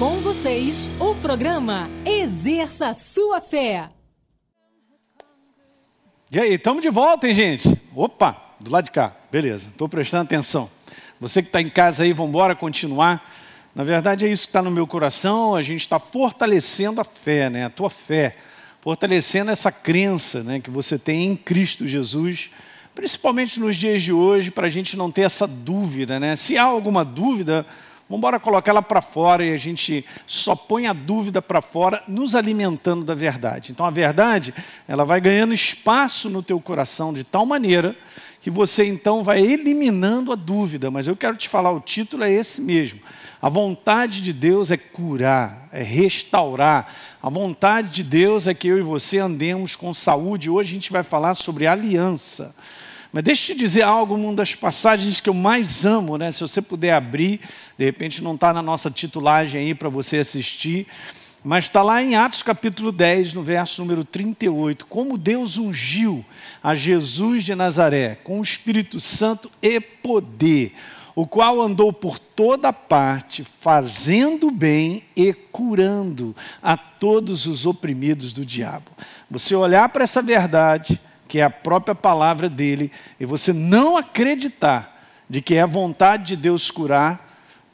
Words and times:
Com 0.00 0.18
vocês, 0.22 0.88
o 0.98 1.14
programa 1.14 1.90
Exerça 2.06 2.94
Sua 2.94 3.38
Fé. 3.38 3.90
E 6.32 6.40
aí, 6.40 6.54
estamos 6.54 6.80
de 6.80 6.88
volta, 6.88 7.28
hein, 7.28 7.34
gente? 7.34 7.78
Opa, 7.94 8.34
do 8.58 8.70
lado 8.70 8.86
de 8.86 8.92
cá. 8.92 9.14
Beleza, 9.30 9.68
estou 9.68 9.90
prestando 9.90 10.22
atenção. 10.22 10.70
Você 11.20 11.42
que 11.42 11.48
está 11.48 11.60
em 11.60 11.68
casa 11.68 12.02
aí, 12.02 12.14
vamos 12.14 12.30
embora 12.30 12.56
continuar. 12.56 13.30
Na 13.74 13.84
verdade, 13.84 14.24
é 14.24 14.30
isso 14.30 14.44
que 14.44 14.48
está 14.48 14.62
no 14.62 14.70
meu 14.70 14.86
coração. 14.86 15.54
A 15.54 15.60
gente 15.60 15.80
está 15.80 15.98
fortalecendo 15.98 16.98
a 17.02 17.04
fé, 17.04 17.50
né? 17.50 17.66
A 17.66 17.70
tua 17.70 17.90
fé. 17.90 18.36
Fortalecendo 18.80 19.50
essa 19.50 19.70
crença 19.70 20.42
né, 20.42 20.60
que 20.60 20.70
você 20.70 20.98
tem 20.98 21.26
em 21.26 21.36
Cristo 21.36 21.86
Jesus. 21.86 22.48
Principalmente 22.94 23.60
nos 23.60 23.76
dias 23.76 24.00
de 24.00 24.14
hoje, 24.14 24.50
para 24.50 24.66
a 24.66 24.70
gente 24.70 24.96
não 24.96 25.10
ter 25.10 25.22
essa 25.22 25.46
dúvida, 25.46 26.18
né? 26.18 26.36
Se 26.36 26.56
há 26.56 26.64
alguma 26.64 27.04
dúvida, 27.04 27.66
vamos 28.10 28.18
embora 28.18 28.40
colocar 28.40 28.72
ela 28.72 28.82
para 28.82 29.00
fora 29.00 29.46
e 29.46 29.54
a 29.54 29.56
gente 29.56 30.04
só 30.26 30.56
põe 30.56 30.88
a 30.88 30.92
dúvida 30.92 31.40
para 31.40 31.62
fora, 31.62 32.02
nos 32.08 32.34
alimentando 32.34 33.04
da 33.04 33.14
verdade. 33.14 33.70
Então 33.70 33.86
a 33.86 33.90
verdade, 33.90 34.52
ela 34.88 35.04
vai 35.04 35.20
ganhando 35.20 35.54
espaço 35.54 36.28
no 36.28 36.42
teu 36.42 36.60
coração 36.60 37.12
de 37.14 37.22
tal 37.22 37.46
maneira 37.46 37.96
que 38.40 38.50
você 38.50 38.84
então 38.84 39.22
vai 39.22 39.40
eliminando 39.40 40.32
a 40.32 40.34
dúvida. 40.34 40.90
Mas 40.90 41.06
eu 41.06 41.14
quero 41.14 41.36
te 41.36 41.48
falar, 41.48 41.70
o 41.70 41.78
título 41.78 42.24
é 42.24 42.32
esse 42.32 42.60
mesmo. 42.60 42.98
A 43.40 43.48
vontade 43.48 44.20
de 44.20 44.32
Deus 44.32 44.72
é 44.72 44.76
curar, 44.76 45.68
é 45.70 45.82
restaurar. 45.82 46.92
A 47.22 47.30
vontade 47.30 47.90
de 47.90 48.02
Deus 48.02 48.48
é 48.48 48.54
que 48.54 48.66
eu 48.66 48.78
e 48.78 48.82
você 48.82 49.18
andemos 49.18 49.76
com 49.76 49.94
saúde. 49.94 50.50
Hoje 50.50 50.70
a 50.70 50.74
gente 50.74 50.90
vai 50.90 51.04
falar 51.04 51.34
sobre 51.34 51.68
aliança. 51.68 52.54
Mas 53.12 53.24
deixa 53.24 53.52
eu 53.52 53.56
te 53.56 53.60
dizer 53.60 53.82
algo, 53.82 54.14
uma 54.14 54.34
das 54.34 54.54
passagens 54.54 55.20
que 55.20 55.28
eu 55.28 55.34
mais 55.34 55.84
amo, 55.84 56.16
né? 56.16 56.30
Se 56.30 56.40
você 56.40 56.62
puder 56.62 56.92
abrir, 56.92 57.40
de 57.76 57.84
repente 57.84 58.22
não 58.22 58.34
está 58.34 58.52
na 58.52 58.62
nossa 58.62 58.90
titulagem 58.90 59.60
aí 59.60 59.74
para 59.74 59.88
você 59.88 60.18
assistir, 60.18 60.86
mas 61.42 61.64
está 61.64 61.82
lá 61.82 62.00
em 62.02 62.14
Atos 62.14 62.42
capítulo 62.42 62.92
10, 62.92 63.34
no 63.34 63.42
verso 63.42 63.82
número 63.82 64.04
38, 64.04 64.86
como 64.86 65.18
Deus 65.18 65.58
ungiu 65.58 66.24
a 66.62 66.74
Jesus 66.74 67.42
de 67.42 67.54
Nazaré 67.54 68.16
com 68.22 68.38
o 68.38 68.42
Espírito 68.42 69.00
Santo 69.00 69.50
e 69.60 69.80
poder, 69.80 70.74
o 71.14 71.26
qual 71.26 71.60
andou 71.60 71.92
por 71.92 72.18
toda 72.18 72.72
parte, 72.72 73.42
fazendo 73.42 74.52
bem 74.52 75.02
e 75.16 75.32
curando 75.32 76.36
a 76.62 76.76
todos 76.76 77.46
os 77.46 77.66
oprimidos 77.66 78.32
do 78.32 78.44
diabo. 78.44 78.92
Você 79.28 79.54
olhar 79.54 79.88
para 79.88 80.04
essa 80.04 80.22
verdade, 80.22 81.00
que 81.30 81.38
é 81.38 81.44
a 81.44 81.48
própria 81.48 81.94
palavra 81.94 82.48
dele, 82.50 82.90
e 83.20 83.24
você 83.24 83.52
não 83.52 83.96
acreditar 83.96 85.00
de 85.30 85.40
que 85.40 85.54
é 85.54 85.62
a 85.62 85.66
vontade 85.66 86.24
de 86.24 86.36
Deus 86.36 86.72
curar, 86.72 87.24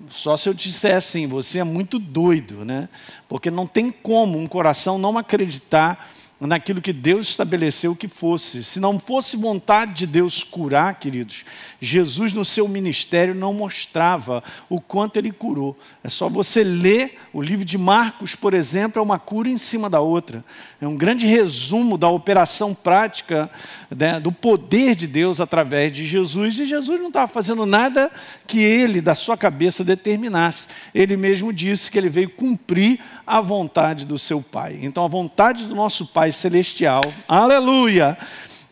só 0.09 0.37
se 0.37 0.47
eu 0.47 0.53
disser 0.53 0.95
assim, 0.95 1.27
você 1.27 1.61
é 1.61 1.65
muito 1.65 1.99
doido, 1.99 2.67
né? 2.67 2.87
Porque 3.27 3.51
não 3.51 3.67
tem 3.67 3.91
como 3.91 4.39
um 4.39 4.47
coração 4.47 4.99
não 4.99 5.17
acreditar 5.17 6.07
naquilo 6.39 6.83
que 6.83 6.93
Deus 6.93 7.29
estabeleceu 7.29 7.97
que 7.97 8.09
fosse. 8.09 8.63
Se 8.63 8.79
não 8.79 8.99
fosse 8.99 9.37
vontade 9.37 9.95
de 9.95 10.07
Deus 10.07 10.45
curar, 10.45 10.99
queridos, 10.99 11.45
Jesus 11.81 12.33
no 12.35 12.45
seu 12.45 12.69
ministério 12.69 13.35
não 13.35 13.55
mostrava 13.55 14.45
o 14.69 14.81
quanto 14.81 15.17
ele 15.17 15.33
curou. 15.33 15.77
É 16.05 16.09
só 16.09 16.29
você 16.29 16.63
ler 16.63 17.19
o 17.33 17.41
livro 17.41 17.65
de 17.65 17.79
Marcos, 17.79 18.35
por 18.35 18.53
exemplo, 18.53 19.01
é 19.01 19.03
uma 19.03 19.19
cura 19.19 19.49
em 19.49 19.57
cima 19.57 19.89
da 19.89 20.01
outra. 20.01 20.45
É 20.81 20.87
um 20.87 20.97
grande 20.97 21.27
resumo 21.27 21.97
da 21.97 22.09
operação 22.09 22.75
prática 22.75 23.51
né, 23.91 24.21
do 24.21 24.31
poder 24.31 24.95
de 24.95 25.07
Deus 25.07 25.41
através 25.41 25.91
de 25.93 26.07
Jesus. 26.07 26.59
E 26.59 26.67
Jesus 26.67 27.01
não 27.01 27.09
estava 27.09 27.29
fazendo 27.29 27.65
nada 27.65 28.11
que 28.47 28.59
ele, 28.61 29.01
da 29.01 29.15
sua 29.15 29.39
cabeça, 29.39 29.83
determinasse. 29.83 30.69
Ele 30.95 31.17
mesmo 31.17 31.51
disse 31.51 31.91
que 31.91 31.97
ele 31.97 32.11
veio 32.11 32.29
cumprir 32.29 33.01
a 33.27 33.41
vontade 33.41 34.05
do 34.05 34.19
seu 34.19 34.43
Pai. 34.43 34.79
Então, 34.83 35.05
a 35.05 35.09
vontade 35.09 35.67
do 35.67 35.75
nosso 35.75 36.07
Pai 36.07 36.26
Celestial, 36.33 37.01
aleluia, 37.29 38.17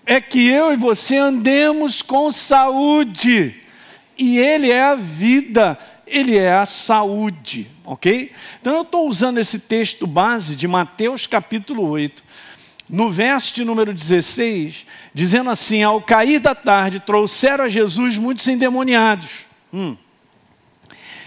é 0.06 0.20
que 0.20 0.47
eu 0.48 0.72
e 0.72 0.76
você 0.76 1.16
andemos 1.16 2.03
com 2.03 2.31
saúde. 2.31 3.54
E 4.16 4.38
Ele 4.38 4.70
é 4.70 4.82
a 4.84 4.94
vida, 4.94 5.78
Ele 6.06 6.37
é 6.37 6.53
a 6.53 6.66
saúde, 6.66 7.69
ok? 7.84 8.31
Então 8.60 8.75
eu 8.75 8.82
estou 8.82 9.09
usando 9.09 9.38
esse 9.38 9.60
texto 9.60 10.06
base 10.06 10.54
de 10.54 10.69
Mateus 10.69 11.26
capítulo 11.26 11.88
8, 11.88 12.22
no 12.88 13.10
verso 13.10 13.54
de 13.54 13.65
número 13.65 13.92
16, 13.92 14.86
dizendo 15.12 15.50
assim: 15.50 15.82
Ao 15.82 16.00
cair 16.00 16.38
da 16.38 16.54
tarde, 16.54 17.00
trouxeram 17.00 17.65
a 17.65 17.69
Jesus 17.69 18.19
muitos 18.19 18.47
endemoniados. 18.47 19.47
Hum. 19.72 19.97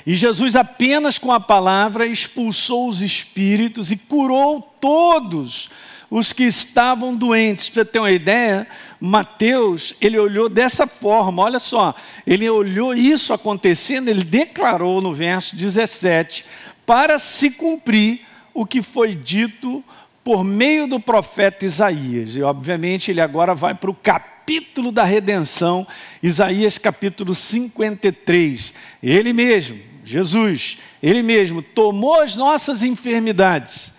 E 0.08 0.16
Jesus, 0.16 0.56
apenas 0.56 1.20
com 1.20 1.34
a 1.34 1.40
palavra, 1.40 2.06
expulsou 2.06 2.88
os 2.88 3.02
espíritos 3.02 3.92
e 3.92 3.98
curou 3.98 4.62
todos 4.80 5.70
os 6.10 6.34
que 6.34 6.44
estavam 6.44 7.16
doentes. 7.16 7.70
Para 7.70 7.86
ter 7.86 8.00
uma 8.00 8.12
ideia, 8.12 8.68
Mateus, 9.00 9.94
ele 10.00 10.18
olhou 10.18 10.50
dessa 10.50 10.88
forma, 10.88 11.44
olha 11.44 11.60
só, 11.60 11.94
ele 12.26 12.50
olhou 12.50 12.94
isso 12.94 13.34
acontecendo, 13.34 14.08
ele 14.08 14.24
declarou 14.24 15.02
no 15.02 15.14
verso 15.14 15.56
17, 15.56 16.46
para 16.86 17.20
se 17.20 17.52
cumprir 17.52 18.22
o 18.54 18.66
que 18.66 18.82
foi 18.82 19.14
dito 19.14 19.84
por 20.24 20.44
meio 20.44 20.88
do 20.88 21.00
profeta 21.00 21.66
Isaías. 21.66 22.36
E 22.36 22.42
obviamente 22.42 23.12
ele 23.12 23.22
agora 23.22 23.54
vai 23.54 23.74
para 23.74 23.92
o 23.92 23.94
capítulo 23.94 24.92
da 24.92 25.04
redenção, 25.04 25.86
Isaías 26.24 26.78
capítulo 26.78 27.36
53. 27.36 28.74
Ele 29.04 29.34
mesmo, 29.34 29.80
Jesus, 30.04 30.78
Ele 31.04 31.22
mesmo 31.22 31.62
tomou 31.62 32.22
as 32.22 32.38
nossas 32.38 32.82
enfermidades 32.82 33.92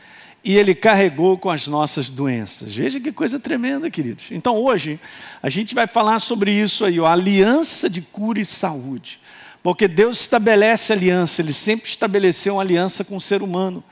e 0.43 0.57
Ele 0.57 0.75
carregou 0.75 1.37
com 1.37 1.51
as 1.51 1.67
nossas 1.67 2.09
doenças. 2.09 2.75
Veja 2.75 3.01
que 3.01 3.13
coisa 3.13 3.39
tremenda, 3.41 3.91
queridos. 3.91 4.27
Então 4.31 4.57
hoje 4.57 4.99
a 5.43 5.51
gente 5.51 5.75
vai 5.75 5.87
falar 5.87 6.21
sobre 6.21 6.53
isso 6.53 6.85
aí, 6.85 6.99
ó, 7.01 7.07
a 7.07 7.13
aliança 7.13 7.91
de 7.91 8.01
cura 8.01 8.41
e 8.41 8.45
saúde. 8.45 9.21
Porque 9.63 9.89
Deus 9.89 10.21
estabelece 10.21 10.93
aliança, 10.93 11.43
Ele 11.43 11.53
sempre 11.53 11.89
estabeleceu 11.89 12.55
uma 12.55 12.63
aliança 12.63 13.05
com 13.05 13.17
o 13.17 13.21
ser 13.21 13.43
humano. 13.43 13.83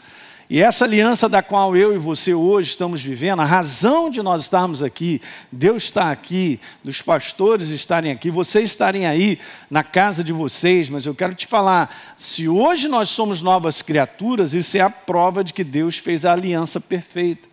E 0.48 0.62
essa 0.62 0.84
aliança 0.84 1.28
da 1.28 1.42
qual 1.42 1.76
eu 1.76 1.92
e 1.92 1.98
você 1.98 2.32
hoje 2.32 2.70
estamos 2.70 3.02
vivendo, 3.02 3.42
a 3.42 3.44
razão 3.44 4.08
de 4.08 4.22
nós 4.22 4.42
estarmos 4.42 4.80
aqui, 4.80 5.20
Deus 5.50 5.84
está 5.84 6.12
aqui, 6.12 6.60
dos 6.84 7.02
pastores 7.02 7.70
estarem 7.70 8.12
aqui, 8.12 8.30
vocês 8.30 8.70
estarem 8.70 9.06
aí 9.06 9.40
na 9.68 9.82
casa 9.82 10.22
de 10.22 10.32
vocês, 10.32 10.88
mas 10.88 11.04
eu 11.04 11.16
quero 11.16 11.34
te 11.34 11.48
falar: 11.48 12.14
se 12.16 12.48
hoje 12.48 12.86
nós 12.86 13.10
somos 13.10 13.42
novas 13.42 13.82
criaturas, 13.82 14.54
isso 14.54 14.76
é 14.76 14.80
a 14.80 14.90
prova 14.90 15.42
de 15.42 15.52
que 15.52 15.64
Deus 15.64 15.98
fez 15.98 16.24
a 16.24 16.32
aliança 16.32 16.80
perfeita. 16.80 17.48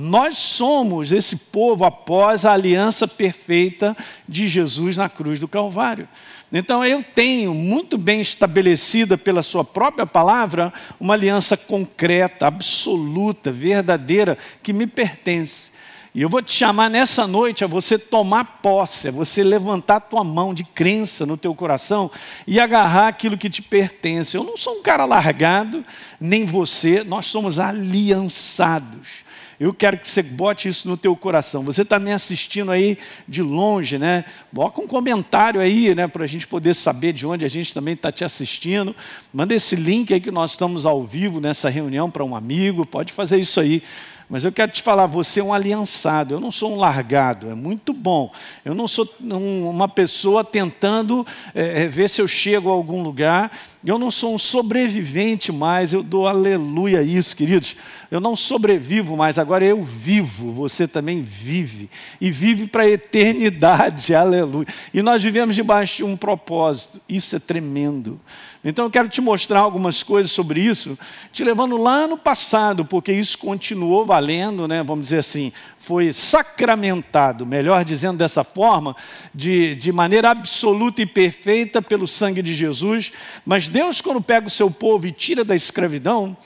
Nós 0.00 0.38
somos 0.38 1.10
esse 1.10 1.34
povo 1.34 1.84
após 1.84 2.44
a 2.44 2.52
aliança 2.52 3.08
perfeita 3.08 3.96
de 4.28 4.46
Jesus 4.46 4.96
na 4.96 5.08
cruz 5.08 5.40
do 5.40 5.48
Calvário. 5.48 6.08
Então 6.52 6.84
eu 6.84 7.02
tenho 7.02 7.52
muito 7.52 7.98
bem 7.98 8.20
estabelecida 8.20 9.18
pela 9.18 9.42
sua 9.42 9.64
própria 9.64 10.06
palavra 10.06 10.72
uma 11.00 11.14
aliança 11.14 11.56
concreta, 11.56 12.46
absoluta, 12.46 13.50
verdadeira, 13.50 14.38
que 14.62 14.72
me 14.72 14.86
pertence. 14.86 15.72
E 16.14 16.22
eu 16.22 16.28
vou 16.28 16.42
te 16.42 16.52
chamar 16.52 16.88
nessa 16.88 17.26
noite 17.26 17.64
a 17.64 17.66
você 17.66 17.98
tomar 17.98 18.60
posse, 18.62 19.08
a 19.08 19.10
você 19.10 19.42
levantar 19.42 19.96
a 19.96 20.00
tua 20.00 20.22
mão 20.22 20.54
de 20.54 20.62
crença 20.62 21.26
no 21.26 21.36
teu 21.36 21.52
coração 21.56 22.08
e 22.46 22.60
agarrar 22.60 23.08
aquilo 23.08 23.36
que 23.36 23.50
te 23.50 23.62
pertence. 23.62 24.36
Eu 24.36 24.44
não 24.44 24.56
sou 24.56 24.78
um 24.78 24.82
cara 24.82 25.04
largado, 25.04 25.84
nem 26.20 26.44
você, 26.44 27.02
nós 27.02 27.26
somos 27.26 27.58
aliançados. 27.58 29.26
Eu 29.60 29.74
quero 29.74 29.98
que 29.98 30.08
você 30.08 30.22
bote 30.22 30.68
isso 30.68 30.88
no 30.88 30.96
teu 30.96 31.16
coração. 31.16 31.64
Você 31.64 31.82
está 31.82 31.98
me 31.98 32.12
assistindo 32.12 32.70
aí 32.70 32.96
de 33.26 33.42
longe, 33.42 33.98
né? 33.98 34.24
Bota 34.52 34.80
um 34.80 34.86
comentário 34.86 35.60
aí, 35.60 35.94
né? 35.94 36.06
Para 36.06 36.22
a 36.22 36.26
gente 36.28 36.46
poder 36.46 36.74
saber 36.74 37.12
de 37.12 37.26
onde 37.26 37.44
a 37.44 37.48
gente 37.48 37.74
também 37.74 37.94
está 37.94 38.12
te 38.12 38.24
assistindo. 38.24 38.94
Manda 39.32 39.54
esse 39.54 39.74
link 39.74 40.14
aí 40.14 40.20
que 40.20 40.30
nós 40.30 40.52
estamos 40.52 40.86
ao 40.86 41.04
vivo 41.04 41.40
nessa 41.40 41.68
reunião 41.68 42.08
para 42.08 42.24
um 42.24 42.36
amigo. 42.36 42.86
Pode 42.86 43.12
fazer 43.12 43.38
isso 43.40 43.60
aí. 43.60 43.82
Mas 44.28 44.44
eu 44.44 44.52
quero 44.52 44.70
te 44.70 44.82
falar, 44.82 45.06
você 45.06 45.40
é 45.40 45.42
um 45.42 45.54
aliançado, 45.54 46.34
eu 46.34 46.40
não 46.40 46.50
sou 46.50 46.74
um 46.74 46.76
largado, 46.76 47.50
é 47.50 47.54
muito 47.54 47.94
bom. 47.94 48.30
Eu 48.62 48.74
não 48.74 48.86
sou 48.86 49.08
uma 49.20 49.88
pessoa 49.88 50.44
tentando 50.44 51.26
é, 51.54 51.88
ver 51.88 52.10
se 52.10 52.20
eu 52.20 52.28
chego 52.28 52.68
a 52.68 52.72
algum 52.72 53.02
lugar, 53.02 53.50
eu 53.82 53.98
não 53.98 54.10
sou 54.10 54.34
um 54.34 54.38
sobrevivente 54.38 55.50
mais, 55.50 55.94
eu 55.94 56.02
dou 56.02 56.28
aleluia 56.28 56.98
a 56.98 57.02
isso, 57.02 57.34
queridos. 57.34 57.74
Eu 58.10 58.20
não 58.20 58.36
sobrevivo 58.36 59.16
mais, 59.16 59.38
agora 59.38 59.64
eu 59.64 59.82
vivo, 59.82 60.52
você 60.52 60.86
também 60.86 61.22
vive. 61.22 61.88
E 62.20 62.30
vive 62.30 62.66
para 62.66 62.82
a 62.82 62.88
eternidade, 62.90 64.12
aleluia. 64.16 64.66
E 64.92 65.00
nós 65.00 65.22
vivemos 65.22 65.54
debaixo 65.54 65.96
de 65.96 66.04
um 66.04 66.16
propósito, 66.18 67.00
isso 67.08 67.34
é 67.34 67.38
tremendo. 67.38 68.20
Então 68.68 68.84
eu 68.84 68.90
quero 68.90 69.08
te 69.08 69.22
mostrar 69.22 69.60
algumas 69.60 70.02
coisas 70.02 70.30
sobre 70.30 70.60
isso, 70.60 70.98
te 71.32 71.42
levando 71.42 71.78
lá 71.78 72.06
no 72.06 72.18
passado, 72.18 72.84
porque 72.84 73.10
isso 73.10 73.38
continuou 73.38 74.04
valendo, 74.04 74.68
né? 74.68 74.82
vamos 74.82 75.04
dizer 75.04 75.20
assim, 75.20 75.50
foi 75.78 76.12
sacramentado, 76.12 77.46
melhor 77.46 77.82
dizendo 77.82 78.18
dessa 78.18 78.44
forma, 78.44 78.94
de, 79.34 79.74
de 79.74 79.90
maneira 79.90 80.30
absoluta 80.30 81.00
e 81.00 81.06
perfeita 81.06 81.80
pelo 81.80 82.06
sangue 82.06 82.42
de 82.42 82.54
Jesus. 82.54 83.10
Mas 83.46 83.68
Deus, 83.68 84.02
quando 84.02 84.20
pega 84.20 84.48
o 84.48 84.50
seu 84.50 84.70
povo 84.70 85.06
e 85.06 85.12
tira 85.12 85.42
da 85.42 85.56
escravidão, 85.56 86.36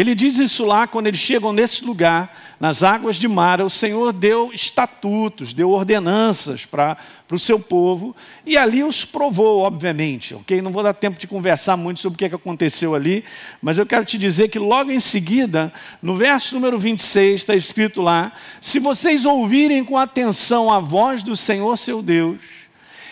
ele 0.00 0.12
diz 0.12 0.38
isso 0.38 0.64
lá 0.64 0.88
quando 0.88 1.06
eles 1.06 1.20
chegam 1.20 1.52
nesse 1.52 1.84
lugar, 1.84 2.56
nas 2.58 2.82
águas 2.82 3.14
de 3.14 3.28
Mara, 3.28 3.64
o 3.64 3.70
Senhor 3.70 4.12
deu 4.12 4.50
estatutos, 4.52 5.52
deu 5.52 5.70
ordenanças 5.70 6.66
para 6.66 6.96
o 7.30 7.38
seu 7.38 7.60
povo, 7.60 8.14
e 8.44 8.56
ali 8.56 8.82
os 8.82 9.04
provou, 9.04 9.60
obviamente. 9.60 10.34
ok? 10.34 10.60
Não 10.60 10.72
vou 10.72 10.82
dar 10.82 10.94
tempo 10.94 11.16
de 11.16 11.28
conversar 11.28 11.76
muito 11.76 12.00
sobre 12.00 12.16
o 12.16 12.18
que, 12.18 12.24
é 12.24 12.28
que 12.28 12.34
aconteceu 12.34 12.92
ali, 12.92 13.22
mas 13.62 13.78
eu 13.78 13.86
quero 13.86 14.04
te 14.04 14.18
dizer 14.18 14.48
que 14.48 14.58
logo 14.58 14.90
em 14.90 14.98
seguida, 14.98 15.72
no 16.02 16.16
verso 16.16 16.56
número 16.56 16.76
26, 16.76 17.42
está 17.42 17.54
escrito 17.54 18.02
lá: 18.02 18.32
Se 18.60 18.80
vocês 18.80 19.24
ouvirem 19.24 19.84
com 19.84 19.96
atenção 19.96 20.72
a 20.72 20.80
voz 20.80 21.22
do 21.22 21.36
Senhor 21.36 21.76
seu 21.76 22.02
Deus, 22.02 22.40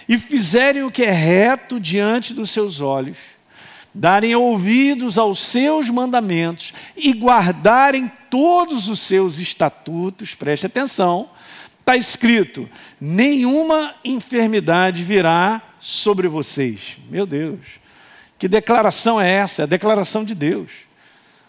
e 0.08 0.18
fizerem 0.18 0.82
o 0.82 0.90
que 0.90 1.04
é 1.04 1.12
reto 1.12 1.78
diante 1.78 2.34
dos 2.34 2.50
seus 2.50 2.80
olhos, 2.80 3.18
darem 3.94 4.34
ouvidos 4.34 5.18
aos 5.18 5.38
seus 5.38 5.90
mandamentos 5.90 6.72
e 6.96 7.12
guardarem 7.12 8.10
todos 8.30 8.88
os 8.88 9.00
seus 9.00 9.38
estatutos, 9.38 10.34
preste 10.34 10.66
atenção, 10.66 11.28
está 11.80 11.96
escrito: 11.96 12.68
nenhuma 13.00 13.94
enfermidade 14.04 15.02
virá 15.02 15.60
sobre 15.78 16.28
vocês. 16.28 16.96
Meu 17.10 17.26
Deus, 17.26 17.60
que 18.38 18.48
declaração 18.48 19.20
é 19.20 19.30
essa? 19.30 19.62
É 19.62 19.64
a 19.64 19.68
declaração 19.68 20.24
de 20.24 20.34
Deus. 20.34 20.70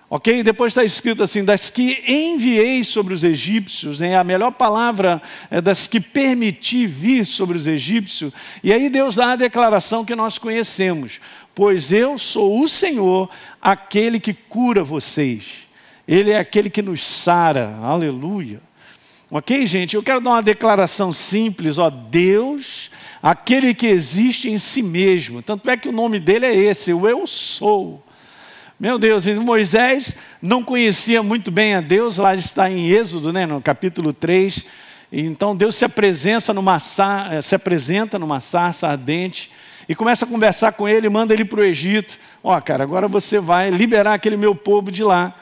Ok? 0.09 0.43
Depois 0.43 0.73
está 0.73 0.83
escrito 0.83 1.23
assim: 1.23 1.43
das 1.43 1.71
que 1.71 2.03
enviei 2.07 2.83
sobre 2.83 3.15
os 3.15 3.23
egípcios, 3.23 3.99
né? 3.99 4.15
a 4.15 4.23
melhor 4.23 4.51
palavra 4.51 5.19
é 5.49 5.59
das 5.59 5.87
que 5.87 5.99
permiti 5.99 6.85
vir 6.85 7.25
sobre 7.25 7.57
os 7.57 7.65
egípcios. 7.65 8.31
E 8.63 8.71
aí 8.71 8.91
Deus 8.91 9.15
dá 9.15 9.31
a 9.31 9.35
declaração 9.35 10.05
que 10.05 10.13
nós 10.13 10.37
conhecemos: 10.37 11.19
pois 11.55 11.91
eu 11.91 12.17
sou 12.17 12.61
o 12.61 12.67
Senhor, 12.67 13.29
aquele 13.61 14.19
que 14.19 14.33
cura 14.33 14.83
vocês. 14.83 15.67
Ele 16.07 16.31
é 16.31 16.37
aquele 16.37 16.69
que 16.69 16.81
nos 16.81 17.01
sara. 17.01 17.77
Aleluia. 17.81 18.59
Ok, 19.29 19.65
gente? 19.65 19.95
Eu 19.95 20.03
quero 20.03 20.21
dar 20.21 20.31
uma 20.31 20.43
declaração 20.43 21.11
simples, 21.11 21.77
ó, 21.77 21.89
Deus, 21.89 22.91
aquele 23.21 23.73
que 23.73 23.87
existe 23.87 24.49
em 24.49 24.57
si 24.57 24.83
mesmo. 24.83 25.41
Tanto 25.41 25.69
é 25.69 25.77
que 25.77 25.89
o 25.89 25.93
nome 25.93 26.19
dele 26.19 26.45
é 26.45 26.55
esse, 26.55 26.93
o 26.93 27.07
eu 27.07 27.25
sou. 27.25 28.03
Meu 28.79 28.99
Deus, 28.99 29.25
e 29.27 29.33
Moisés 29.35 30.15
não 30.41 30.63
conhecia 30.63 31.23
muito 31.23 31.49
bem 31.49 31.73
a 31.73 31.81
Deus, 31.81 32.17
lá 32.17 32.35
está 32.35 32.69
em 32.69 32.89
Êxodo, 32.89 33.31
né, 33.31 33.45
no 33.45 33.61
capítulo 33.61 34.11
3. 34.11 34.65
Então 35.11 35.55
Deus 35.55 35.75
se 35.75 35.85
apresenta 35.85 36.53
numa, 36.53 36.77
eh, 37.31 37.41
se 37.41 37.55
apresenta 37.55 38.19
numa 38.19 38.39
sarça 38.39 38.87
ardente 38.87 39.51
e 39.87 39.95
começa 39.95 40.25
a 40.25 40.27
conversar 40.27 40.71
com 40.73 40.87
ele, 40.87 41.09
manda 41.09 41.33
ele 41.33 41.45
para 41.45 41.59
o 41.59 41.63
Egito. 41.63 42.17
Ó, 42.43 42.57
oh, 42.57 42.61
cara, 42.61 42.83
agora 42.83 43.07
você 43.07 43.39
vai 43.39 43.69
liberar 43.69 44.13
aquele 44.13 44.37
meu 44.37 44.55
povo 44.55 44.91
de 44.91 45.03
lá. 45.03 45.35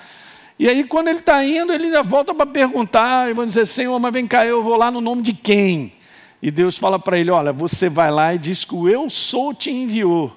E 0.58 0.70
aí, 0.70 0.84
quando 0.84 1.08
ele 1.08 1.20
está 1.20 1.44
indo, 1.44 1.74
ele 1.74 1.90
volta 2.04 2.34
para 2.36 2.46
perguntar, 2.46 3.30
e 3.30 3.34
vão 3.34 3.46
dizer, 3.46 3.66
Senhor, 3.66 3.98
mas 4.00 4.14
vem 4.14 4.28
cá, 4.28 4.46
eu 4.46 4.64
vou 4.64 4.76
lá 4.76 4.92
no 4.92 5.02
nome 5.02 5.22
de 5.22 5.34
quem? 5.34 5.94
E 6.42 6.50
Deus 6.50 6.78
fala 6.78 6.98
para 6.98 7.20
ele: 7.20 7.30
Olha, 7.30 7.54
você 7.54 7.88
vai 7.88 8.10
lá 8.10 8.34
e 8.34 8.40
diz 8.40 8.66
que 8.66 8.74
o 8.74 8.90
eu 8.90 9.10
sou 9.10 9.54
te 9.54 9.70
enviou. 9.70 10.36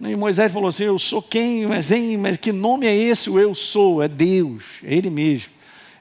E 0.00 0.14
Moisés 0.14 0.52
falou 0.52 0.68
assim: 0.68 0.84
Eu 0.84 0.98
sou 0.98 1.20
quem? 1.20 1.66
Mas, 1.66 1.90
hein, 1.90 2.16
mas 2.16 2.36
que 2.36 2.52
nome 2.52 2.86
é 2.86 2.94
esse? 2.94 3.28
O 3.28 3.40
eu 3.40 3.54
sou? 3.54 4.02
É 4.02 4.08
Deus, 4.08 4.64
é 4.84 4.94
Ele 4.94 5.10
mesmo. 5.10 5.50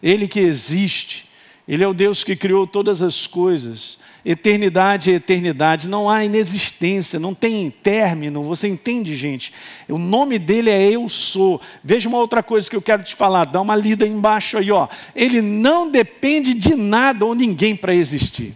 Ele 0.02 0.28
que 0.28 0.40
existe. 0.40 1.30
Ele 1.68 1.84
é 1.84 1.88
o 1.88 1.94
Deus 1.94 2.24
que 2.24 2.36
criou 2.36 2.68
todas 2.68 3.02
as 3.02 3.26
coisas. 3.26 3.98
Eternidade 4.24 5.12
é 5.12 5.16
eternidade, 5.16 5.90
não 5.90 6.08
há 6.08 6.24
inexistência, 6.24 7.20
não 7.20 7.34
tem 7.34 7.72
término, 7.72 8.44
você 8.44 8.68
entende, 8.68 9.16
gente? 9.16 9.52
O 9.90 9.98
nome 9.98 10.38
dele 10.38 10.70
é 10.70 10.92
Eu 10.92 11.10
Sou. 11.10 11.60
Veja 11.84 12.08
uma 12.08 12.20
outra 12.20 12.44
coisa 12.44 12.70
que 12.70 12.76
eu 12.76 12.82
quero 12.82 13.02
te 13.02 13.16
falar, 13.16 13.46
dá 13.46 13.60
uma 13.60 13.76
lida 13.76 14.06
embaixo 14.06 14.58
aí, 14.58 14.72
ó. 14.72 14.88
Ele 15.16 15.42
não 15.42 15.90
depende 15.90 16.54
de 16.54 16.76
nada 16.76 17.26
ou 17.26 17.34
ninguém 17.34 17.76
para 17.76 17.96
existir. 17.96 18.56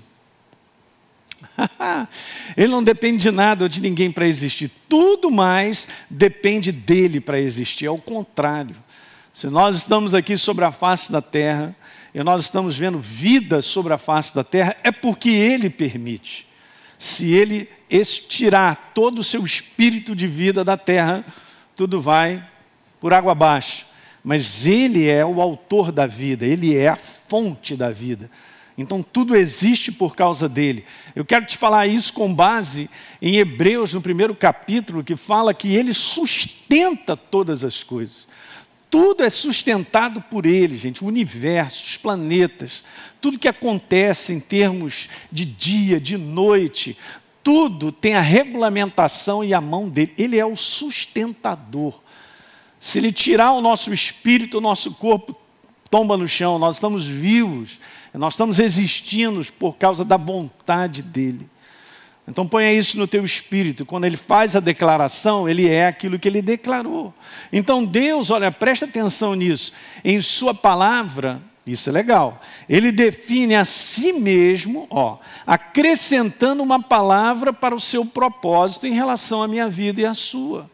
Ele 2.56 2.67
não 2.67 2.83
depende 2.83 3.17
de 3.17 3.31
nada 3.31 3.63
ou 3.65 3.69
de 3.69 3.81
ninguém 3.81 4.12
para 4.12 4.27
existir. 4.27 4.69
Tudo 4.88 5.31
mais 5.31 5.88
depende 6.09 6.71
dele 6.71 7.19
para 7.19 7.39
existir. 7.39 7.85
É 7.85 7.89
o 7.89 7.97
contrário. 7.97 8.75
Se 9.33 9.47
nós 9.47 9.75
estamos 9.75 10.13
aqui 10.13 10.38
sobre 10.38 10.63
a 10.63 10.71
face 10.71 11.12
da 11.12 11.21
terra 11.21 11.75
e 12.15 12.23
nós 12.23 12.44
estamos 12.44 12.77
vendo 12.77 12.97
vida 12.97 13.62
sobre 13.62 13.91
a 13.91 13.97
face 13.97 14.33
da 14.33 14.41
terra, 14.41 14.77
é 14.81 14.89
porque 14.89 15.29
ele 15.29 15.69
permite. 15.69 16.47
Se 16.97 17.33
ele 17.33 17.67
tirar 18.29 18.94
todo 18.95 19.19
o 19.19 19.23
seu 19.23 19.44
espírito 19.44 20.15
de 20.15 20.25
vida 20.25 20.63
da 20.63 20.77
terra, 20.77 21.25
tudo 21.75 22.00
vai 22.00 22.41
por 23.01 23.13
água 23.13 23.33
abaixo. 23.33 23.85
Mas 24.23 24.65
ele 24.65 25.09
é 25.09 25.25
o 25.25 25.41
autor 25.41 25.91
da 25.91 26.07
vida, 26.07 26.45
ele 26.45 26.73
é 26.73 26.88
a 26.88 26.95
fonte 26.95 27.75
da 27.75 27.91
vida. 27.91 28.31
Então 28.77 29.03
tudo 29.03 29.35
existe 29.35 29.91
por 29.91 30.15
causa 30.15 30.47
dele. 30.47 30.85
Eu 31.13 31.25
quero 31.25 31.45
te 31.45 31.57
falar 31.57 31.85
isso 31.85 32.13
com 32.13 32.33
base 32.33 32.89
em 33.21 33.35
Hebreus, 33.35 33.94
no 33.94 34.01
primeiro 34.01 34.33
capítulo, 34.33 35.03
que 35.03 35.17
fala 35.17 35.53
que 35.53 35.75
ele 35.75 35.94
sustenta 35.94 37.17
todas 37.17 37.62
as 37.62 37.83
coisas. 37.83 38.25
Tudo 38.97 39.25
é 39.25 39.30
sustentado 39.30 40.21
por 40.21 40.45
ele, 40.45 40.77
gente. 40.77 41.03
O 41.03 41.07
universo, 41.07 41.86
os 41.86 41.97
planetas, 41.97 42.81
tudo 43.19 43.38
que 43.38 43.50
acontece 43.50 44.33
em 44.33 44.39
termos 44.39 45.09
de 45.30 45.44
dia, 45.44 46.00
de 46.00 46.18
noite, 46.18 46.97
tudo 47.44 47.92
tem 47.92 48.15
a 48.15 48.21
regulamentação 48.21 49.44
e 49.44 49.53
a 49.53 49.59
mão 49.59 49.89
dele. 49.89 50.13
Ele 50.18 50.39
é 50.39 50.45
o 50.45 50.56
sustentador. 50.56 52.00
Se 52.80 53.00
ele 53.00 53.12
tirar 53.12 53.51
o 53.51 53.59
nosso 53.59 53.94
espírito, 53.94 54.59
o 54.59 54.62
nosso 54.62 54.94
corpo 54.94 55.36
tomba 55.91 56.15
no 56.15 56.25
chão, 56.25 56.57
nós 56.57 56.77
estamos 56.77 57.06
vivos 57.06 57.81
nós 58.18 58.33
estamos 58.33 58.59
existindo 58.59 59.41
por 59.59 59.75
causa 59.75 60.06
da 60.06 60.15
vontade 60.15 61.01
dele. 61.01 61.50
Então 62.27 62.48
ponha 62.48 62.74
isso 62.74 62.98
no 62.98 63.07
teu 63.07 63.24
espírito. 63.24 63.86
Quando 63.86 64.06
ele 64.06 64.18
faz 64.18 64.56
a 64.56 64.60
declaração, 64.60 65.48
ele 65.48 65.69
é 65.69 65.88
aquilo 65.88 66.18
que 66.18 66.27
ele 66.27 66.42
declarou. 66.42 67.13
Então 67.54 67.86
Deus, 67.86 68.31
olha, 68.31 68.51
presta 68.51 68.86
atenção 68.86 69.36
nisso. 69.36 69.74
Em 70.04 70.19
sua 70.19 70.54
palavra, 70.54 71.42
isso 71.68 71.89
é 71.89 71.94
legal. 71.94 72.42
Ele 72.68 72.92
define 72.92 73.56
a 73.56 73.63
si 73.63 74.13
mesmo, 74.13 74.88
ó, 74.89 75.17
acrescentando 75.46 76.63
uma 76.63 76.82
palavra 76.82 77.53
para 77.53 77.75
o 77.75 77.79
seu 77.79 78.03
propósito 78.03 78.88
em 78.88 78.94
relação 78.94 79.44
à 79.44 79.48
minha 79.48 79.70
vida 79.70 80.01
e 80.01 80.05
à 80.05 80.13
sua. 80.13 80.70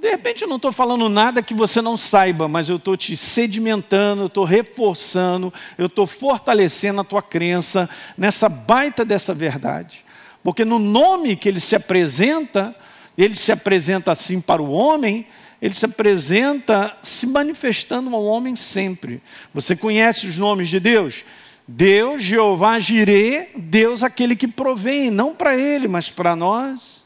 De 0.00 0.08
repente 0.08 0.42
eu 0.42 0.48
não 0.48 0.56
estou 0.56 0.70
falando 0.70 1.08
nada 1.08 1.42
que 1.42 1.52
você 1.52 1.82
não 1.82 1.96
saiba, 1.96 2.46
mas 2.46 2.68
eu 2.68 2.76
estou 2.76 2.96
te 2.96 3.16
sedimentando, 3.16 4.22
eu 4.22 4.26
estou 4.26 4.44
reforçando, 4.44 5.52
eu 5.76 5.86
estou 5.86 6.06
fortalecendo 6.06 7.00
a 7.00 7.04
tua 7.04 7.20
crença 7.20 7.90
nessa 8.16 8.48
baita 8.48 9.04
dessa 9.04 9.34
verdade. 9.34 10.04
Porque 10.48 10.64
no 10.64 10.78
nome 10.78 11.36
que 11.36 11.46
ele 11.46 11.60
se 11.60 11.76
apresenta, 11.76 12.74
ele 13.18 13.36
se 13.36 13.52
apresenta 13.52 14.12
assim 14.12 14.40
para 14.40 14.62
o 14.62 14.70
homem, 14.70 15.26
ele 15.60 15.74
se 15.74 15.84
apresenta 15.84 16.96
se 17.02 17.26
manifestando 17.26 18.16
ao 18.16 18.24
homem 18.24 18.56
sempre. 18.56 19.20
Você 19.52 19.76
conhece 19.76 20.26
os 20.26 20.38
nomes 20.38 20.70
de 20.70 20.80
Deus? 20.80 21.22
Deus, 21.66 22.22
Jeová, 22.22 22.80
Jirê, 22.80 23.48
Deus 23.56 24.02
aquele 24.02 24.34
que 24.34 24.48
provém, 24.48 25.10
não 25.10 25.34
para 25.34 25.54
ele, 25.54 25.86
mas 25.86 26.10
para 26.10 26.34
nós. 26.34 27.04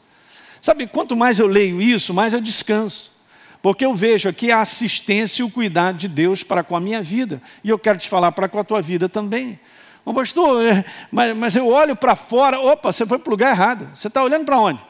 Sabe, 0.60 0.86
quanto 0.86 1.16
mais 1.16 1.40
eu 1.40 1.48
leio 1.48 1.82
isso, 1.82 2.14
mais 2.14 2.32
eu 2.32 2.40
descanso. 2.40 3.10
Porque 3.60 3.84
eu 3.84 3.92
vejo 3.92 4.28
aqui 4.28 4.52
a 4.52 4.60
assistência 4.60 5.42
e 5.42 5.44
o 5.44 5.50
cuidado 5.50 5.98
de 5.98 6.06
Deus 6.06 6.44
para 6.44 6.62
com 6.62 6.76
a 6.76 6.80
minha 6.80 7.02
vida. 7.02 7.42
E 7.64 7.70
eu 7.70 7.78
quero 7.78 7.98
te 7.98 8.08
falar 8.08 8.30
para 8.30 8.48
com 8.48 8.60
a 8.60 8.64
tua 8.64 8.80
vida 8.80 9.08
também. 9.08 9.58
Mas, 10.04 10.14
pastor, 10.14 10.66
é, 10.66 10.84
mas, 11.10 11.36
mas 11.36 11.56
eu 11.56 11.68
olho 11.68 11.94
para 11.94 12.16
fora, 12.16 12.60
opa, 12.60 12.92
você 12.92 13.06
foi 13.06 13.18
para 13.18 13.30
o 13.30 13.32
lugar 13.32 13.50
errado. 13.52 13.88
Você 13.94 14.08
está 14.08 14.22
olhando 14.22 14.44
para 14.44 14.58
onde? 14.58 14.80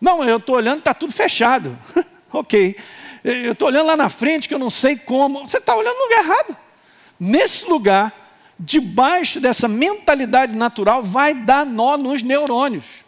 Não, 0.00 0.24
eu 0.24 0.38
estou 0.38 0.56
olhando, 0.56 0.80
está 0.80 0.92
tudo 0.92 1.12
fechado. 1.12 1.78
ok. 2.32 2.76
Eu 3.22 3.52
estou 3.52 3.68
olhando 3.68 3.86
lá 3.86 3.96
na 3.96 4.08
frente 4.08 4.48
que 4.48 4.54
eu 4.54 4.58
não 4.58 4.70
sei 4.70 4.96
como. 4.96 5.40
Você 5.40 5.58
está 5.58 5.76
olhando 5.76 5.96
no 5.96 6.04
lugar 6.04 6.24
errado. 6.24 6.56
Nesse 7.18 7.68
lugar, 7.68 8.12
debaixo 8.58 9.40
dessa 9.40 9.68
mentalidade 9.68 10.54
natural, 10.56 11.02
vai 11.02 11.34
dar 11.34 11.66
nó 11.66 11.96
nos 11.96 12.22
neurônios. 12.22 13.04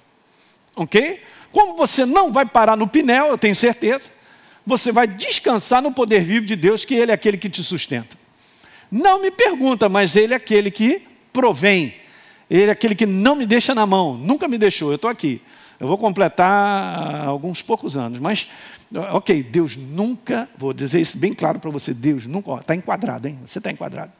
Ok? 0.77 1.23
Como 1.51 1.77
você 1.77 2.07
não 2.07 2.31
vai 2.33 2.47
parar 2.47 2.77
no 2.77 2.87
pinel, 2.87 3.29
eu 3.29 3.39
tenho 3.39 3.55
certeza, 3.55 4.11
você 4.67 4.93
vai 4.93 5.07
descansar 5.07 5.83
no 5.83 5.93
poder 5.93 6.23
vivo 6.23 6.47
de 6.47 6.57
Deus, 6.57 6.85
que 6.85 6.95
Ele 6.95 7.11
é 7.11 7.15
aquele 7.15 7.37
que 7.37 7.49
te 7.49 7.63
sustenta. 7.63 8.17
Não 8.91 9.21
me 9.21 9.31
pergunta, 9.31 9.89
mas 9.89 10.17
Ele 10.17 10.35
é 10.35 10.37
aquele 10.37 10.71
que 10.71 11.03
provém. 11.33 11.95
Ele 12.51 12.67
é 12.67 12.71
aquele 12.71 12.95
que 12.95 13.07
não 13.07 13.35
me 13.35 13.47
deixa 13.47 13.75
na 13.75 13.87
mão, 13.87 14.17
nunca 14.17 14.47
me 14.47 14.59
deixou, 14.59 14.91
eu 14.91 14.97
estou 14.97 15.11
aqui. 15.11 15.41
Eu 15.81 15.89
vou 15.89 15.99
completar 15.99 16.49
ah, 16.49 17.25
alguns 17.27 17.62
poucos 17.62 17.97
anos, 17.97 18.21
mas, 18.21 18.47
ok, 19.12 19.43
Deus 19.43 19.77
nunca, 19.77 20.49
vou 20.57 20.73
dizer 20.73 21.01
isso 21.01 21.19
bem 21.19 21.33
claro 21.33 21.59
para 21.59 21.71
você, 21.71 21.93
Deus 21.93 22.27
nunca, 22.27 22.55
está 22.57 22.75
enquadrado, 22.75 23.27
hein? 23.27 23.39
Você 23.45 23.59
está 23.59 23.71
enquadrado. 23.71 24.12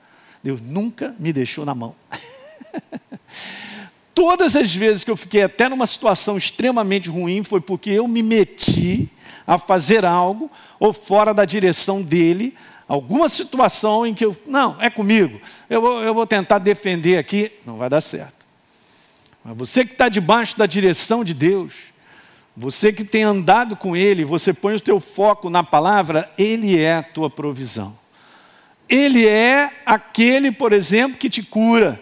Deus 0.43 0.61
nunca 0.61 1.15
me 1.19 1.33
deixou 1.33 1.65
na 1.65 1.75
mão. 1.75 1.95
Todas 4.15 4.57
as 4.57 4.75
vezes 4.75 5.05
que 5.05 5.11
eu 5.11 5.17
fiquei 5.17 5.43
até 5.43 5.69
numa 5.69 5.87
situação 5.87 6.37
extremamente 6.37 7.09
ruim 7.09 7.45
foi 7.45 7.61
porque 7.61 7.91
eu 7.91 8.09
me 8.09 8.23
meti 8.23 9.09
a 9.47 9.57
fazer 9.59 10.05
algo 10.05 10.51
ou 10.79 10.93
fora 10.93 11.33
da 11.33 11.45
direção 11.45 12.03
dele, 12.03 12.55
alguma 12.93 13.27
situação 13.27 14.07
em 14.07 14.13
que 14.13 14.23
eu, 14.23 14.37
não, 14.47 14.77
é 14.79 14.91
comigo, 14.91 15.41
eu 15.71 15.81
vou, 15.81 16.03
eu 16.03 16.13
vou 16.13 16.27
tentar 16.27 16.59
defender 16.59 17.17
aqui, 17.17 17.51
não 17.65 17.79
vai 17.79 17.89
dar 17.89 18.03
certo. 18.03 18.45
Mas 19.43 19.57
você 19.57 19.83
que 19.83 19.93
está 19.93 20.11
debaixo 20.11 20.59
da 20.59 20.67
direção 20.67 21.25
de 21.25 21.33
Deus, 21.33 21.73
você 22.55 22.93
que 22.93 23.03
tem 23.03 23.23
andado 23.23 23.77
com 23.77 23.97
Ele, 23.97 24.27
você 24.27 24.53
põe 24.53 24.75
o 24.75 24.81
teu 24.81 25.01
foco 25.01 25.49
na 25.49 25.65
palavra, 25.65 26.31
Ele 26.37 26.79
é 26.79 26.97
a 26.97 27.03
tua 27.03 27.31
provisão. 27.31 27.97
Ele 28.87 29.27
é 29.27 29.71
aquele, 29.87 30.53
por 30.53 30.75
exemplo, 30.75 31.17
que 31.17 31.31
te 31.31 31.43
cura. 31.43 31.99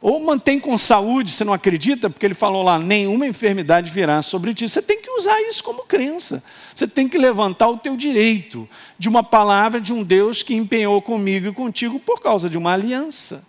Ou 0.00 0.20
mantém 0.20 0.60
com 0.60 0.78
saúde, 0.78 1.32
você 1.32 1.42
não 1.42 1.52
acredita? 1.52 2.08
Porque 2.08 2.24
ele 2.24 2.34
falou 2.34 2.62
lá: 2.62 2.78
nenhuma 2.78 3.26
enfermidade 3.26 3.90
virá 3.90 4.22
sobre 4.22 4.54
ti. 4.54 4.68
Você 4.68 4.80
tem 4.80 4.97
usar 5.18 5.40
isso 5.42 5.62
como 5.62 5.82
crença. 5.82 6.42
Você 6.74 6.86
tem 6.88 7.08
que 7.08 7.18
levantar 7.18 7.68
o 7.68 7.76
teu 7.76 7.96
direito 7.96 8.68
de 8.98 9.08
uma 9.08 9.22
palavra 9.22 9.80
de 9.80 9.92
um 9.92 10.02
Deus 10.02 10.42
que 10.42 10.54
empenhou 10.54 11.00
comigo 11.02 11.48
e 11.48 11.52
contigo 11.52 11.98
por 12.00 12.20
causa 12.20 12.48
de 12.48 12.56
uma 12.56 12.72
aliança. 12.72 13.44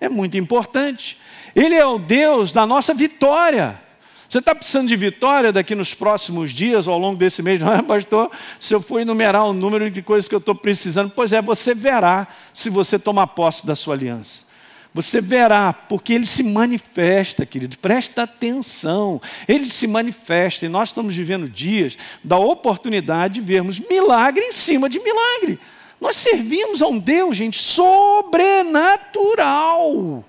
É 0.00 0.08
muito 0.08 0.36
importante. 0.36 1.16
Ele 1.54 1.74
é 1.74 1.86
o 1.86 1.98
Deus 1.98 2.50
da 2.50 2.66
nossa 2.66 2.92
vitória. 2.92 3.80
Você 4.28 4.38
está 4.38 4.54
precisando 4.54 4.88
de 4.88 4.96
vitória 4.96 5.52
daqui 5.52 5.74
nos 5.74 5.92
próximos 5.92 6.52
dias, 6.52 6.88
ao 6.88 6.98
longo 6.98 7.18
desse 7.18 7.42
mês? 7.42 7.60
É, 7.62 7.82
pastor? 7.82 8.30
Se 8.58 8.74
eu 8.74 8.80
for 8.80 8.98
enumerar 8.98 9.44
o 9.46 9.52
número 9.52 9.90
de 9.90 10.00
coisas 10.00 10.26
que 10.26 10.34
eu 10.34 10.38
estou 10.38 10.54
precisando, 10.54 11.12
pois 11.14 11.32
é, 11.32 11.42
você 11.42 11.74
verá 11.74 12.26
se 12.52 12.70
você 12.70 12.98
tomar 12.98 13.26
posse 13.28 13.66
da 13.66 13.76
sua 13.76 13.94
aliança. 13.94 14.51
Você 14.94 15.22
verá, 15.22 15.72
porque 15.72 16.12
ele 16.12 16.26
se 16.26 16.42
manifesta, 16.42 17.46
querido, 17.46 17.78
presta 17.78 18.24
atenção, 18.24 19.22
ele 19.48 19.64
se 19.64 19.86
manifesta, 19.86 20.66
e 20.66 20.68
nós 20.68 20.90
estamos 20.90 21.16
vivendo 21.16 21.48
dias 21.48 21.96
da 22.22 22.36
oportunidade 22.36 23.32
de 23.34 23.40
vermos 23.40 23.80
milagre 23.80 24.44
em 24.44 24.52
cima 24.52 24.90
de 24.90 25.00
milagre. 25.00 25.58
Nós 25.98 26.16
servimos 26.16 26.82
a 26.82 26.88
um 26.88 26.98
Deus, 26.98 27.34
gente, 27.36 27.58
sobrenatural. 27.58 30.22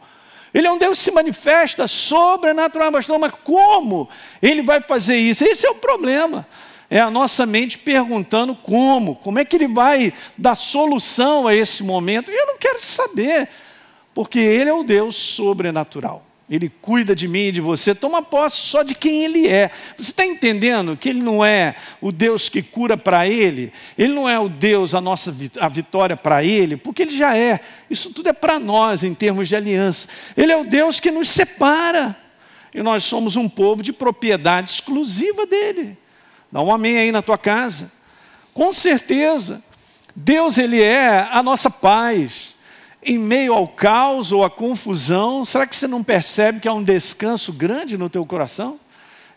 Ele 0.53 0.67
é 0.67 0.72
um 0.72 0.77
Deus 0.77 1.00
que 1.00 1.05
se 1.05 1.12
manifesta 1.12 1.88
sobrenatural, 1.88 2.91
mas 2.91 3.08
como 3.43 4.08
ele 4.41 4.62
vai 4.62 4.79
fazer 4.79 5.17
isso? 5.17 5.43
Esse 5.43 5.65
é 5.65 5.72
o 5.72 5.75
problema. 5.75 6.48
É 6.89 7.00
a 7.00 7.10
nossa 7.10 7.46
mente 7.46 7.79
perguntando 7.79 8.55
como, 8.55 9.15
como 9.15 9.39
é 9.39 9.46
que 9.46 9.55
ele 9.55 9.67
vai 9.67 10.13
dar 10.38 10.55
solução 10.55 11.48
a 11.48 11.55
esse 11.55 11.84
momento. 11.84 12.32
E 12.32 12.36
eu 12.36 12.46
não 12.46 12.58
quero 12.58 12.79
saber 12.79 13.50
porque 14.13 14.39
Ele 14.39 14.70
é 14.70 14.74
o 14.74 14.84
Deus 14.84 15.15
sobrenatural. 15.15 16.25
Ele 16.50 16.70
cuida 16.70 17.15
de 17.15 17.27
mim 17.27 17.46
e 17.46 17.51
de 17.53 17.62
você, 17.62 17.96
toma 17.96 18.22
posse 18.22 18.58
só 18.58 18.84
de 18.84 18.93
quem 18.93 19.24
Ele 19.24 19.48
é. 19.48 19.72
Você 19.98 20.12
está 20.12 20.25
entendendo 20.25 20.96
que 20.98 21.10
Ele 21.10 21.22
não 21.22 21.43
é 21.43 21.75
o 22.01 22.12
Deus 22.12 22.50
que 22.50 22.62
cura 22.62 22.98
para 22.98 23.27
Ele, 23.27 23.72
Ele 23.98 24.13
não 24.13 24.27
é 24.27 24.38
o 24.38 24.50
Deus, 24.50 24.93
a 24.93 25.01
nossa 25.01 25.36
a 25.60 25.70
vitória 25.70 26.17
para 26.17 26.43
Ele, 26.43 26.75
porque 26.75 27.03
Ele 27.03 27.17
já 27.17 27.36
é. 27.38 27.60
Isso 27.89 28.12
tudo 28.12 28.29
é 28.29 28.34
para 28.34 28.60
nós 28.60 29.03
em 29.03 29.13
termos 29.13 29.48
de 29.48 29.55
aliança. 29.55 30.10
Ele 30.36 30.51
é 30.51 30.58
o 30.58 30.65
Deus 30.65 31.00
que 31.00 31.10
nos 31.10 31.29
separa, 31.29 32.15
e 32.74 32.84
nós 32.84 33.03
somos 33.03 33.36
um 33.36 33.48
povo 33.48 33.82
de 33.82 33.93
propriedade 33.93 34.70
exclusiva 34.70 35.46
dEle. 35.46 35.98
Dá 36.51 36.62
um 36.62 36.72
amém 36.72 36.98
aí 36.98 37.12
na 37.12 37.22
tua 37.22 37.38
casa. 37.38 37.91
Com 38.53 38.74
certeza, 38.74 39.63
Deus 40.15 40.58
Ele 40.58 40.82
é 40.82 41.27
a 41.32 41.41
nossa 41.41 41.70
paz 41.70 42.53
em 43.06 43.18
meio 43.18 43.54
ao 43.54 43.68
caos 43.68 44.32
ou 44.32 44.44
à 44.44 44.50
confusão, 44.50 45.44
será 45.44 45.68
que 45.68 45.76
você 45.76 45.88
não 45.88 46.04
percebe 46.04 46.60
que 46.60 46.68
há 46.68 46.74
um 46.74 46.84
descanso 46.84 47.54
grande 47.54 47.98
no 47.98 48.10
teu 48.10 48.26
coração? 48.26 48.80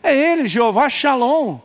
É 0.01 0.15
Ele, 0.15 0.47
Jeová 0.47 0.89
Shalom, 0.89 1.59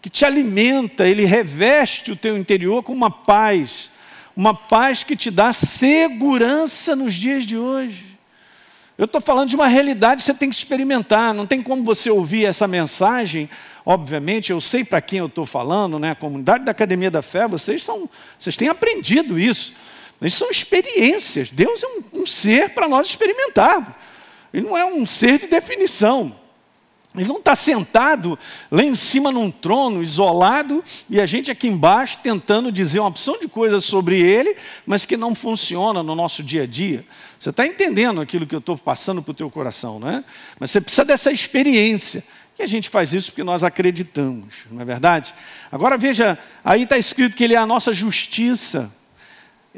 que 0.00 0.08
te 0.08 0.24
alimenta, 0.24 1.06
Ele 1.06 1.24
reveste 1.24 2.12
o 2.12 2.16
teu 2.16 2.36
interior 2.36 2.82
com 2.82 2.92
uma 2.92 3.10
paz, 3.10 3.90
uma 4.36 4.54
paz 4.54 5.02
que 5.02 5.16
te 5.16 5.30
dá 5.30 5.52
segurança 5.52 6.94
nos 6.94 7.14
dias 7.14 7.44
de 7.44 7.56
hoje. 7.56 8.08
Eu 8.98 9.04
estou 9.04 9.20
falando 9.20 9.48
de 9.48 9.54
uma 9.54 9.68
realidade 9.68 10.22
que 10.22 10.26
você 10.26 10.34
tem 10.34 10.50
que 10.50 10.56
experimentar, 10.56 11.32
não 11.32 11.46
tem 11.46 11.62
como 11.62 11.84
você 11.84 12.10
ouvir 12.10 12.44
essa 12.44 12.66
mensagem. 12.66 13.48
Obviamente, 13.86 14.50
eu 14.50 14.60
sei 14.60 14.84
para 14.84 15.00
quem 15.00 15.20
eu 15.20 15.26
estou 15.26 15.46
falando, 15.46 16.00
né? 16.00 16.10
a 16.10 16.14
comunidade 16.16 16.64
da 16.64 16.72
Academia 16.72 17.08
da 17.08 17.22
Fé, 17.22 17.46
vocês, 17.46 17.82
são, 17.84 18.10
vocês 18.36 18.56
têm 18.56 18.68
aprendido 18.68 19.38
isso. 19.38 19.72
Isso 20.20 20.38
são 20.38 20.50
experiências. 20.50 21.50
Deus 21.50 21.82
é 21.82 21.86
um, 21.86 22.22
um 22.22 22.26
ser 22.26 22.70
para 22.70 22.88
nós 22.88 23.06
experimentarmos. 23.06 23.94
Ele 24.52 24.66
não 24.66 24.76
é 24.76 24.84
um 24.84 25.06
ser 25.06 25.38
de 25.38 25.46
definição. 25.46 26.34
Ele 27.16 27.28
não 27.28 27.38
está 27.38 27.56
sentado 27.56 28.38
lá 28.70 28.82
em 28.82 28.94
cima 28.94 29.32
num 29.32 29.50
trono, 29.50 30.02
isolado, 30.02 30.84
e 31.08 31.20
a 31.20 31.26
gente 31.26 31.50
aqui 31.50 31.66
embaixo 31.66 32.18
tentando 32.22 32.70
dizer 32.70 33.00
uma 33.00 33.08
opção 33.08 33.38
de 33.38 33.48
coisas 33.48 33.84
sobre 33.84 34.20
ele, 34.20 34.56
mas 34.86 35.06
que 35.06 35.16
não 35.16 35.34
funciona 35.34 36.02
no 36.02 36.14
nosso 36.14 36.42
dia 36.42 36.62
a 36.62 36.66
dia. 36.66 37.04
Você 37.38 37.50
está 37.50 37.66
entendendo 37.66 38.20
aquilo 38.20 38.46
que 38.46 38.54
eu 38.54 38.60
estou 38.60 38.76
passando 38.76 39.22
para 39.22 39.32
o 39.32 39.34
teu 39.34 39.50
coração, 39.50 39.98
não 39.98 40.08
é? 40.08 40.24
Mas 40.58 40.70
você 40.70 40.80
precisa 40.80 41.04
dessa 41.04 41.32
experiência. 41.32 42.22
E 42.58 42.62
a 42.62 42.66
gente 42.66 42.88
faz 42.88 43.12
isso 43.12 43.30
porque 43.30 43.44
nós 43.44 43.62
acreditamos, 43.62 44.66
não 44.70 44.82
é 44.82 44.84
verdade? 44.84 45.32
Agora 45.70 45.96
veja, 45.96 46.36
aí 46.64 46.82
está 46.82 46.98
escrito 46.98 47.36
que 47.36 47.44
ele 47.44 47.54
é 47.54 47.58
a 47.58 47.66
nossa 47.66 47.92
justiça. 47.94 48.92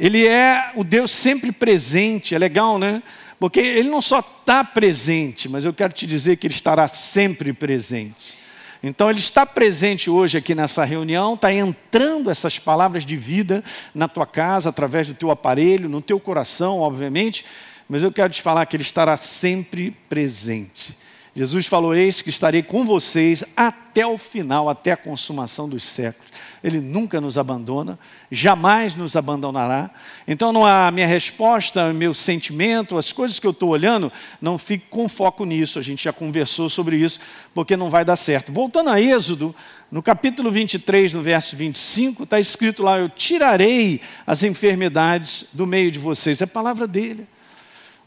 Ele 0.00 0.26
é 0.26 0.73
o 0.76 0.83
Deus 0.83 1.11
sempre 1.11 1.52
presente, 1.52 2.35
é 2.35 2.38
legal, 2.38 2.78
né? 2.78 3.02
Porque 3.38 3.61
ele 3.61 3.90
não 3.90 4.00
só 4.00 4.21
está 4.21 4.64
presente, 4.64 5.47
mas 5.47 5.66
eu 5.66 5.75
quero 5.75 5.92
te 5.92 6.07
dizer 6.07 6.38
que 6.38 6.47
ele 6.47 6.54
estará 6.54 6.88
sempre 6.88 7.52
presente. 7.52 8.38
Então 8.83 9.11
ele 9.11 9.19
está 9.19 9.45
presente 9.45 10.09
hoje 10.09 10.38
aqui 10.38 10.54
nessa 10.54 10.85
reunião, 10.85 11.35
está 11.35 11.52
entrando 11.52 12.30
essas 12.30 12.59
palavras 12.59 13.04
de 13.04 13.14
vida 13.14 13.62
na 13.95 14.09
tua 14.09 14.25
casa, 14.25 14.71
através 14.71 15.07
do 15.07 15.14
teu 15.14 15.30
aparelho, 15.30 15.87
no 15.87 16.00
teu 16.00 16.19
coração, 16.19 16.78
obviamente, 16.78 17.45
mas 17.87 18.02
eu 18.02 18.11
quero 18.11 18.33
te 18.33 18.40
falar 18.40 18.64
que 18.64 18.76
ele 18.76 18.83
estará 18.83 19.19
sempre 19.19 19.90
presente. 20.09 20.97
Jesus 21.37 21.66
falou: 21.66 21.95
Eis 21.95 22.23
que 22.23 22.30
estarei 22.30 22.62
com 22.62 22.87
vocês 22.87 23.45
até 23.54 24.07
o 24.07 24.16
final, 24.16 24.66
até 24.71 24.92
a 24.92 24.97
consumação 24.97 25.69
dos 25.69 25.85
séculos. 25.85 26.30
Ele 26.62 26.81
nunca 26.81 27.21
nos 27.21 27.38
abandona, 27.38 27.99
jamais 28.31 28.95
nos 28.95 29.17
abandonará. 29.17 29.90
Então, 30.29 30.52
não 30.52 30.67
há 30.67 30.90
minha 30.90 31.07
resposta, 31.07 31.93
meu 31.93 32.12
sentimento, 32.12 32.99
as 32.99 33.12
coisas 33.12 33.38
que 33.38 33.47
eu 33.47 33.52
estou 33.52 33.71
olhando, 33.71 34.12
não 34.40 34.59
fique 34.59 34.87
com 34.90 35.09
foco 35.09 35.45
nisso. 35.45 35.79
A 35.79 35.83
gente 35.83 36.05
já 36.05 36.12
conversou 36.12 36.69
sobre 36.69 36.97
isso, 36.97 37.21
porque 37.55 37.76
não 37.76 37.88
vai 37.88 38.05
dar 38.05 38.17
certo. 38.17 38.52
Voltando 38.52 38.90
a 38.90 39.00
Êxodo, 39.00 39.55
no 39.90 40.02
capítulo 40.02 40.52
23, 40.52 41.14
no 41.14 41.23
verso 41.23 41.57
25, 41.57 42.25
está 42.25 42.38
escrito 42.38 42.83
lá: 42.83 42.99
Eu 42.99 43.09
tirarei 43.09 44.00
as 44.26 44.45
enfermidades 44.45 45.47
do 45.52 45.67
meio 45.67 45.90
de 45.90 45.99
vocês. 45.99 46.40
É 46.40 46.45
a 46.45 46.47
palavra 46.47 46.87
dele. 46.87 47.26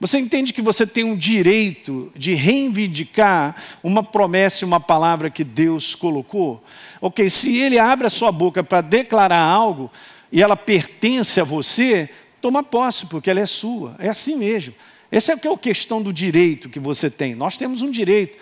Você 0.04 0.20
entende 0.20 0.52
que 0.52 0.62
você 0.62 0.86
tem 0.86 1.06
um 1.06 1.16
direito 1.16 2.12
de 2.14 2.34
reivindicar 2.34 3.56
uma 3.82 4.04
promessa 4.04 4.66
e 4.66 4.68
uma 4.68 4.78
palavra 4.82 5.30
que 5.30 5.46
Deus 5.46 5.96
colocou? 5.96 6.62
Ok, 7.00 7.30
se 7.30 7.56
ele 7.56 7.80
abre 7.80 8.06
a 8.06 8.10
sua 8.10 8.30
boca 8.30 8.62
para 8.62 8.82
declarar 8.82 9.40
algo 9.40 9.90
e 10.30 10.44
ela 10.44 10.58
pertence 10.58 11.40
a 11.40 11.46
você, 11.46 12.10
toma 12.42 12.62
posse, 12.62 13.06
porque 13.06 13.30
ela 13.30 13.40
é 13.40 13.46
sua. 13.46 13.96
É 13.98 14.10
assim 14.10 14.36
mesmo. 14.36 14.74
Essa 15.10 15.32
é, 15.32 15.40
é 15.42 15.54
a 15.54 15.58
questão 15.58 16.02
do 16.02 16.12
direito 16.12 16.68
que 16.68 16.82
você 16.82 17.10
tem. 17.10 17.34
Nós 17.34 17.58
temos 17.58 17.82
um 17.82 17.90
direito. 17.90 18.38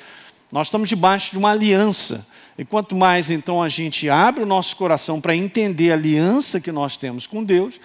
Nós 0.52 0.66
estamos 0.66 0.90
debaixo 0.90 1.30
de 1.30 1.38
uma 1.38 1.52
aliança. 1.52 2.28
E 2.58 2.66
quanto 2.66 2.96
mais 2.96 3.30
então 3.30 3.62
a 3.62 3.70
gente 3.70 4.10
abre 4.10 4.42
o 4.42 4.48
nosso 4.48 4.76
coração 4.76 5.22
para 5.22 5.36
entender 5.36 5.92
a 5.92 5.94
aliança 5.94 6.60
que 6.60 6.72
nós 6.72 6.98
temos 6.98 7.28
com 7.28 7.44
Deus, 7.44 7.80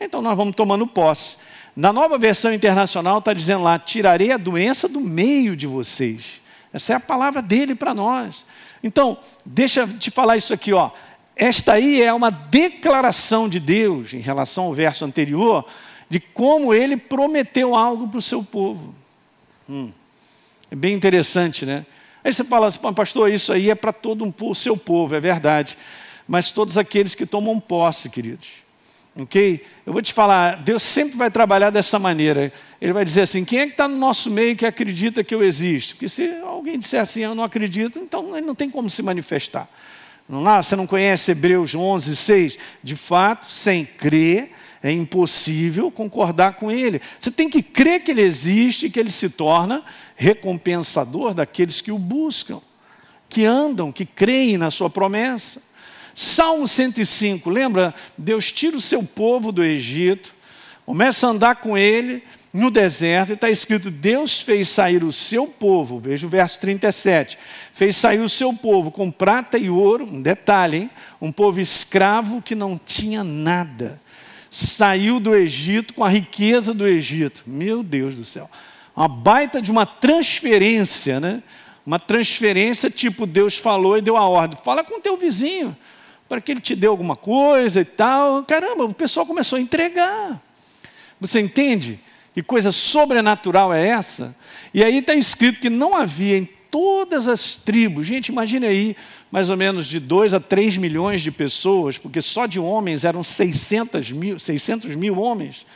então 0.00 0.22
nós 0.22 0.34
vamos 0.34 0.56
tomando 0.56 0.86
posse. 0.86 1.36
Na 1.78 1.92
nova 1.92 2.18
versão 2.18 2.52
internacional 2.52 3.20
está 3.20 3.32
dizendo 3.32 3.62
lá: 3.62 3.78
tirarei 3.78 4.32
a 4.32 4.36
doença 4.36 4.88
do 4.88 5.00
meio 5.00 5.56
de 5.56 5.64
vocês. 5.64 6.40
Essa 6.72 6.94
é 6.94 6.96
a 6.96 7.00
palavra 7.00 7.40
dele 7.40 7.72
para 7.72 7.94
nós. 7.94 8.44
Então, 8.82 9.16
deixa 9.46 9.82
eu 9.82 9.96
te 9.96 10.10
falar 10.10 10.36
isso 10.36 10.52
aqui, 10.52 10.72
ó. 10.72 10.90
Esta 11.36 11.74
aí 11.74 12.02
é 12.02 12.12
uma 12.12 12.30
declaração 12.30 13.48
de 13.48 13.60
Deus 13.60 14.12
em 14.12 14.18
relação 14.18 14.64
ao 14.64 14.74
verso 14.74 15.04
anterior, 15.04 15.64
de 16.10 16.18
como 16.18 16.74
ele 16.74 16.96
prometeu 16.96 17.76
algo 17.76 18.08
para 18.08 18.18
o 18.18 18.22
seu 18.22 18.42
povo. 18.42 18.92
Hum, 19.70 19.92
é 20.72 20.74
bem 20.74 20.94
interessante, 20.94 21.64
né? 21.64 21.86
Aí 22.24 22.34
você 22.34 22.42
fala 22.42 22.66
assim, 22.66 22.80
pastor, 22.92 23.32
isso 23.32 23.52
aí 23.52 23.70
é 23.70 23.76
para 23.76 23.92
todo 23.92 24.34
o 24.40 24.54
seu 24.54 24.76
povo, 24.76 25.14
é 25.14 25.20
verdade. 25.20 25.78
Mas 26.26 26.50
todos 26.50 26.76
aqueles 26.76 27.14
que 27.14 27.24
tomam 27.24 27.60
posse, 27.60 28.10
queridos 28.10 28.67
Ok? 29.20 29.64
Eu 29.84 29.92
vou 29.92 30.00
te 30.00 30.12
falar, 30.12 30.62
Deus 30.62 30.80
sempre 30.80 31.16
vai 31.16 31.28
trabalhar 31.28 31.70
dessa 31.70 31.98
maneira. 31.98 32.52
Ele 32.80 32.92
vai 32.92 33.04
dizer 33.04 33.22
assim: 33.22 33.44
quem 33.44 33.58
é 33.58 33.66
que 33.66 33.72
está 33.72 33.88
no 33.88 33.96
nosso 33.96 34.30
meio 34.30 34.54
que 34.54 34.64
acredita 34.64 35.24
que 35.24 35.34
eu 35.34 35.42
existo? 35.42 35.96
Porque 35.96 36.08
se 36.08 36.30
alguém 36.44 36.78
disser 36.78 37.00
assim, 37.00 37.22
eu 37.22 37.34
não 37.34 37.42
acredito, 37.42 37.98
então 37.98 38.36
ele 38.36 38.46
não 38.46 38.54
tem 38.54 38.70
como 38.70 38.88
se 38.88 39.02
manifestar. 39.02 39.68
Não 40.28 40.42
lá, 40.42 40.62
você 40.62 40.76
não 40.76 40.86
conhece 40.86 41.32
Hebreus 41.32 41.74
11, 41.74 42.14
6? 42.14 42.58
De 42.80 42.94
fato, 42.94 43.50
sem 43.50 43.84
crer, 43.84 44.52
é 44.80 44.92
impossível 44.92 45.90
concordar 45.90 46.52
com 46.52 46.70
ele. 46.70 47.00
Você 47.18 47.32
tem 47.32 47.50
que 47.50 47.60
crer 47.60 48.04
que 48.04 48.12
ele 48.12 48.22
existe 48.22 48.86
e 48.86 48.90
que 48.90 49.00
ele 49.00 49.10
se 49.10 49.30
torna 49.30 49.82
recompensador 50.14 51.34
daqueles 51.34 51.80
que 51.80 51.90
o 51.90 51.98
buscam, 51.98 52.60
que 53.28 53.44
andam, 53.44 53.90
que 53.90 54.06
creem 54.06 54.56
na 54.56 54.70
sua 54.70 54.88
promessa. 54.88 55.60
Salmo 56.20 56.66
105, 56.66 57.48
lembra? 57.48 57.94
Deus 58.18 58.50
tira 58.50 58.76
o 58.76 58.80
seu 58.80 59.04
povo 59.04 59.52
do 59.52 59.62
Egito, 59.62 60.34
começa 60.84 61.24
a 61.24 61.30
andar 61.30 61.54
com 61.54 61.78
ele 61.78 62.24
no 62.52 62.72
deserto, 62.72 63.30
e 63.30 63.34
está 63.34 63.48
escrito: 63.48 63.88
Deus 63.88 64.40
fez 64.40 64.68
sair 64.68 65.04
o 65.04 65.12
seu 65.12 65.46
povo, 65.46 66.00
veja 66.00 66.26
o 66.26 66.28
verso 66.28 66.58
37, 66.58 67.38
fez 67.72 67.96
sair 67.96 68.18
o 68.18 68.28
seu 68.28 68.52
povo 68.52 68.90
com 68.90 69.12
prata 69.12 69.56
e 69.58 69.70
ouro, 69.70 70.06
um 70.06 70.20
detalhe, 70.20 70.76
hein? 70.78 70.90
um 71.20 71.30
povo 71.30 71.60
escravo 71.60 72.42
que 72.42 72.56
não 72.56 72.76
tinha 72.76 73.22
nada 73.22 74.00
saiu 74.50 75.20
do 75.20 75.36
Egito 75.36 75.94
com 75.94 76.02
a 76.02 76.08
riqueza 76.08 76.74
do 76.74 76.84
Egito. 76.84 77.44
Meu 77.46 77.84
Deus 77.84 78.16
do 78.16 78.24
céu. 78.24 78.50
Uma 78.96 79.06
baita 79.06 79.62
de 79.62 79.70
uma 79.70 79.86
transferência, 79.86 81.20
né? 81.20 81.44
Uma 81.86 82.00
transferência 82.00 82.90
tipo 82.90 83.24
Deus 83.24 83.56
falou 83.56 83.96
e 83.96 84.02
deu 84.02 84.16
a 84.16 84.26
ordem. 84.26 84.58
Fala 84.64 84.82
com 84.82 85.00
teu 85.00 85.16
vizinho 85.16 85.76
para 86.28 86.40
que 86.40 86.52
ele 86.52 86.60
te 86.60 86.76
dê 86.76 86.86
alguma 86.86 87.16
coisa 87.16 87.80
e 87.80 87.84
tal. 87.84 88.44
Caramba, 88.44 88.84
o 88.84 88.94
pessoal 88.94 89.24
começou 89.24 89.56
a 89.56 89.60
entregar. 89.60 90.40
Você 91.20 91.40
entende? 91.40 91.98
Que 92.34 92.42
coisa 92.42 92.70
sobrenatural 92.70 93.72
é 93.72 93.88
essa? 93.88 94.36
E 94.72 94.84
aí 94.84 94.98
está 94.98 95.14
escrito 95.14 95.60
que 95.60 95.70
não 95.70 95.96
havia 95.96 96.36
em 96.38 96.48
todas 96.70 97.26
as 97.26 97.56
tribos. 97.56 98.06
Gente, 98.06 98.28
imagine 98.28 98.66
aí, 98.66 98.96
mais 99.30 99.50
ou 99.50 99.56
menos 99.56 99.86
de 99.86 99.98
2 99.98 100.34
a 100.34 100.40
3 100.40 100.76
milhões 100.76 101.22
de 101.22 101.30
pessoas, 101.30 101.98
porque 101.98 102.20
só 102.20 102.46
de 102.46 102.60
homens 102.60 103.04
eram 103.04 103.22
600 103.22 104.12
mil, 104.12 104.38
600 104.38 104.94
mil 104.94 105.18
homens. 105.18 105.66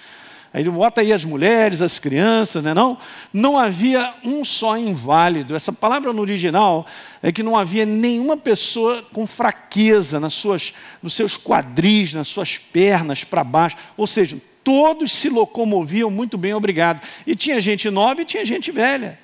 Aí 0.54 0.62
ele 0.62 0.70
bota 0.70 1.00
aí 1.00 1.12
as 1.12 1.24
mulheres, 1.24 1.80
as 1.80 1.98
crianças, 1.98 2.62
né, 2.62 2.74
não? 2.74 2.98
Não 3.32 3.58
havia 3.58 4.12
um 4.22 4.44
só 4.44 4.76
inválido. 4.76 5.54
Essa 5.54 5.72
palavra 5.72 6.12
no 6.12 6.20
original 6.20 6.86
é 7.22 7.32
que 7.32 7.42
não 7.42 7.56
havia 7.56 7.86
nenhuma 7.86 8.36
pessoa 8.36 9.02
com 9.12 9.26
fraqueza 9.26 10.20
nas 10.20 10.34
suas, 10.34 10.74
nos 11.02 11.14
seus 11.14 11.38
quadris, 11.38 12.12
nas 12.12 12.28
suas 12.28 12.58
pernas 12.58 13.24
para 13.24 13.42
baixo. 13.42 13.76
Ou 13.96 14.06
seja, 14.06 14.36
todos 14.62 15.10
se 15.10 15.30
locomoviam 15.30 16.10
muito 16.10 16.36
bem, 16.36 16.52
obrigado. 16.52 17.00
E 17.26 17.34
tinha 17.34 17.58
gente 17.58 17.88
nova 17.88 18.20
e 18.20 18.24
tinha 18.26 18.44
gente 18.44 18.70
velha. 18.70 19.18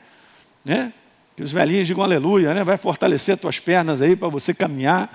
Né? 0.65 0.93
Os 1.39 1.53
velhinhos 1.53 1.87
digam 1.87 2.03
aleluia, 2.03 2.55
né? 2.55 2.65
vai 2.65 2.79
fortalecer 2.79 3.37
tuas 3.37 3.61
pernas 3.61 4.01
aí 4.01 4.17
para 4.17 4.29
você 4.29 4.55
caminhar. 4.55 5.11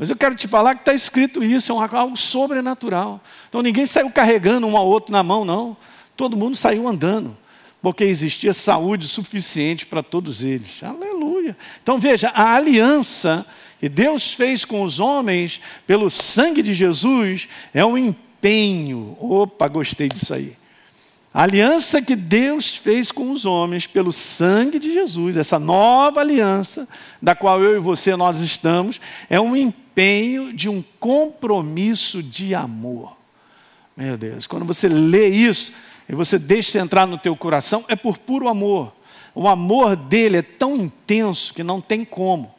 Mas 0.00 0.08
eu 0.08 0.16
quero 0.16 0.34
te 0.34 0.48
falar 0.48 0.76
que 0.76 0.80
está 0.80 0.94
escrito 0.94 1.44
isso, 1.44 1.72
é 1.72 1.88
algo 1.94 2.16
sobrenatural. 2.16 3.20
Então 3.50 3.60
ninguém 3.60 3.84
saiu 3.84 4.08
carregando 4.08 4.66
um 4.66 4.74
ao 4.74 4.86
outro 4.86 5.12
na 5.12 5.22
mão, 5.22 5.44
não. 5.44 5.76
Todo 6.16 6.38
mundo 6.38 6.56
saiu 6.56 6.88
andando, 6.88 7.36
porque 7.82 8.04
existia 8.04 8.54
saúde 8.54 9.06
suficiente 9.06 9.84
para 9.84 10.02
todos 10.02 10.42
eles. 10.42 10.82
Aleluia. 10.82 11.54
Então 11.82 11.98
veja, 11.98 12.30
a 12.30 12.54
aliança 12.54 13.44
que 13.78 13.90
Deus 13.90 14.32
fez 14.32 14.64
com 14.64 14.82
os 14.82 14.98
homens 15.00 15.60
pelo 15.86 16.08
sangue 16.08 16.62
de 16.62 16.72
Jesus 16.72 17.46
é 17.74 17.84
um 17.84 17.98
empenho. 17.98 19.18
Opa, 19.20 19.68
gostei 19.68 20.08
disso 20.08 20.32
aí. 20.32 20.56
A 21.32 21.42
aliança 21.42 22.00
que 22.00 22.16
Deus 22.16 22.74
fez 22.74 23.12
com 23.12 23.30
os 23.30 23.44
homens 23.44 23.86
pelo 23.86 24.12
sangue 24.12 24.78
de 24.78 24.94
Jesus, 24.94 25.36
essa 25.36 25.58
nova 25.58 26.20
aliança, 26.20 26.88
da 27.20 27.34
qual 27.34 27.62
eu 27.62 27.76
e 27.76 27.78
você 27.78 28.16
nós 28.16 28.38
estamos, 28.38 28.98
é 29.28 29.38
um 29.38 29.54
empenho 29.54 29.79
de 30.54 30.68
um 30.68 30.82
compromisso 30.98 32.22
de 32.22 32.54
amor. 32.54 33.16
Meu 33.96 34.16
Deus, 34.16 34.46
quando 34.46 34.64
você 34.64 34.88
lê 34.88 35.28
isso 35.28 35.72
e 36.08 36.14
você 36.14 36.38
deixa 36.38 36.78
entrar 36.78 37.06
no 37.06 37.18
teu 37.18 37.36
coração, 37.36 37.84
é 37.88 37.94
por 37.94 38.16
puro 38.16 38.48
amor. 38.48 38.92
O 39.34 39.46
amor 39.46 39.94
dele 39.94 40.38
é 40.38 40.42
tão 40.42 40.76
intenso 40.76 41.52
que 41.52 41.62
não 41.62 41.80
tem 41.80 42.04
como. 42.04 42.54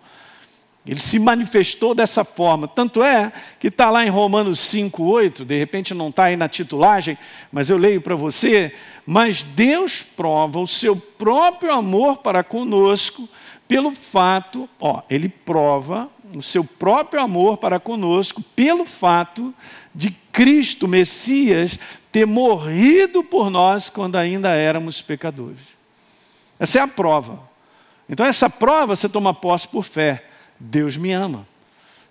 Ele 0.85 0.99
se 0.99 1.19
manifestou 1.19 1.93
dessa 1.93 2.23
forma. 2.23 2.67
Tanto 2.67 3.03
é 3.03 3.31
que 3.59 3.67
está 3.67 3.89
lá 3.89 4.05
em 4.05 4.09
Romanos 4.09 4.59
5, 4.59 5.03
8, 5.03 5.45
de 5.45 5.57
repente 5.57 5.93
não 5.93 6.09
está 6.09 6.25
aí 6.25 6.35
na 6.35 6.49
titulagem, 6.49 7.17
mas 7.51 7.69
eu 7.69 7.77
leio 7.77 8.01
para 8.01 8.15
você. 8.15 8.73
Mas 9.05 9.43
Deus 9.43 10.03
prova 10.03 10.59
o 10.59 10.67
seu 10.67 10.95
próprio 10.95 11.73
amor 11.73 12.17
para 12.17 12.43
conosco 12.43 13.27
pelo 13.71 13.93
fato, 13.93 14.67
ó, 14.81 15.01
ele 15.09 15.29
prova 15.29 16.09
o 16.35 16.41
seu 16.41 16.63
próprio 16.63 17.21
amor 17.21 17.57
para 17.57 17.79
conosco 17.79 18.41
pelo 18.55 18.85
fato 18.85 19.53
de 19.93 20.11
Cristo, 20.31 20.87
Messias, 20.87 21.77
ter 22.11 22.25
morrido 22.25 23.23
por 23.23 23.49
nós 23.49 23.89
quando 23.89 24.15
ainda 24.15 24.49
éramos 24.49 25.01
pecadores. 25.01 25.61
Essa 26.59 26.79
é 26.79 26.81
a 26.81 26.87
prova. 26.87 27.39
Então, 28.09 28.25
essa 28.25 28.49
prova 28.49 28.95
você 28.95 29.07
toma 29.07 29.33
posse 29.33 29.67
por 29.67 29.83
fé. 29.83 30.25
Deus 30.59 30.97
me 30.97 31.11
ama. 31.11 31.45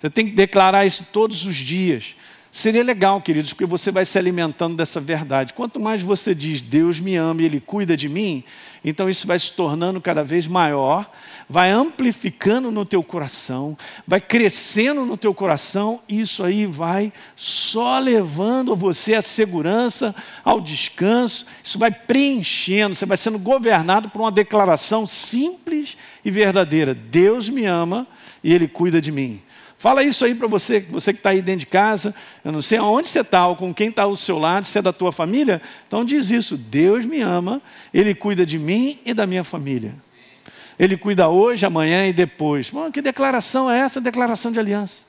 Você 0.01 0.09
tem 0.09 0.27
que 0.27 0.33
declarar 0.33 0.87
isso 0.87 1.07
todos 1.13 1.45
os 1.45 1.57
dias. 1.57 2.17
Seria 2.53 2.83
legal, 2.83 3.21
queridos, 3.23 3.53
porque 3.53 3.65
você 3.65 3.93
vai 3.93 4.05
se 4.05 4.19
alimentando 4.19 4.77
dessa 4.77 5.01
verdade. 5.01 5.55
Quanto 5.55 5.79
mais 5.79 6.03
você 6.03 6.35
diz 6.35 6.61
Deus 6.61 6.99
me 6.99 7.15
ama 7.15 7.43
e 7.43 7.45
Ele 7.45 7.61
cuida 7.61 7.97
de 7.97 8.09
mim, 8.09 8.43
então 8.85 9.09
isso 9.09 9.25
vai 9.25 9.39
se 9.39 9.53
tornando 9.53 10.01
cada 10.01 10.25
vez 10.25 10.49
maior, 10.49 11.09
vai 11.49 11.71
amplificando 11.71 12.73
no 12.73 12.85
teu 12.85 13.05
coração, 13.05 13.79
vai 14.05 14.21
crescendo 14.21 15.07
no 15.07 15.17
teu 15.17 15.33
coração, 15.33 16.01
e 16.09 16.21
isso 16.21 16.43
aí 16.43 16.67
vai 16.67 17.13
só 17.37 18.01
levando 18.01 18.75
você 18.75 19.15
à 19.15 19.23
segurança, 19.23 20.13
ao 20.45 20.61
descanso, 20.61 21.47
isso 21.63 21.79
vai 21.79 21.93
preenchendo, 21.93 22.97
você 22.97 23.07
vai 23.07 23.17
sendo 23.17 23.39
governado 23.39 24.09
por 24.09 24.23
uma 24.23 24.33
declaração 24.33 25.07
simples 25.07 25.97
e 26.25 26.33
verdadeira: 26.33 26.95
Deus 26.95 27.49
me 27.49 27.65
ama 27.65 28.09
e 28.43 28.53
Ele 28.53 28.67
cuida 28.67 29.01
de 29.01 29.13
mim. 29.13 29.41
Fala 29.81 30.05
isso 30.05 30.27
aí 30.27 30.35
para 30.35 30.47
você, 30.47 30.81
você 30.81 31.11
que 31.11 31.21
está 31.21 31.31
aí 31.31 31.41
dentro 31.41 31.61
de 31.61 31.67
casa, 31.67 32.15
eu 32.45 32.53
não 32.53 32.61
sei 32.61 32.77
aonde 32.77 33.09
você 33.09 33.21
está, 33.21 33.47
com 33.55 33.73
quem 33.73 33.89
está 33.89 34.03
ao 34.03 34.15
seu 34.15 34.39
lado, 34.39 34.67
se 34.67 34.79
é 34.79 34.83
da 34.83 34.93
tua 34.93 35.11
família, 35.11 35.59
então 35.87 36.05
diz 36.05 36.31
isso: 36.31 36.55
Deus 36.55 37.03
me 37.03 37.23
ama, 37.23 37.63
Ele 37.93 38.15
cuida 38.15 38.45
de 38.45 38.59
mim 38.59 38.99
e 39.07 39.15
da 39.15 39.27
minha 39.27 39.43
família. 39.43 39.95
Ele 40.79 40.99
cuida 40.99 41.31
hoje, 41.31 41.65
amanhã 41.65 42.07
e 42.07 42.13
depois. 42.13 42.69
Bom, 42.69 42.93
que 42.93 43.01
declaração 43.01 43.71
é 43.71 43.79
essa? 43.79 44.03
Declaração 44.03 44.53
de 44.53 44.59
aliança. 44.59 45.07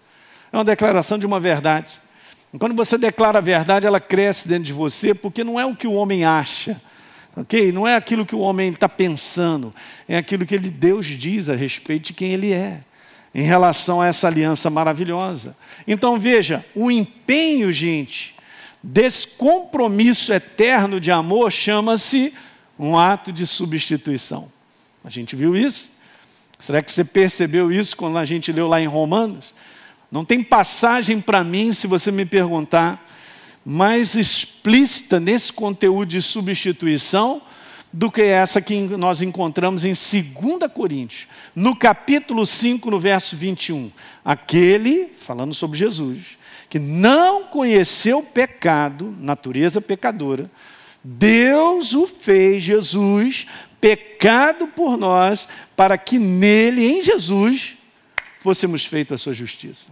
É 0.54 0.56
uma 0.56 0.64
declaração 0.64 1.20
de 1.20 1.26
uma 1.26 1.38
verdade. 1.38 1.96
E 2.54 2.58
quando 2.58 2.74
você 2.74 2.98
declara 2.98 3.40
a 3.40 3.42
verdade, 3.42 3.86
ela 3.86 4.00
cresce 4.00 4.48
dentro 4.48 4.64
de 4.64 4.74
você, 4.74 5.14
porque 5.14 5.44
não 5.44 5.60
é 5.60 5.66
o 5.66 5.76
que 5.76 5.86
o 5.86 5.92
homem 5.92 6.24
acha, 6.24 6.82
ok? 7.36 7.74
Não 7.74 7.86
é 7.86 7.98
aquilo 7.98 8.26
que 8.26 8.36
o 8.36 8.40
homem 8.40 8.70
está 8.70 8.88
pensando, 8.88 9.76
é 10.08 10.16
aquilo 10.16 10.46
que 10.46 10.56
ele, 10.56 10.70
Deus 10.70 11.08
diz 11.08 11.50
a 11.50 11.56
respeito 11.58 12.06
de 12.08 12.14
quem 12.14 12.32
ele 12.32 12.54
é 12.54 12.80
em 13.34 13.44
relação 13.44 14.02
a 14.02 14.08
essa 14.08 14.28
aliança 14.28 14.70
maravilhosa. 14.70 15.56
Então 15.88 16.20
veja, 16.20 16.66
o 16.76 16.92
empenho, 16.92 17.72
gente, 17.72 18.36
desse 18.84 19.28
compromisso 19.30 20.34
eterno 20.34 21.00
de 21.00 21.12
amor 21.12 21.52
chama-se 21.52 22.34
um 22.78 22.98
ato 22.98 23.32
de 23.32 23.46
substituição. 23.46 24.52
A 25.04 25.10
gente 25.10 25.36
viu 25.36 25.56
isso? 25.56 25.92
Será 26.60 26.82
que 26.82 26.92
você 26.92 27.04
percebeu 27.04 27.72
isso 27.72 27.98
quando 27.98 28.18
a 28.18 28.26
gente 28.26 28.52
leu 28.52 28.68
lá 28.68 28.82
em 28.82 28.88
Romanos? 28.88 29.54
Não 30.12 30.26
tem 30.26 30.44
passagem 30.44 31.22
para 31.22 31.44
mim, 31.44 31.74
se 31.74 31.88
você 31.88 32.12
me 32.12 32.26
perguntar, 32.26 33.04
mais 33.66 34.16
explícita 34.16 35.20
nesse 35.20 35.54
conteúdo 35.54 36.10
de 36.10 36.22
substituição 36.22 37.42
do 37.94 38.12
que 38.12 38.22
essa 38.22 38.62
que 38.62 38.80
nós 38.80 39.22
encontramos 39.22 39.84
em 39.84 39.90
2 39.90 40.72
Coríntios, 40.74 41.28
no 41.56 41.76
capítulo 41.76 42.46
5, 42.46 42.90
no 42.90 43.00
verso 43.00 43.36
21. 43.36 43.92
Aquele, 44.24 45.12
falando 45.20 45.54
sobre 45.54 45.78
Jesus, 45.78 46.38
que 46.70 46.80
não 46.80 47.44
conheceu 47.44 48.24
pecado, 48.24 49.14
natureza 49.20 49.82
pecadora, 49.82 50.50
Deus 51.04 51.94
o 51.94 52.08
fez, 52.08 52.64
Jesus, 52.64 53.48
pecado 53.82 54.68
por 54.68 54.96
nós, 54.96 55.50
para 55.76 55.98
que 55.98 56.18
nele, 56.18 56.86
em 56.86 57.04
Jesus, 57.04 57.76
fôssemos 58.40 58.86
feitos 58.86 59.16
a 59.16 59.18
sua 59.18 59.34
justiça. 59.34 59.90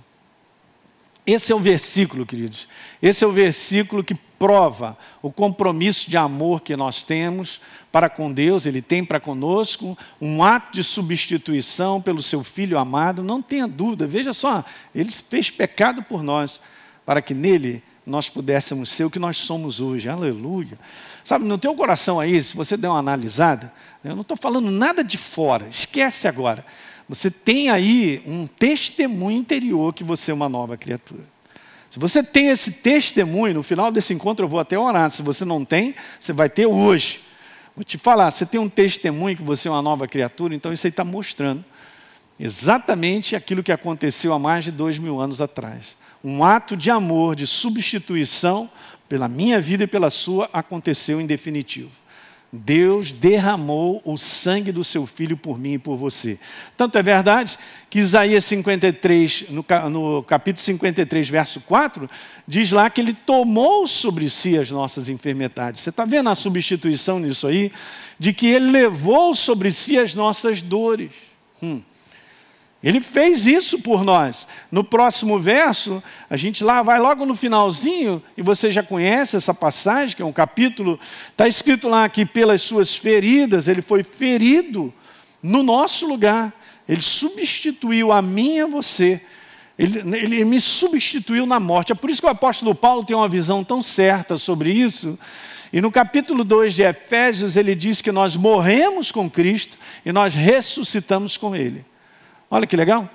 Esse 1.25 1.51
é 1.51 1.55
o 1.55 1.59
versículo, 1.59 2.25
queridos. 2.25 2.67
Esse 3.01 3.23
é 3.23 3.27
o 3.27 3.31
versículo 3.31 4.03
que 4.03 4.13
prova 4.13 4.97
o 5.21 5.31
compromisso 5.31 6.09
de 6.09 6.17
amor 6.17 6.62
que 6.62 6.75
nós 6.75 7.03
temos 7.03 7.62
para 7.91 8.09
com 8.09 8.31
Deus, 8.31 8.65
Ele 8.65 8.81
tem 8.81 9.03
para 9.03 9.19
conosco, 9.19 9.97
um 10.21 10.43
ato 10.43 10.73
de 10.73 10.83
substituição 10.83 12.01
pelo 12.01 12.21
seu 12.21 12.43
Filho 12.43 12.77
amado, 12.77 13.23
não 13.23 13.41
tenha 13.41 13.67
dúvida, 13.67 14.07
veja 14.07 14.31
só, 14.31 14.63
Ele 14.93 15.12
fez 15.12 15.49
pecado 15.49 16.03
por 16.03 16.21
nós, 16.21 16.62
para 17.05 17.21
que 17.21 17.33
nele 17.33 17.81
nós 18.05 18.29
pudéssemos 18.29 18.89
ser 18.89 19.05
o 19.05 19.09
que 19.09 19.19
nós 19.19 19.38
somos 19.38 19.81
hoje. 19.81 20.09
Aleluia. 20.09 20.77
Sabe, 21.23 21.45
no 21.45 21.57
teu 21.57 21.75
coração 21.75 22.19
aí, 22.19 22.41
se 22.41 22.55
você 22.55 22.75
der 22.75 22.89
uma 22.89 22.99
analisada, 22.99 23.71
eu 24.03 24.15
não 24.15 24.21
estou 24.21 24.38
falando 24.38 24.71
nada 24.71 25.03
de 25.03 25.17
fora, 25.17 25.67
esquece 25.69 26.27
agora. 26.27 26.65
Você 27.07 27.29
tem 27.29 27.69
aí 27.69 28.21
um 28.25 28.45
testemunho 28.47 29.38
interior 29.38 29.93
que 29.93 30.03
você 30.03 30.31
é 30.31 30.33
uma 30.33 30.49
nova 30.49 30.77
criatura. 30.77 31.23
Se 31.89 31.97
você 31.97 32.21
tem 32.21 32.49
esse 32.49 32.71
testemunho, 32.71 33.56
no 33.56 33.63
final 33.63 33.91
desse 33.91 34.13
encontro 34.13 34.45
eu 34.45 34.49
vou 34.49 34.60
até 34.60 34.78
orar. 34.78 35.10
Se 35.10 35.23
você 35.23 35.43
não 35.43 35.65
tem, 35.65 35.95
você 36.19 36.32
vai 36.32 36.49
ter 36.49 36.65
hoje. 36.65 37.21
Vou 37.75 37.84
te 37.84 37.97
falar, 37.97 38.30
você 38.30 38.45
tem 38.45 38.60
um 38.60 38.69
testemunho 38.69 39.38
que 39.38 39.43
você 39.43 39.67
é 39.67 39.71
uma 39.71 39.82
nova 39.82 40.08
criatura, 40.08 40.54
então 40.54 40.73
isso 40.73 40.86
aí 40.86 40.89
está 40.89 41.04
mostrando 41.04 41.63
exatamente 42.39 43.36
aquilo 43.36 43.63
que 43.63 43.71
aconteceu 43.71 44.34
há 44.34 44.39
mais 44.39 44.65
de 44.65 44.71
dois 44.71 44.99
mil 44.99 45.19
anos 45.19 45.41
atrás. 45.41 45.97
Um 46.23 46.43
ato 46.43 46.75
de 46.75 46.91
amor, 46.91 47.36
de 47.36 47.47
substituição 47.47 48.69
pela 49.08 49.28
minha 49.28 49.60
vida 49.60 49.86
e 49.86 49.88
pela 49.88 50.10
sua, 50.10 50.49
aconteceu 50.54 51.19
em 51.19 51.25
definitivo. 51.25 51.89
Deus 52.51 53.12
derramou 53.12 54.01
o 54.03 54.17
sangue 54.17 54.71
do 54.71 54.83
seu 54.83 55.05
filho 55.05 55.38
por 55.38 55.59
mim 55.59 55.73
e 55.73 55.77
por 55.77 55.95
você. 55.95 56.39
Tanto 56.75 56.97
é 56.97 57.03
verdade 57.03 57.59
que 57.89 57.99
Isaías 57.99 58.43
53, 58.45 59.45
no, 59.49 60.23
capítulo 60.23 60.63
53, 60.63 61.29
verso 61.29 61.62
4, 61.62 62.09
diz 62.47 62.71
lá 62.71 62.89
que 62.89 63.01
ele 63.01 63.13
tomou 63.13 63.85
sobre 63.85 64.29
si 64.31 64.57
as 64.57 64.71
nossas 64.71 65.09
enfermidades. 65.09 65.81
Você 65.81 65.91
está 65.91 66.05
vendo 66.05 66.29
a 66.29 66.35
substituição 66.35 67.19
nisso 67.19 67.45
aí? 67.45 67.71
De 68.17 68.33
que 68.33 68.47
ele 68.47 68.71
levou 68.71 69.35
sobre 69.35 69.71
si 69.71 69.99
as 69.99 70.15
nossas 70.15 70.59
dores. 70.59 71.12
Hum. 71.62 71.81
Ele 72.82 73.02
fez 73.02 73.46
isso 73.46 73.80
por 73.80 74.04
nós. 74.04 74.48
No 74.72 74.84
próximo 74.84 75.38
verso, 75.38 76.02
a 76.30 76.38
gente 76.38 76.63
lá 76.63 76.82
vai 76.82 76.98
logo 76.98 77.26
no 77.26 77.36
finalzinho, 77.36 78.24
e 78.38 78.42
você 78.42 78.72
já 78.72 78.82
conhece 78.82 79.36
essa 79.36 79.54
passagem, 79.54 80.15
que 80.15 80.22
é 80.22 80.26
um 80.26 80.32
capítulo, 80.32 80.98
está 81.30 81.48
escrito 81.48 81.89
lá 81.89 82.08
que 82.08 82.26
pelas 82.26 82.62
suas 82.62 82.96
feridas 82.96 83.68
ele 83.68 83.82
foi 83.82 84.02
ferido 84.02 84.94
no 85.44 85.62
nosso 85.62 86.08
lugar. 86.08 86.54
Ele 86.88 87.02
substituiu 87.02 88.12
a 88.13 88.22
mim 88.22 88.56
e 88.56 88.62
a 88.62 88.65
você. 88.65 89.22
Ele, 89.78 90.00
ele, 90.18 90.46
me 90.46 90.60
substituiu 90.60 91.46
na 91.46 91.60
morte. 91.60 91.92
É 91.92 91.96
por 91.96 92.10
isso 92.10 92.22
que 92.22 92.28
o 92.28 92.32
apóstolo 92.32 92.74
Paulo 92.74 93.04
tem 93.04 93.15
uma 93.15 93.30
visão 93.30 93.63
tão 93.63 93.84
certa 93.84 94.38
sobre 94.38 94.72
isso. 94.72 95.20
E 95.72 95.82
no 95.82 95.92
capítulo 95.92 96.44
2 96.44 96.74
de 96.74 96.84
Efésios, 96.84 97.56
ele 97.56 97.76
diz 97.76 98.02
que 98.02 98.12
nós 98.12 98.36
morremos 98.36 99.12
com 99.12 99.30
Cristo 99.30 99.78
e 100.06 100.12
nós 100.12 100.34
ressuscitamos 100.34 101.38
com 101.38 101.56
Ele. 101.56 101.86
Olha 102.49 102.65
que 102.65 102.75
legal. 102.75 103.09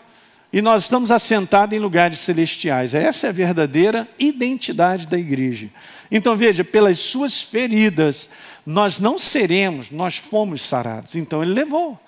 E 0.52 0.62
nós 0.62 0.84
estamos 0.84 1.10
assentados 1.10 1.76
em 1.76 1.80
lugares 1.80 2.20
celestiais. 2.20 2.94
Essa 2.94 3.26
é 3.26 3.30
a 3.30 3.32
verdadeira 3.32 4.08
identidade 4.18 5.08
da 5.08 5.18
igreja. 5.18 5.68
Então 6.10 6.36
veja, 6.36 6.62
pelas 6.62 7.00
suas 7.00 7.42
feridas, 7.42 8.30
nós 8.64 9.00
não 9.00 9.18
seremos, 9.18 9.90
nós 9.90 10.16
fomos 10.16 10.62
sarados. 10.62 11.16
Então 11.16 11.42
ele 11.42 11.52
levou. 11.52 11.98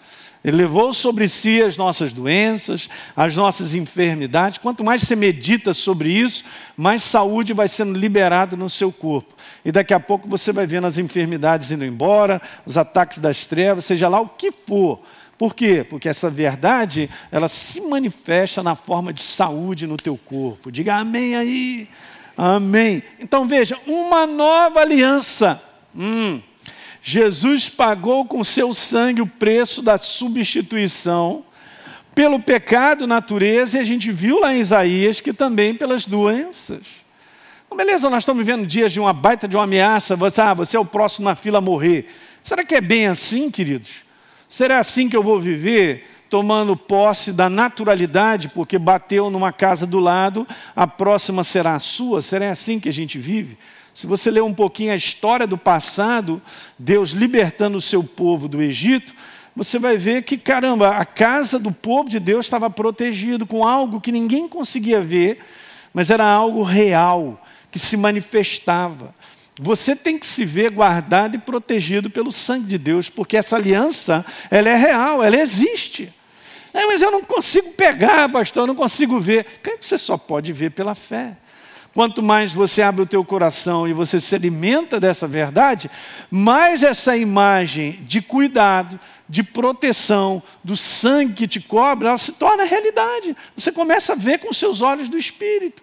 Ele 0.45 0.59
levou 0.59 0.95
sobre 0.95 1.27
si 1.27 1.61
as 1.61 1.77
nossas 1.77 2.13
doenças, 2.13 2.89
as 3.17 3.35
nossas 3.35 3.75
enfermidades. 3.75 4.59
Quanto 4.59 4.85
mais 4.85 5.03
você 5.03 5.17
medita 5.17 5.75
sobre 5.75 6.09
isso, 6.09 6.45
mais 6.77 7.03
saúde 7.03 7.53
vai 7.53 7.67
sendo 7.67 7.99
liberada 7.99 8.57
no 8.57 8.71
seu 8.71 8.93
corpo. 8.93 9.35
E 9.65 9.73
daqui 9.73 9.93
a 9.93 9.99
pouco 9.99 10.29
você 10.29 10.53
vai 10.53 10.65
vendo 10.65 10.87
as 10.87 10.99
enfermidades 10.99 11.73
indo 11.73 11.85
embora, 11.85 12.41
os 12.65 12.79
ataques 12.79 13.19
das 13.19 13.45
trevas, 13.45 13.87
seja 13.87 14.09
lá 14.09 14.21
o 14.21 14.29
que 14.29 14.53
for 14.53 15.01
por 15.39 15.55
quê? 15.55 15.85
Porque 15.89 16.09
essa 16.09 16.31
verdade, 16.31 17.11
ela 17.31 17.49
se 17.49 17.81
manifesta 17.83 18.63
na 18.63 18.75
forma 18.75 19.13
de 19.13 19.23
saúde 19.23 19.87
no 19.87 19.97
teu 19.97 20.17
corpo. 20.17 20.73
Diga 20.73 20.97
amém 20.97 21.37
aí. 21.37 21.89
Amém. 22.37 23.03
Então 23.19 23.47
veja, 23.47 23.79
uma 23.87 24.27
nova 24.27 24.81
aliança. 24.81 25.63
Hum. 25.95 26.41
Jesus 27.03 27.69
pagou 27.69 28.25
com 28.25 28.43
seu 28.43 28.73
sangue 28.73 29.21
o 29.21 29.27
preço 29.27 29.83
da 29.83 29.99
substituição 29.99 31.45
pelo 32.15 32.41
pecado, 32.41 33.07
natureza, 33.07 33.77
e 33.77 33.81
a 33.81 33.85
gente 33.85 34.11
viu 34.11 34.41
lá 34.41 34.55
em 34.55 34.61
Isaías 34.61 35.21
que 35.21 35.35
também 35.35 35.75
pelas 35.75 36.07
doenças. 36.07 36.81
Então, 37.67 37.77
beleza, 37.77 38.09
nós 38.09 38.23
estamos 38.23 38.45
vivendo 38.45 38.67
dias 38.67 38.91
de 38.91 38.99
uma 38.99 39.13
baita 39.13 39.47
de 39.47 39.55
uma 39.55 39.65
ameaça, 39.65 40.17
você, 40.17 40.41
ah, 40.41 40.55
você 40.55 40.79
é 40.79 40.81
o 40.81 40.85
próximo 40.85 41.27
na 41.27 41.37
fila 41.37 41.59
a 41.59 41.61
morrer. 41.61 42.11
Será 42.43 42.65
que 42.65 42.75
é 42.75 42.81
bem 42.81 43.07
assim, 43.07 43.51
queridos? 43.51 44.06
Será 44.49 44.79
assim 44.79 45.09
que 45.09 45.17
eu 45.17 45.23
vou 45.23 45.41
viver? 45.41 46.07
Tomando 46.29 46.77
posse 46.77 47.33
da 47.33 47.49
naturalidade, 47.49 48.49
porque 48.49 48.79
bateu 48.79 49.31
numa 49.31 49.53
casa 49.53 49.87
do 49.87 50.01
lado, 50.01 50.47
a 50.75 50.87
próxima 50.87 51.45
será 51.45 51.75
a 51.75 51.79
sua? 51.79 52.21
Será 52.21 52.51
assim 52.51 52.81
que 52.81 52.89
a 52.89 52.93
gente 52.93 53.19
vive? 53.19 53.57
Se 53.95 54.07
você 54.07 54.31
ler 54.31 54.43
um 54.43 54.53
pouquinho 54.53 54.93
a 54.93 54.97
história 54.97 55.47
do 55.47 55.57
passado, 55.57 56.43
Deus 56.79 57.11
libertando 57.11 57.79
o 57.79 57.81
seu 57.81 58.05
povo 58.05 58.47
do 58.47 58.61
Egito, 58.61 59.15
você 59.57 59.79
vai 59.79 59.97
ver 59.97 60.23
que, 60.23 60.37
caramba, 60.37 60.97
a 60.97 61.05
casa 61.07 61.59
do 61.59 61.73
povo 61.73 62.11
de 62.11 62.21
Deus 62.21 62.45
estava 62.45 62.69
protegido 62.69 63.47
com 63.47 63.67
algo 63.67 64.01
que 64.01 64.13
ninguém 64.13 64.47
conseguia 64.47 65.01
ver, 65.01 65.39
mas 65.95 66.11
era 66.11 66.27
algo 66.27 66.63
real, 66.63 67.43
que 67.71 67.79
se 67.79 67.97
manifestava. 67.97 69.15
Você 69.59 69.97
tem 69.97 70.19
que 70.19 70.27
se 70.27 70.45
ver 70.45 70.71
guardado 70.71 71.37
e 71.37 71.39
protegido 71.39 72.11
pelo 72.11 72.31
sangue 72.31 72.67
de 72.67 72.79
Deus, 72.79 73.09
porque 73.09 73.37
essa 73.37 73.57
aliança, 73.57 74.25
ela 74.51 74.69
é 74.69 74.77
real, 74.77 75.23
ela 75.23 75.37
existe. 75.37 76.13
É, 76.75 76.85
mas 76.85 77.01
eu 77.01 77.11
não 77.11 77.23
consigo 77.23 77.73
pegar, 77.73 78.29
pastor, 78.29 78.65
eu 78.65 78.67
não 78.67 78.75
consigo 78.75 79.19
ver. 79.19 79.47
Você 79.81 79.97
só 79.97 80.19
pode 80.19 80.53
ver 80.53 80.73
pela 80.73 80.95
fé. 80.95 81.37
Quanto 81.95 82.23
mais 82.23 82.53
você 82.53 82.83
abre 82.83 83.01
o 83.01 83.07
teu 83.07 83.25
coração 83.25 83.89
e 83.89 83.95
você 83.95 84.21
se 84.21 84.35
alimenta 84.35 85.01
dessa 85.01 85.27
verdade, 85.27 85.91
mais 86.31 86.83
essa 86.83 87.17
imagem 87.17 88.01
de 88.03 88.21
cuidado, 88.21 89.01
de 89.27 89.43
proteção, 89.43 90.43
do 90.63 90.77
sangue 90.77 91.33
que 91.33 91.49
te 91.49 91.59
cobre, 91.59 92.09
ela 92.09 92.19
se 92.19 92.33
torna 92.33 92.65
realidade. 92.65 93.35
Você 93.57 93.73
começa 93.73 94.13
a 94.13 94.17
ver 94.17 94.41
com 94.41 94.53
seus 94.53 94.83
olhos 94.83 95.09
do 95.09 95.17
Espírito. 95.17 95.83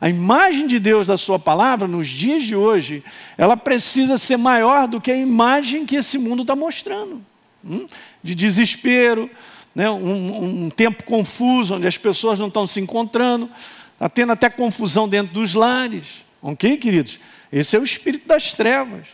A 0.00 0.08
imagem 0.08 0.66
de 0.66 0.78
Deus 0.78 1.08
da 1.08 1.16
Sua 1.16 1.38
palavra, 1.38 1.88
nos 1.88 2.08
dias 2.08 2.44
de 2.44 2.54
hoje, 2.54 3.02
ela 3.36 3.56
precisa 3.56 4.16
ser 4.16 4.36
maior 4.36 4.86
do 4.86 5.00
que 5.00 5.10
a 5.10 5.16
imagem 5.16 5.84
que 5.84 5.96
esse 5.96 6.18
mundo 6.18 6.42
está 6.42 6.54
mostrando 6.54 7.20
hum? 7.64 7.86
de 8.22 8.34
desespero, 8.34 9.30
né? 9.74 9.90
um, 9.90 10.64
um 10.64 10.70
tempo 10.70 11.04
confuso, 11.04 11.74
onde 11.74 11.86
as 11.86 11.98
pessoas 11.98 12.38
não 12.38 12.46
estão 12.46 12.66
se 12.66 12.80
encontrando, 12.80 13.50
está 13.94 14.08
tendo 14.08 14.32
até 14.32 14.48
confusão 14.48 15.08
dentro 15.08 15.34
dos 15.34 15.54
lares. 15.54 16.24
Ok, 16.40 16.76
queridos? 16.76 17.18
Esse 17.52 17.76
é 17.76 17.80
o 17.80 17.84
espírito 17.84 18.28
das 18.28 18.52
trevas. 18.52 19.08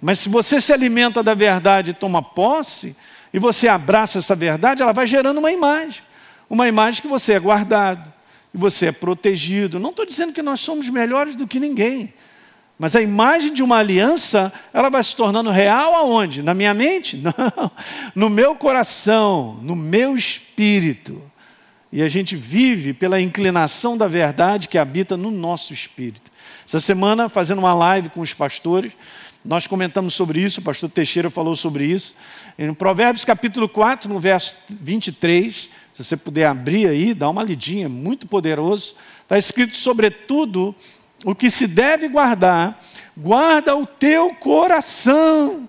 Mas 0.00 0.20
se 0.20 0.28
você 0.28 0.60
se 0.60 0.72
alimenta 0.72 1.22
da 1.22 1.34
verdade 1.34 1.90
e 1.90 1.94
toma 1.94 2.22
posse, 2.22 2.96
e 3.32 3.38
você 3.38 3.68
abraça 3.68 4.18
essa 4.18 4.34
verdade, 4.34 4.82
ela 4.82 4.92
vai 4.92 5.06
gerando 5.06 5.38
uma 5.38 5.52
imagem. 5.52 6.02
Uma 6.48 6.66
imagem 6.66 7.02
que 7.02 7.08
você 7.08 7.34
é 7.34 7.38
guardado, 7.38 8.12
e 8.52 8.58
você 8.58 8.86
é 8.86 8.92
protegido. 8.92 9.78
Não 9.78 9.90
estou 9.90 10.04
dizendo 10.04 10.32
que 10.32 10.42
nós 10.42 10.60
somos 10.60 10.88
melhores 10.88 11.36
do 11.36 11.46
que 11.46 11.60
ninguém. 11.60 12.12
Mas 12.78 12.96
a 12.96 13.02
imagem 13.02 13.52
de 13.52 13.62
uma 13.62 13.76
aliança, 13.76 14.50
ela 14.72 14.88
vai 14.88 15.04
se 15.04 15.14
tornando 15.14 15.50
real 15.50 15.94
aonde? 15.94 16.42
Na 16.42 16.54
minha 16.54 16.72
mente? 16.72 17.18
Não. 17.22 17.70
No 18.14 18.30
meu 18.30 18.54
coração, 18.54 19.58
no 19.60 19.76
meu 19.76 20.16
espírito. 20.16 21.20
E 21.92 22.02
a 22.02 22.08
gente 22.08 22.36
vive 22.36 22.92
pela 22.94 23.20
inclinação 23.20 23.98
da 23.98 24.08
verdade 24.08 24.68
que 24.68 24.78
habita 24.78 25.16
no 25.16 25.30
nosso 25.30 25.74
espírito. 25.74 26.30
Essa 26.66 26.80
semana, 26.80 27.28
fazendo 27.28 27.58
uma 27.58 27.74
live 27.74 28.08
com 28.08 28.20
os 28.20 28.32
pastores, 28.32 28.92
nós 29.44 29.66
comentamos 29.66 30.14
sobre 30.14 30.40
isso, 30.40 30.60
o 30.60 30.64
pastor 30.64 30.88
Teixeira 30.88 31.28
falou 31.28 31.56
sobre 31.56 31.84
isso. 31.84 32.14
Em 32.58 32.72
Provérbios 32.72 33.24
capítulo 33.24 33.68
4, 33.68 34.08
no 34.08 34.20
verso 34.20 34.56
23, 34.68 35.68
se 35.92 36.04
você 36.04 36.16
puder 36.16 36.46
abrir 36.46 36.88
aí, 36.88 37.14
dá 37.14 37.28
uma 37.28 37.42
lidinha, 37.42 37.88
muito 37.88 38.26
poderoso. 38.26 38.94
Está 39.22 39.36
escrito, 39.36 39.76
sobretudo, 39.76 40.74
o 41.24 41.34
que 41.34 41.50
se 41.50 41.66
deve 41.66 42.08
guardar, 42.08 42.80
guarda 43.16 43.76
o 43.76 43.84
teu 43.84 44.34
coração, 44.34 45.68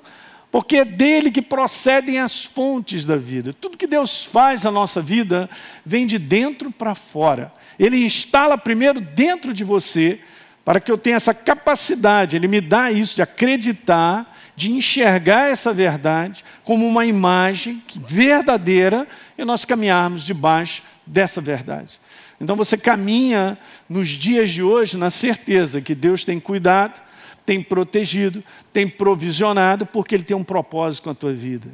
porque 0.51 0.77
é 0.77 0.86
dele 0.86 1.31
que 1.31 1.41
procedem 1.41 2.19
as 2.19 2.45
fontes 2.45 3.05
da 3.05 3.17
vida. 3.17 3.53
Tudo 3.53 3.77
que 3.77 3.88
Deus 3.88 4.23
faz 4.23 4.63
na 4.63 4.71
nossa 4.71 5.01
vida 5.01 5.49
vem 5.86 6.05
de 6.05 6.17
dentro 6.17 6.71
para 6.71 6.93
fora. 6.95 7.51
Ele 7.79 8.05
instala 8.05 8.57
primeiro 8.57 9.01
dentro 9.01 9.53
de 9.53 9.63
você, 9.63 10.19
para 10.63 10.79
que 10.79 10.91
eu 10.91 10.97
tenha 10.97 11.15
essa 11.15 11.34
capacidade, 11.34 12.36
ele 12.36 12.47
me 12.47 12.62
dá 12.62 12.91
isso 12.91 13.15
de 13.15 13.21
acreditar 13.21 14.31
de 14.55 14.71
enxergar 14.71 15.49
essa 15.49 15.73
verdade 15.73 16.43
como 16.63 16.88
uma 16.88 17.05
imagem 17.05 17.81
verdadeira 17.99 19.07
e 19.41 19.45
nós 19.45 19.65
caminharmos 19.65 20.23
debaixo 20.23 20.84
dessa 21.06 21.41
verdade. 21.41 21.99
Então 22.39 22.56
você 22.56 22.77
caminha 22.77 23.58
nos 23.89 24.08
dias 24.10 24.51
de 24.51 24.62
hoje 24.62 24.97
na 24.97 25.10
certeza 25.10 25.82
que 25.82 25.95
Deus 25.95 26.23
tem 26.23 26.39
cuidado, 26.39 26.99
tem 27.45 27.62
protegido, 27.62 28.43
tem 28.71 28.88
provisionado, 28.88 29.86
porque 29.86 30.15
Ele 30.15 30.23
tem 30.23 30.38
um 30.38 30.43
propósito 30.43 31.06
com 31.06 31.10
a 31.10 31.15
tua 31.15 31.34
vida. 31.34 31.67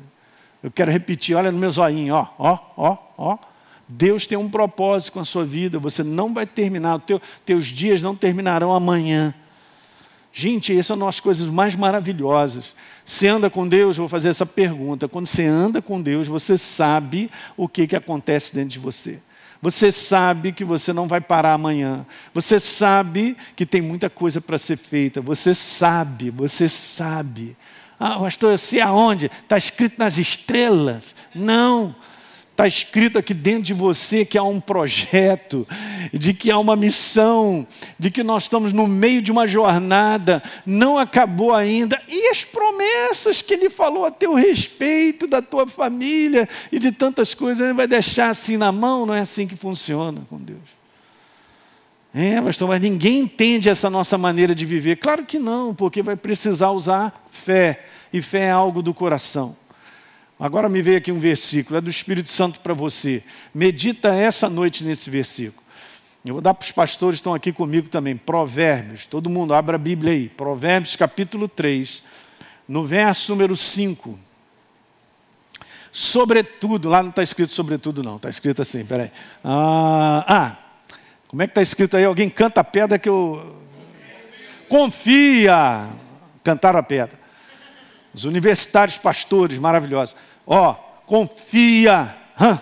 Eu 0.64 0.72
quero 0.72 0.92
repetir, 0.92 1.36
olha 1.36 1.52
no 1.52 1.58
meu 1.58 1.70
zoinho, 1.70 2.16
ó, 2.16 2.28
ó, 2.40 2.60
ó, 2.78 2.98
ó. 3.18 3.38
Deus 3.88 4.26
tem 4.26 4.38
um 4.38 4.50
propósito 4.50 5.14
com 5.14 5.20
a 5.20 5.26
sua 5.26 5.46
vida, 5.46 5.80
você 5.80 6.04
não 6.04 6.34
vai 6.34 6.46
terminar, 6.46 7.00
teu, 7.00 7.22
teus 7.46 7.66
dias 7.68 8.02
não 8.02 8.16
terminarão 8.16 8.74
amanhã. 8.74 9.34
Gente, 10.40 10.72
essas 10.72 10.96
são 10.96 11.08
as 11.08 11.20
coisas 11.20 11.48
mais 11.48 11.76
maravilhosas. 11.76 12.76
Você 13.04 13.28
anda 13.28 13.50
com 13.50 13.68
Deus, 13.68 13.98
vou 13.98 14.08
fazer 14.08 14.30
essa 14.30 14.46
pergunta. 14.46 15.08
Quando 15.08 15.26
você 15.26 15.44
anda 15.48 15.82
com 15.82 16.00
Deus, 16.00 16.28
você 16.28 16.56
sabe 16.60 17.28
o 17.58 17.68
que, 17.68 17.88
que 17.88 17.96
acontece 17.96 18.54
dentro 18.54 18.70
de 18.70 18.78
você. 18.78 19.18
Você 19.60 19.92
sabe 19.92 20.52
que 20.52 20.64
você 20.64 20.94
não 20.94 21.08
vai 21.08 21.20
parar 21.20 21.54
amanhã. 21.54 22.06
Você 22.36 22.60
sabe 22.60 23.36
que 23.56 23.66
tem 23.66 23.82
muita 23.82 24.12
coisa 24.12 24.40
para 24.40 24.60
ser 24.60 24.78
feita. 24.78 25.22
Você 25.22 25.56
sabe, 25.56 26.30
você 26.30 26.70
sabe. 26.70 27.58
Ah, 28.00 28.20
pastor, 28.20 28.52
eu 28.52 28.60
sei 28.60 28.80
aonde? 28.80 29.32
Está 29.42 29.58
escrito 29.58 29.98
nas 29.98 30.20
estrelas. 30.20 31.02
Não. 31.34 31.96
Está 32.58 32.66
escrito 32.66 33.20
aqui 33.20 33.36
dentro 33.36 33.62
de 33.62 33.74
você 33.76 34.26
que 34.26 34.36
há 34.36 34.42
um 34.42 34.60
projeto, 34.60 35.68
de 36.12 36.34
que 36.34 36.50
há 36.50 36.58
uma 36.58 36.76
missão, 36.76 37.68
de 38.00 38.10
que 38.10 38.24
nós 38.24 38.44
estamos 38.44 38.74
no 38.74 38.88
meio 38.88 39.22
de 39.22 39.32
uma 39.32 39.46
jornada, 39.46 40.42
não 40.66 40.98
acabou 40.98 41.54
ainda. 41.54 42.02
E 42.08 42.30
as 42.30 42.44
promessas 42.44 43.44
que 43.44 43.54
ele 43.54 43.70
falou 43.70 44.08
a 44.08 44.10
teu 44.10 44.34
respeito, 44.34 45.28
da 45.28 45.40
tua 45.40 45.68
família 45.68 46.50
e 46.72 46.80
de 46.80 46.92
tantas 46.92 47.36
coisas, 47.36 47.64
ele 47.64 47.74
vai 47.76 47.86
deixar 47.86 48.32
assim 48.32 48.58
na 48.58 48.72
mão? 48.72 49.06
Não 49.06 49.14
é 49.14 49.20
assim 49.20 49.46
que 49.46 49.56
funciona 49.56 50.20
com 50.28 50.38
Deus. 50.38 50.58
É, 52.12 52.42
pastor, 52.42 52.70
mas 52.70 52.82
ninguém 52.82 53.20
entende 53.20 53.70
essa 53.70 53.88
nossa 53.88 54.18
maneira 54.18 54.56
de 54.56 54.66
viver. 54.66 54.96
Claro 54.96 55.24
que 55.26 55.38
não, 55.38 55.76
porque 55.76 56.02
vai 56.02 56.16
precisar 56.16 56.72
usar 56.72 57.24
fé, 57.30 57.86
e 58.12 58.20
fé 58.20 58.46
é 58.46 58.50
algo 58.50 58.82
do 58.82 58.96
coração. 58.96 59.56
Agora 60.40 60.70
me 60.70 60.82
veio 60.82 61.00
aqui 61.00 61.12
um 61.12 61.20
versículo, 61.20 61.78
é 61.78 61.82
do 61.82 61.90
Espírito 61.90 62.30
Santo 62.30 62.60
para 62.60 62.74
você. 62.74 63.24
Medita 63.54 64.14
essa 64.14 64.50
noite 64.50 64.84
nesse 64.84 65.10
versículo. 65.10 65.66
Eu 66.24 66.34
vou 66.34 66.42
dar 66.42 66.54
para 66.54 66.66
os 66.66 66.72
pastores 66.72 67.18
que 67.18 67.22
estão 67.22 67.34
aqui 67.34 67.52
comigo 67.52 67.90
também. 67.90 68.16
Provérbios, 68.16 69.06
todo 69.06 69.30
mundo, 69.30 69.54
abra 69.54 69.76
a 69.76 69.80
Bíblia 69.80 70.12
aí. 70.12 70.30
Provérbios 70.30 70.96
capítulo 70.96 71.48
3, 71.48 72.04
no 72.68 72.86
verso 72.86 73.32
número 73.32 73.56
5. 73.56 74.20
Sobretudo, 75.92 76.90
lá 76.90 77.02
não 77.02 77.10
está 77.10 77.24
escrito 77.24 77.52
sobretudo, 77.52 78.04
não, 78.04 78.18
está 78.18 78.30
escrito 78.30 78.62
assim, 78.62 78.86
peraí. 78.86 79.10
Ah, 79.44 80.26
ah, 80.28 80.56
como 81.28 81.42
é 81.42 81.48
que 81.48 81.52
está 81.52 81.62
escrito 81.62 81.98
aí? 81.98 82.06
Alguém 82.06 82.30
canta 82.30 82.62
a 82.62 82.64
pedra 82.64 83.00
que 83.00 83.10
eu. 83.10 83.64
Confia! 84.70 85.88
Cantaram 86.44 86.80
a 86.80 86.84
pedra. 86.84 87.18
Os 88.14 88.26
universitários 88.26 88.98
pastores 88.98 89.58
maravilhosos. 89.58 90.16
Ó, 90.48 90.74
confia 91.06 92.16
hã, 92.40 92.58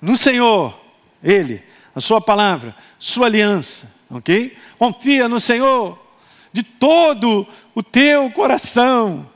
no 0.00 0.16
Senhor, 0.16 0.80
Ele, 1.22 1.62
a 1.94 2.00
Sua 2.00 2.22
palavra, 2.22 2.74
Sua 2.98 3.26
aliança, 3.26 3.94
ok? 4.10 4.56
Confia 4.78 5.28
no 5.28 5.38
Senhor 5.38 5.98
de 6.50 6.62
todo 6.62 7.46
o 7.74 7.82
teu 7.82 8.30
coração 8.30 9.26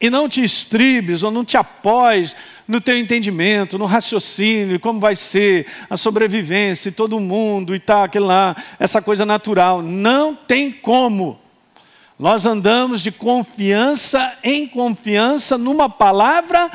e 0.00 0.10
não 0.10 0.28
te 0.28 0.42
estribes 0.42 1.22
ou 1.22 1.30
não 1.30 1.44
te 1.44 1.56
apoies 1.56 2.34
no 2.66 2.80
teu 2.80 2.98
entendimento, 2.98 3.78
no 3.78 3.84
raciocínio, 3.84 4.80
como 4.80 4.98
vai 4.98 5.14
ser 5.14 5.66
a 5.88 5.96
sobrevivência 5.96 6.88
e 6.88 6.92
todo 6.92 7.20
mundo 7.20 7.74
e 7.74 7.78
tal, 7.78 8.04
aquilo 8.04 8.26
lá, 8.26 8.56
essa 8.78 9.00
coisa 9.00 9.24
natural. 9.24 9.82
Não 9.82 10.34
tem 10.34 10.72
como. 10.72 11.38
Nós 12.18 12.44
andamos 12.44 13.02
de 13.02 13.12
confiança 13.12 14.36
em 14.42 14.66
confiança 14.66 15.56
numa 15.56 15.88
palavra 15.88 16.70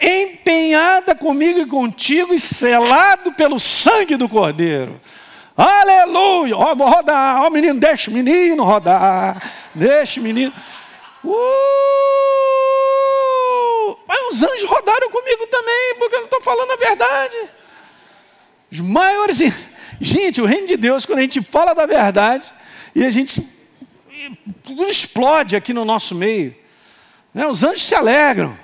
empenhada 0.00 1.14
comigo 1.14 1.58
e 1.60 1.66
contigo 1.66 2.34
e 2.34 2.40
selado 2.40 3.32
pelo 3.32 3.58
sangue 3.58 4.16
do 4.16 4.28
Cordeiro. 4.28 5.00
Aleluia! 5.56 6.56
Ó, 6.56 6.74
vou 6.74 6.88
rodar, 6.88 7.42
ó, 7.42 7.50
menino, 7.50 7.80
deixa 7.80 8.10
o 8.10 8.14
menino 8.14 8.62
rodar, 8.62 9.42
deixa 9.74 10.20
o 10.20 10.22
menino. 10.22 10.52
Uh! 11.24 11.58
Mas 14.06 14.18
os 14.30 14.42
anjos 14.42 14.64
rodaram 14.64 15.10
comigo 15.10 15.46
também, 15.48 15.94
porque 15.98 16.14
eu 16.14 16.20
não 16.20 16.26
estou 16.26 16.40
falando 16.42 16.70
a 16.70 16.76
verdade. 16.76 17.36
Os 18.70 18.80
maiores. 18.80 19.38
Gente, 20.00 20.40
o 20.40 20.46
reino 20.46 20.68
de 20.68 20.76
Deus, 20.76 21.04
quando 21.04 21.18
a 21.18 21.22
gente 21.22 21.42
fala 21.42 21.74
da 21.74 21.86
verdade 21.86 22.52
e 22.94 23.04
a 23.04 23.10
gente 23.10 23.44
tudo 24.62 24.84
explode 24.86 25.56
aqui 25.56 25.72
no 25.72 25.84
nosso 25.84 26.14
meio. 26.14 26.54
Né? 27.32 27.46
Os 27.46 27.64
anjos 27.64 27.82
se 27.82 27.94
alegram. 27.94 28.56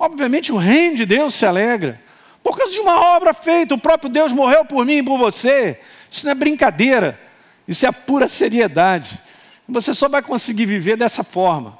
Obviamente 0.00 0.50
o 0.50 0.56
reino 0.56 0.96
de 0.96 1.04
Deus 1.04 1.34
se 1.34 1.44
alegra. 1.44 2.00
Por 2.42 2.56
causa 2.56 2.72
de 2.72 2.80
uma 2.80 2.98
obra 3.14 3.34
feita, 3.34 3.74
o 3.74 3.78
próprio 3.78 4.08
Deus 4.08 4.32
morreu 4.32 4.64
por 4.64 4.86
mim 4.86 4.94
e 4.94 5.02
por 5.02 5.18
você. 5.18 5.78
Isso 6.10 6.24
não 6.24 6.32
é 6.32 6.34
brincadeira. 6.34 7.20
Isso 7.68 7.86
é 7.86 7.92
pura 7.92 8.26
seriedade. 8.26 9.20
Você 9.68 9.92
só 9.92 10.08
vai 10.08 10.22
conseguir 10.22 10.64
viver 10.64 10.96
dessa 10.96 11.22
forma. 11.22 11.78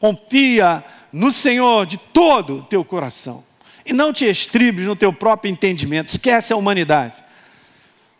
Confia 0.00 0.84
no 1.12 1.30
Senhor 1.30 1.86
de 1.86 1.96
todo 1.96 2.56
o 2.58 2.62
teu 2.62 2.84
coração. 2.84 3.44
E 3.86 3.92
não 3.92 4.12
te 4.12 4.28
estribes 4.28 4.86
no 4.86 4.96
teu 4.96 5.12
próprio 5.12 5.48
entendimento. 5.48 6.06
Esquece 6.06 6.52
a 6.52 6.56
humanidade. 6.56 7.14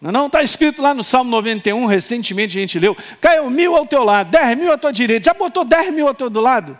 Não 0.00 0.28
está 0.28 0.44
escrito 0.44 0.80
lá 0.80 0.94
no 0.94 1.02
Salmo 1.02 1.28
91, 1.28 1.84
recentemente 1.86 2.56
a 2.56 2.60
gente 2.60 2.78
leu, 2.78 2.96
caiu 3.20 3.50
mil 3.50 3.76
ao 3.76 3.84
teu 3.84 4.02
lado, 4.02 4.30
dez 4.30 4.56
mil 4.56 4.72
à 4.72 4.78
tua 4.78 4.90
direita, 4.90 5.26
já 5.26 5.34
botou 5.34 5.62
dez 5.62 5.92
mil 5.92 6.08
ao 6.08 6.14
teu 6.14 6.30
do 6.30 6.40
lado? 6.40 6.78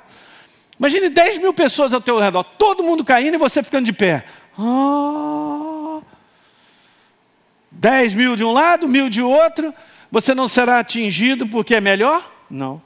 Imagine 0.80 1.10
dez 1.10 1.38
mil 1.38 1.52
pessoas 1.52 1.92
ao 1.92 2.00
teu 2.00 2.18
redor, 2.18 2.42
todo 2.42 2.82
mundo 2.82 3.04
caindo 3.04 3.34
e 3.34 3.38
você 3.38 3.62
ficando 3.62 3.84
de 3.84 3.92
pé. 3.92 4.24
Ah, 4.58 6.00
dez 7.70 8.14
mil 8.14 8.34
de 8.34 8.42
um 8.42 8.50
lado, 8.50 8.88
mil 8.88 9.10
de 9.10 9.20
outro, 9.20 9.74
você 10.10 10.34
não 10.34 10.48
será 10.48 10.78
atingido 10.78 11.46
porque 11.46 11.74
é 11.74 11.82
melhor? 11.82 12.32
Não. 12.50 12.80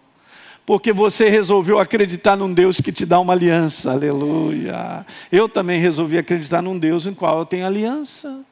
Porque 0.66 0.92
você 0.92 1.28
resolveu 1.28 1.78
acreditar 1.78 2.34
num 2.34 2.52
Deus 2.52 2.80
que 2.80 2.90
te 2.90 3.06
dá 3.06 3.20
uma 3.20 3.32
aliança, 3.32 3.92
aleluia. 3.92 5.06
Eu 5.30 5.48
também 5.48 5.78
resolvi 5.78 6.18
acreditar 6.18 6.60
num 6.60 6.76
Deus 6.76 7.06
em 7.06 7.14
qual 7.14 7.38
eu 7.38 7.46
tenho 7.46 7.64
aliança 7.64 8.44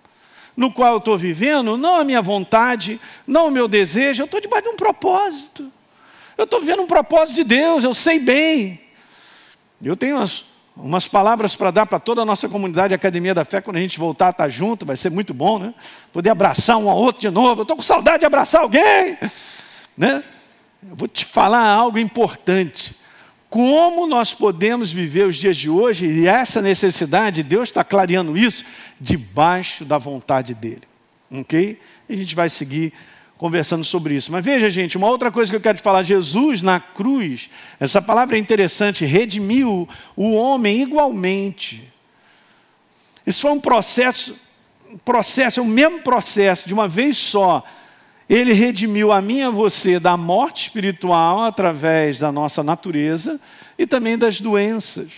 no 0.57 0.71
qual 0.71 0.93
eu 0.93 0.99
estou 0.99 1.17
vivendo, 1.17 1.77
não 1.79 1.97
a 1.97 2.05
minha 2.05 2.21
vontade, 2.21 3.01
não 3.27 3.49
o 3.49 3.51
meu 3.51 3.67
desejo, 3.67 4.23
eu 4.23 4.27
estou 4.27 4.39
debaixo 4.39 4.65
de 4.65 4.69
um 4.69 4.77
propósito. 4.77 5.73
Eu 6.37 6.45
estou 6.45 6.61
vivendo 6.61 6.83
um 6.83 6.87
propósito 6.87 7.37
de 7.37 7.45
Deus, 7.45 7.85
eu 7.85 7.95
sei 7.95 8.19
bem. 8.19 8.79
Eu 9.83 9.97
tenho 9.97 10.17
umas, 10.17 10.45
umas 10.77 11.09
palavras 11.09 11.57
para 11.57 11.71
dar 11.71 11.87
para 11.87 11.99
toda 11.99 12.23
a 12.23 12.25
nossa 12.25 12.49
comunidade 12.49 12.95
Academia 12.95 13.35
da 13.35 13.45
Fé, 13.45 13.61
quando 13.61 13.77
a 13.77 13.81
gente 13.81 13.99
voltar 13.99 14.29
a 14.29 14.31
estar 14.31 14.49
junto, 14.49 14.87
vai 14.87 14.97
ser 14.97 15.11
muito 15.11 15.35
bom, 15.35 15.59
né? 15.59 15.75
Poder 16.13 16.31
abraçar 16.31 16.77
um 16.77 16.89
ao 16.89 16.97
outro 16.97 17.21
de 17.21 17.31
novo. 17.31 17.61
Eu 17.61 17.63
estou 17.63 17.77
com 17.77 17.83
saudade 17.83 18.21
de 18.21 18.27
abraçar 18.27 18.63
alguém, 18.63 19.19
né? 19.97 20.23
Eu 20.89 20.97
vou 20.97 21.09
te 21.09 21.25
falar 21.25 21.67
algo 21.67 21.99
importante 21.99 22.97
como 23.53 24.07
nós 24.07 24.33
podemos 24.33 24.91
viver 24.91 25.27
os 25.27 25.37
dias 25.37 25.59
de 25.59 25.69
hoje, 25.69 26.07
e 26.07 26.27
essa 26.27 26.63
necessidade, 26.63 27.43
Deus 27.43 27.69
está 27.69 27.85
clareando 27.85 28.35
isso, 28.35 28.65
debaixo 28.99 29.85
da 29.85 29.99
vontade 29.99 30.55
dEle. 30.55 30.81
Ok? 31.31 31.79
A 32.09 32.17
gente 32.17 32.35
vai 32.35 32.49
seguir 32.49 32.95
conversando 33.43 33.83
sobre 33.85 34.15
isso. 34.15 34.31
Mas 34.31 34.45
veja, 34.45 34.71
gente, 34.71 34.97
uma 34.97 35.09
outra 35.09 35.31
coisa 35.31 35.51
que 35.51 35.57
eu 35.57 35.61
quero 35.61 35.79
te 35.79 35.83
falar: 35.83 36.05
Jesus 36.05 36.63
na 36.63 36.79
cruz, 36.79 37.51
essa 37.81 38.01
palavra 38.01 38.37
é 38.37 38.39
interessante, 38.39 39.05
redimiu 39.05 39.89
o 40.17 40.33
homem 40.33 40.81
igualmente. 40.81 41.93
Isso 43.27 43.43
foi 43.43 43.51
um 43.51 43.61
processo, 43.61 44.37
processo, 45.05 45.61
é 45.61 45.63
o 45.63 45.67
mesmo 45.67 46.01
processo, 46.01 46.69
de 46.69 46.73
uma 46.73 46.87
vez 46.89 47.19
só 47.19 47.63
ele 48.29 48.53
redimiu 48.53 49.13
a 49.13 49.21
mim 49.21 49.39
e 49.39 49.43
a 49.43 49.51
você 49.51 50.01
da 50.01 50.17
morte 50.17 50.63
espiritual 50.63 51.43
através 51.43 52.21
da 52.21 52.33
nossa 52.33 52.63
natureza 52.63 53.39
e 53.77 53.87
também 53.87 54.17
das 54.17 54.41
doenças. 54.41 55.11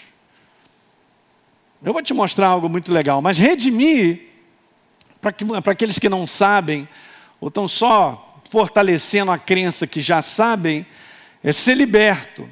Eu 1.85 1.93
vou 1.93 2.03
te 2.03 2.13
mostrar 2.13 2.49
algo 2.49 2.69
muito 2.69 2.91
legal, 2.93 3.23
mas 3.23 3.39
redimir, 3.39 4.23
para 5.21 5.73
aqueles 5.73 5.99
que 5.99 6.09
não 6.09 6.27
sabem, 6.27 6.89
ou 7.44 7.48
estão 7.48 7.68
só 7.68 8.40
fortalecendo 8.48 9.30
a 9.30 9.37
crença 9.37 9.87
que 9.87 10.00
já 10.00 10.22
sabem, 10.22 10.87
é 11.42 11.52
ser 11.52 11.74
liberto. 11.74 12.48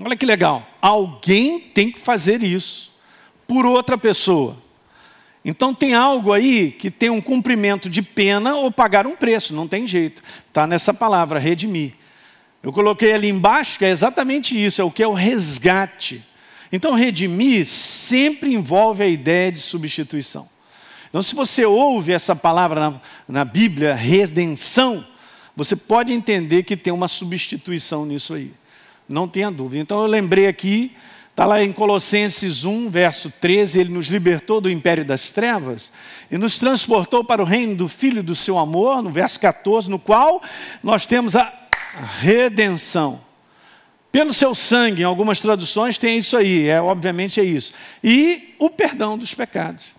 Olha 0.00 0.16
que 0.16 0.24
legal, 0.24 0.64
alguém 0.80 1.58
tem 1.58 1.90
que 1.90 1.98
fazer 1.98 2.40
isso 2.40 2.92
por 3.48 3.66
outra 3.66 3.98
pessoa. 3.98 4.56
Então 5.44 5.74
tem 5.74 5.92
algo 5.92 6.32
aí 6.32 6.70
que 6.70 6.88
tem 6.88 7.10
um 7.10 7.20
cumprimento 7.20 7.90
de 7.90 8.00
pena 8.00 8.54
ou 8.54 8.70
pagar 8.70 9.08
um 9.08 9.16
preço, 9.16 9.52
não 9.52 9.66
tem 9.66 9.88
jeito. 9.88 10.22
Está 10.46 10.68
nessa 10.68 10.94
palavra, 10.94 11.40
redimir. 11.40 11.94
Eu 12.62 12.72
coloquei 12.72 13.12
ali 13.12 13.28
embaixo 13.28 13.76
que 13.76 13.84
é 13.84 13.90
exatamente 13.90 14.54
isso, 14.54 14.80
é 14.80 14.84
o 14.84 14.90
que 14.92 15.02
é 15.02 15.08
o 15.08 15.14
resgate. 15.14 16.24
Então 16.70 16.94
redimir 16.94 17.66
sempre 17.66 18.54
envolve 18.54 19.02
a 19.02 19.08
ideia 19.08 19.50
de 19.50 19.58
substituição. 19.58 20.48
Então 21.10 21.20
se 21.20 21.34
você 21.34 21.66
ouve 21.66 22.12
essa 22.12 22.34
palavra 22.34 22.80
na, 22.80 23.00
na 23.28 23.44
Bíblia, 23.44 23.94
redenção, 23.94 25.06
você 25.54 25.76
pode 25.76 26.12
entender 26.12 26.62
que 26.62 26.76
tem 26.76 26.92
uma 26.92 27.08
substituição 27.08 28.06
nisso 28.06 28.32
aí. 28.32 28.52
Não 29.06 29.28
tenha 29.28 29.50
dúvida. 29.50 29.82
Então 29.82 30.00
eu 30.00 30.06
lembrei 30.06 30.46
aqui 30.46 30.96
Está 31.40 31.48
lá 31.48 31.64
em 31.64 31.72
Colossenses 31.72 32.66
1, 32.66 32.90
verso 32.90 33.32
13, 33.40 33.80
ele 33.80 33.92
nos 33.94 34.08
libertou 34.08 34.60
do 34.60 34.68
império 34.68 35.06
das 35.06 35.32
trevas 35.32 35.90
e 36.30 36.36
nos 36.36 36.58
transportou 36.58 37.24
para 37.24 37.40
o 37.40 37.46
reino 37.46 37.74
do 37.74 37.88
Filho 37.88 38.22
do 38.22 38.34
seu 38.34 38.58
amor, 38.58 39.02
no 39.02 39.08
verso 39.08 39.40
14, 39.40 39.88
no 39.88 39.98
qual 39.98 40.42
nós 40.82 41.06
temos 41.06 41.34
a 41.34 41.50
redenção. 42.18 43.22
Pelo 44.12 44.34
seu 44.34 44.54
sangue, 44.54 45.00
em 45.00 45.04
algumas 45.06 45.40
traduções 45.40 45.96
tem 45.96 46.18
isso 46.18 46.36
aí, 46.36 46.68
é, 46.68 46.78
obviamente 46.78 47.40
é 47.40 47.44
isso. 47.44 47.72
E 48.04 48.54
o 48.58 48.68
perdão 48.68 49.16
dos 49.16 49.32
pecados. 49.32 49.94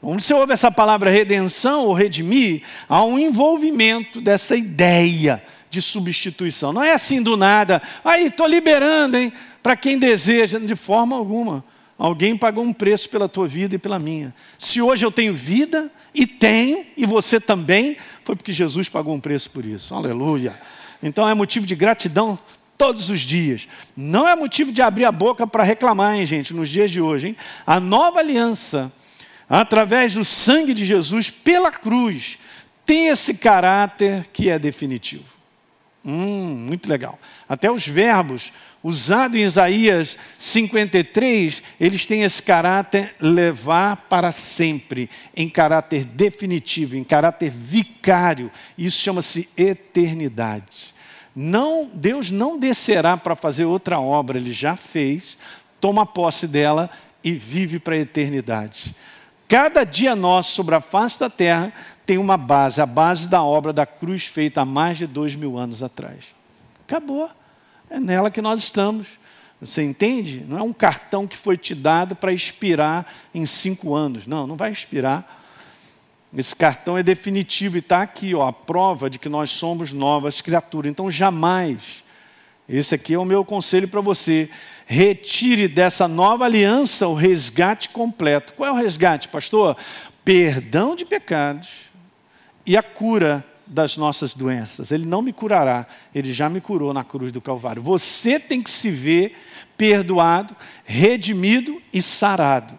Quando 0.00 0.20
você 0.20 0.32
ouve 0.32 0.52
essa 0.52 0.70
palavra 0.70 1.10
redenção 1.10 1.86
ou 1.86 1.92
redimir, 1.92 2.62
há 2.88 3.04
um 3.04 3.18
envolvimento 3.18 4.20
dessa 4.20 4.56
ideia 4.56 5.42
de 5.68 5.82
substituição. 5.82 6.72
Não 6.72 6.82
é 6.82 6.92
assim 6.92 7.22
do 7.22 7.36
nada, 7.36 7.82
aí 8.04 8.26
estou 8.26 8.46
liberando, 8.46 9.16
hein? 9.16 9.32
para 9.62 9.76
quem 9.76 9.98
deseja, 9.98 10.58
de 10.58 10.74
forma 10.74 11.16
alguma. 11.16 11.62
Alguém 11.98 12.34
pagou 12.34 12.64
um 12.64 12.72
preço 12.72 13.10
pela 13.10 13.28
tua 13.28 13.46
vida 13.46 13.74
e 13.74 13.78
pela 13.78 13.98
minha. 13.98 14.34
Se 14.58 14.80
hoje 14.80 15.04
eu 15.04 15.12
tenho 15.12 15.34
vida, 15.34 15.92
e 16.14 16.26
tenho, 16.26 16.84
e 16.96 17.06
você 17.06 17.40
também, 17.40 17.96
foi 18.24 18.34
porque 18.34 18.52
Jesus 18.52 18.88
pagou 18.88 19.14
um 19.14 19.20
preço 19.20 19.50
por 19.50 19.64
isso. 19.64 19.94
Aleluia. 19.94 20.58
Então 21.02 21.28
é 21.28 21.34
motivo 21.34 21.66
de 21.66 21.74
gratidão 21.74 22.38
todos 22.76 23.10
os 23.10 23.20
dias. 23.20 23.68
Não 23.96 24.26
é 24.26 24.34
motivo 24.34 24.72
de 24.72 24.82
abrir 24.82 25.04
a 25.04 25.12
boca 25.12 25.46
para 25.46 25.62
reclamar, 25.62 26.16
hein, 26.16 26.24
gente, 26.24 26.54
nos 26.54 26.68
dias 26.68 26.90
de 26.90 27.00
hoje. 27.00 27.28
Hein? 27.28 27.36
A 27.66 27.78
nova 27.78 28.18
aliança, 28.20 28.90
através 29.50 30.14
do 30.14 30.24
sangue 30.24 30.72
de 30.72 30.86
Jesus, 30.86 31.28
pela 31.28 31.72
cruz, 31.72 32.38
tem 32.86 33.08
esse 33.08 33.34
caráter 33.34 34.28
que 34.32 34.48
é 34.48 34.58
definitivo. 34.58 35.24
Hum, 36.04 36.66
muito 36.68 36.88
legal. 36.88 37.18
Até 37.48 37.70
os 37.70 37.86
verbos 37.86 38.52
usado 38.82 39.36
em 39.36 39.42
Isaías 39.42 40.16
53, 40.38 41.62
eles 41.78 42.06
têm 42.06 42.22
esse 42.22 42.42
caráter 42.42 43.14
levar 43.20 43.96
para 44.08 44.32
sempre, 44.32 45.10
em 45.36 45.48
caráter 45.48 46.04
definitivo, 46.04 46.96
em 46.96 47.04
caráter 47.04 47.50
vicário. 47.50 48.50
Isso 48.78 49.02
chama-se 49.02 49.48
eternidade. 49.56 50.94
Não, 51.34 51.90
Deus 51.92 52.30
não 52.30 52.58
descerá 52.58 53.16
para 53.16 53.36
fazer 53.36 53.64
outra 53.64 54.00
obra, 54.00 54.38
ele 54.38 54.52
já 54.52 54.76
fez, 54.76 55.36
toma 55.80 56.06
posse 56.06 56.48
dela 56.48 56.88
e 57.22 57.32
vive 57.32 57.78
para 57.78 57.94
a 57.94 57.98
eternidade. 57.98 58.94
Cada 59.50 59.82
dia 59.82 60.14
nosso 60.14 60.52
sobre 60.52 60.76
a 60.76 60.80
face 60.80 61.18
da 61.18 61.28
terra 61.28 61.72
tem 62.06 62.18
uma 62.18 62.36
base, 62.36 62.80
a 62.80 62.86
base 62.86 63.26
da 63.26 63.42
obra 63.42 63.72
da 63.72 63.84
cruz 63.84 64.24
feita 64.24 64.60
há 64.60 64.64
mais 64.64 64.96
de 64.96 65.08
dois 65.08 65.34
mil 65.34 65.58
anos 65.58 65.82
atrás. 65.82 66.26
Acabou. 66.86 67.28
É 67.90 67.98
nela 67.98 68.30
que 68.30 68.40
nós 68.40 68.60
estamos. 68.60 69.18
Você 69.60 69.82
entende? 69.82 70.44
Não 70.46 70.56
é 70.56 70.62
um 70.62 70.72
cartão 70.72 71.26
que 71.26 71.36
foi 71.36 71.56
te 71.56 71.74
dado 71.74 72.14
para 72.14 72.32
expirar 72.32 73.04
em 73.34 73.44
cinco 73.44 73.92
anos. 73.92 74.24
Não, 74.24 74.46
não 74.46 74.54
vai 74.54 74.70
expirar. 74.70 75.42
Esse 76.32 76.54
cartão 76.54 76.96
é 76.96 77.02
definitivo 77.02 77.76
e 77.76 77.80
está 77.80 78.02
aqui, 78.02 78.32
ó, 78.36 78.46
a 78.46 78.52
prova 78.52 79.10
de 79.10 79.18
que 79.18 79.28
nós 79.28 79.50
somos 79.50 79.92
novas 79.92 80.40
criaturas. 80.40 80.88
Então, 80.88 81.10
jamais, 81.10 82.04
esse 82.68 82.94
aqui 82.94 83.14
é 83.14 83.18
o 83.18 83.24
meu 83.24 83.44
conselho 83.44 83.88
para 83.88 84.00
você, 84.00 84.48
retire 84.90 85.68
dessa 85.68 86.08
nova 86.08 86.46
aliança 86.46 87.06
o 87.06 87.14
resgate 87.14 87.90
completo. 87.90 88.52
Qual 88.54 88.68
é 88.68 88.72
o 88.72 88.82
resgate, 88.82 89.28
pastor? 89.28 89.76
Perdão 90.24 90.96
de 90.96 91.04
pecados 91.04 91.68
e 92.66 92.76
a 92.76 92.82
cura 92.82 93.46
das 93.64 93.96
nossas 93.96 94.34
doenças. 94.34 94.90
Ele 94.90 95.06
não 95.06 95.22
me 95.22 95.32
curará, 95.32 95.86
ele 96.12 96.32
já 96.32 96.48
me 96.48 96.60
curou 96.60 96.92
na 96.92 97.04
cruz 97.04 97.30
do 97.30 97.40
Calvário. 97.40 97.80
Você 97.80 98.40
tem 98.40 98.60
que 98.60 98.70
se 98.70 98.90
ver 98.90 99.38
perdoado, 99.76 100.56
redimido 100.84 101.80
e 101.92 102.02
sarado. 102.02 102.76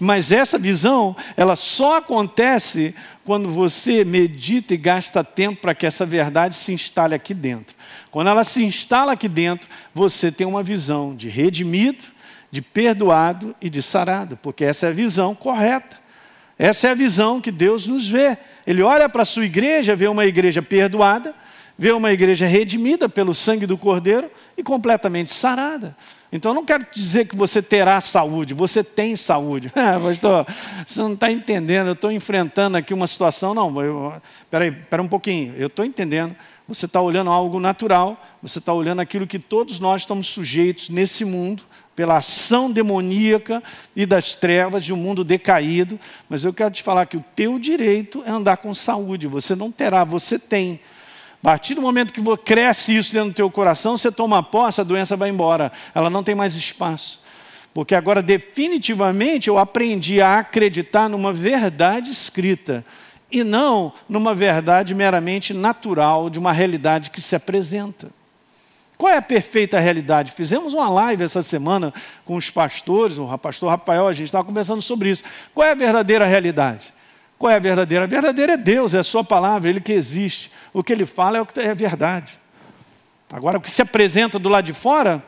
Mas 0.00 0.32
essa 0.32 0.58
visão, 0.58 1.14
ela 1.36 1.54
só 1.54 1.98
acontece 1.98 2.94
quando 3.26 3.50
você 3.50 4.06
medita 4.06 4.72
e 4.72 4.78
gasta 4.78 5.22
tempo 5.22 5.60
para 5.60 5.74
que 5.74 5.84
essa 5.84 6.06
verdade 6.06 6.56
se 6.56 6.72
instale 6.72 7.14
aqui 7.14 7.34
dentro. 7.34 7.76
Quando 8.14 8.28
ela 8.28 8.44
se 8.44 8.62
instala 8.62 9.10
aqui 9.10 9.28
dentro, 9.28 9.68
você 9.92 10.30
tem 10.30 10.46
uma 10.46 10.62
visão 10.62 11.16
de 11.16 11.28
redimido, 11.28 12.04
de 12.48 12.62
perdoado 12.62 13.56
e 13.60 13.68
de 13.68 13.82
sarado, 13.82 14.38
porque 14.40 14.64
essa 14.64 14.86
é 14.86 14.90
a 14.90 14.92
visão 14.92 15.34
correta. 15.34 15.98
Essa 16.56 16.86
é 16.86 16.90
a 16.92 16.94
visão 16.94 17.40
que 17.40 17.50
Deus 17.50 17.88
nos 17.88 18.08
vê. 18.08 18.38
Ele 18.64 18.82
olha 18.82 19.08
para 19.08 19.22
a 19.22 19.24
sua 19.24 19.44
igreja, 19.44 19.96
vê 19.96 20.06
uma 20.06 20.24
igreja 20.26 20.62
perdoada, 20.62 21.34
vê 21.76 21.90
uma 21.90 22.12
igreja 22.12 22.46
redimida 22.46 23.08
pelo 23.08 23.34
sangue 23.34 23.66
do 23.66 23.76
Cordeiro 23.76 24.30
e 24.56 24.62
completamente 24.62 25.34
sarada. 25.34 25.96
Então 26.30 26.52
eu 26.52 26.54
não 26.54 26.64
quero 26.64 26.86
dizer 26.94 27.26
que 27.26 27.34
você 27.34 27.60
terá 27.60 28.00
saúde, 28.00 28.54
você 28.54 28.84
tem 28.84 29.16
saúde. 29.16 29.72
Ah, 29.74 29.98
pastor, 29.98 30.46
você 30.86 31.00
não 31.00 31.14
está 31.14 31.32
entendendo, 31.32 31.88
eu 31.88 31.94
estou 31.94 32.12
enfrentando 32.12 32.76
aqui 32.76 32.94
uma 32.94 33.08
situação. 33.08 33.54
Não, 33.54 33.70
espera 34.40 34.66
aí, 34.66 34.70
espera 34.70 35.02
um 35.02 35.08
pouquinho, 35.08 35.52
eu 35.56 35.66
estou 35.66 35.84
entendendo. 35.84 36.36
Você 36.66 36.86
está 36.86 37.00
olhando 37.00 37.30
algo 37.30 37.60
natural, 37.60 38.18
você 38.42 38.58
está 38.58 38.72
olhando 38.72 39.00
aquilo 39.00 39.26
que 39.26 39.38
todos 39.38 39.78
nós 39.80 40.02
estamos 40.02 40.28
sujeitos 40.28 40.88
nesse 40.88 41.22
mundo, 41.22 41.62
pela 41.94 42.16
ação 42.16 42.70
demoníaca 42.70 43.62
e 43.94 44.06
das 44.06 44.34
trevas 44.34 44.82
de 44.82 44.92
um 44.92 44.96
mundo 44.96 45.22
decaído, 45.22 46.00
mas 46.28 46.42
eu 46.42 46.52
quero 46.52 46.70
te 46.70 46.82
falar 46.82 47.06
que 47.06 47.18
o 47.18 47.24
teu 47.36 47.58
direito 47.58 48.22
é 48.26 48.30
andar 48.30 48.56
com 48.56 48.74
saúde, 48.74 49.26
você 49.26 49.54
não 49.54 49.70
terá, 49.70 50.04
você 50.04 50.38
tem. 50.38 50.80
A 51.42 51.44
partir 51.44 51.74
do 51.74 51.82
momento 51.82 52.12
que 52.12 52.22
cresce 52.38 52.96
isso 52.96 53.12
dentro 53.12 53.28
do 53.28 53.34
teu 53.34 53.50
coração, 53.50 53.98
você 53.98 54.10
toma 54.10 54.42
posse, 54.42 54.80
a 54.80 54.84
doença 54.84 55.14
vai 55.14 55.28
embora, 55.28 55.70
ela 55.94 56.08
não 56.08 56.24
tem 56.24 56.34
mais 56.34 56.54
espaço. 56.54 57.22
Porque 57.74 57.94
agora 57.94 58.22
definitivamente 58.22 59.48
eu 59.48 59.58
aprendi 59.58 60.22
a 60.22 60.38
acreditar 60.38 61.08
numa 61.08 61.32
verdade 61.32 62.10
escrita 62.10 62.84
e 63.34 63.42
não 63.42 63.92
numa 64.08 64.32
verdade 64.32 64.94
meramente 64.94 65.52
natural 65.52 66.30
de 66.30 66.38
uma 66.38 66.52
realidade 66.52 67.10
que 67.10 67.20
se 67.20 67.34
apresenta. 67.34 68.08
Qual 68.96 69.12
é 69.12 69.16
a 69.16 69.22
perfeita 69.22 69.80
realidade? 69.80 70.30
Fizemos 70.30 70.72
uma 70.72 70.88
live 70.88 71.24
essa 71.24 71.42
semana 71.42 71.92
com 72.24 72.36
os 72.36 72.48
pastores, 72.48 73.18
o 73.18 73.36
pastor 73.36 73.70
Rafael, 73.70 74.06
a 74.06 74.12
gente 74.12 74.26
estava 74.26 74.44
conversando 74.44 74.80
sobre 74.80 75.10
isso. 75.10 75.24
Qual 75.52 75.66
é 75.66 75.72
a 75.72 75.74
verdadeira 75.74 76.24
realidade? 76.24 76.94
Qual 77.36 77.50
é 77.50 77.56
a 77.56 77.58
verdadeira? 77.58 78.04
A 78.04 78.06
verdadeira 78.06 78.52
é 78.52 78.56
Deus, 78.56 78.94
é 78.94 79.00
a 79.00 79.02
sua 79.02 79.24
palavra, 79.24 79.68
Ele 79.68 79.80
que 79.80 79.92
existe. 79.92 80.48
O 80.72 80.80
que 80.80 80.92
Ele 80.92 81.04
fala 81.04 81.38
é 81.38 81.40
o 81.40 81.46
que 81.46 81.58
é 81.58 81.74
verdade. 81.74 82.38
Agora, 83.32 83.58
o 83.58 83.60
que 83.60 83.68
se 83.68 83.82
apresenta 83.82 84.38
do 84.38 84.48
lado 84.48 84.64
de 84.64 84.72
fora 84.72 85.20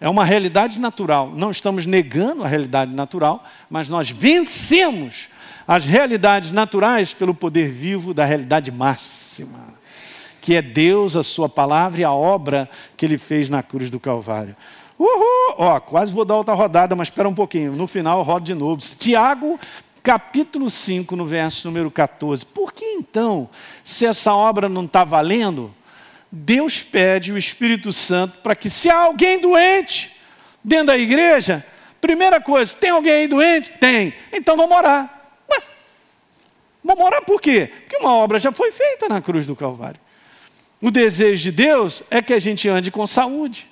é 0.00 0.08
uma 0.08 0.24
realidade 0.24 0.80
natural. 0.80 1.30
Não 1.34 1.50
estamos 1.50 1.84
negando 1.84 2.42
a 2.42 2.48
realidade 2.48 2.94
natural, 2.94 3.44
mas 3.68 3.90
nós 3.90 4.08
vencemos 4.08 5.28
as 5.74 5.84
realidades 5.84 6.52
naturais 6.52 7.14
pelo 7.14 7.34
poder 7.34 7.70
vivo 7.70 8.12
da 8.12 8.24
realidade 8.24 8.70
máxima 8.70 9.72
que 10.42 10.56
é 10.56 10.60
Deus, 10.60 11.14
a 11.14 11.22
sua 11.22 11.48
palavra 11.48 12.00
e 12.00 12.04
a 12.04 12.10
obra 12.10 12.68
que 12.96 13.06
ele 13.06 13.16
fez 13.16 13.48
na 13.48 13.62
cruz 13.62 13.88
do 13.88 14.00
Calvário. 14.00 14.56
Uhul! 14.98 15.54
Ó, 15.56 15.78
quase 15.78 16.12
vou 16.12 16.24
dar 16.24 16.34
outra 16.34 16.52
rodada, 16.52 16.96
mas 16.96 17.06
espera 17.06 17.28
um 17.28 17.34
pouquinho. 17.34 17.72
No 17.76 17.86
final 17.86 18.18
eu 18.18 18.24
rodo 18.24 18.44
de 18.44 18.52
novo. 18.52 18.82
Tiago, 18.98 19.58
capítulo 20.02 20.68
5, 20.68 21.14
no 21.14 21.24
verso 21.24 21.68
número 21.68 21.88
14. 21.92 22.44
Por 22.44 22.72
que 22.72 22.84
então, 22.84 23.48
se 23.84 24.04
essa 24.04 24.34
obra 24.34 24.68
não 24.68 24.84
está 24.84 25.04
valendo, 25.04 25.72
Deus 26.30 26.82
pede 26.82 27.32
o 27.32 27.38
Espírito 27.38 27.92
Santo 27.92 28.38
para 28.40 28.56
que, 28.56 28.68
se 28.68 28.90
há 28.90 28.98
alguém 28.98 29.40
doente 29.40 30.10
dentro 30.62 30.88
da 30.88 30.98
igreja, 30.98 31.64
primeira 32.00 32.40
coisa, 32.40 32.74
tem 32.74 32.90
alguém 32.90 33.12
aí 33.12 33.28
doente? 33.28 33.72
Tem. 33.78 34.12
Então 34.32 34.56
vamos 34.56 34.76
orar. 34.76 35.21
Ué, 36.92 36.96
vamos 36.96 37.04
orar 37.04 37.22
por 37.24 37.40
quê? 37.40 37.70
Porque 37.80 37.96
uma 37.96 38.14
obra 38.14 38.38
já 38.38 38.52
foi 38.52 38.70
feita 38.70 39.08
na 39.08 39.20
cruz 39.20 39.46
do 39.46 39.56
Calvário. 39.56 40.00
O 40.80 40.90
desejo 40.90 41.42
de 41.42 41.52
Deus 41.52 42.02
é 42.10 42.20
que 42.20 42.32
a 42.32 42.38
gente 42.38 42.68
ande 42.68 42.90
com 42.90 43.06
saúde. 43.06 43.66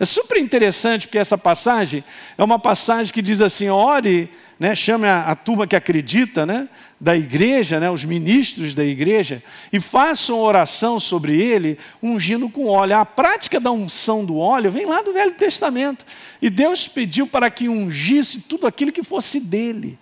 É 0.00 0.04
super 0.04 0.38
interessante 0.38 1.06
porque 1.06 1.18
essa 1.18 1.38
passagem 1.38 2.02
é 2.36 2.42
uma 2.42 2.58
passagem 2.58 3.12
que 3.12 3.22
diz 3.22 3.40
assim: 3.40 3.68
ore, 3.68 4.28
né, 4.58 4.74
chame 4.74 5.06
a, 5.06 5.26
a 5.26 5.36
turma 5.36 5.68
que 5.68 5.76
acredita, 5.76 6.44
né, 6.44 6.68
da 7.00 7.16
igreja, 7.16 7.78
né, 7.78 7.88
os 7.88 8.04
ministros 8.04 8.74
da 8.74 8.84
igreja, 8.84 9.40
e 9.72 9.78
façam 9.78 10.40
oração 10.40 10.98
sobre 10.98 11.40
ele, 11.40 11.78
ungindo 12.02 12.48
com 12.48 12.66
óleo. 12.66 12.96
A 12.96 13.06
prática 13.06 13.60
da 13.60 13.70
unção 13.70 14.24
do 14.24 14.36
óleo 14.36 14.70
vem 14.70 14.84
lá 14.84 15.00
do 15.00 15.12
Velho 15.12 15.34
Testamento. 15.34 16.04
E 16.42 16.50
Deus 16.50 16.88
pediu 16.88 17.26
para 17.26 17.48
que 17.48 17.68
ungisse 17.68 18.40
tudo 18.40 18.66
aquilo 18.66 18.90
que 18.90 19.04
fosse 19.04 19.38
dele. 19.38 19.96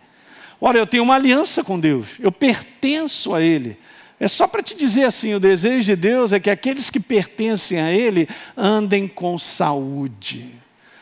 Olha, 0.65 0.79
eu 0.79 0.87
tenho 0.87 1.03
uma 1.03 1.17
aliança 1.17 1.65
com 1.65 1.79
Deus, 1.79 2.11
eu 2.21 2.31
pertenço 2.31 3.35
a 3.35 3.43
Ele. 3.43 3.77
É 4.21 4.29
só 4.29 4.47
para 4.47 4.63
te 4.63 4.77
dizer 4.77 5.03
assim: 5.03 5.35
o 5.35 5.41
desejo 5.41 5.87
de 5.87 5.97
Deus 5.97 6.33
é 6.33 6.39
que 6.39 6.49
aqueles 6.49 6.89
que 6.89 7.01
pertencem 7.01 7.81
a 7.81 7.93
Ele 7.93 8.29
andem 8.57 9.09
com 9.09 9.37
saúde. 9.37 10.49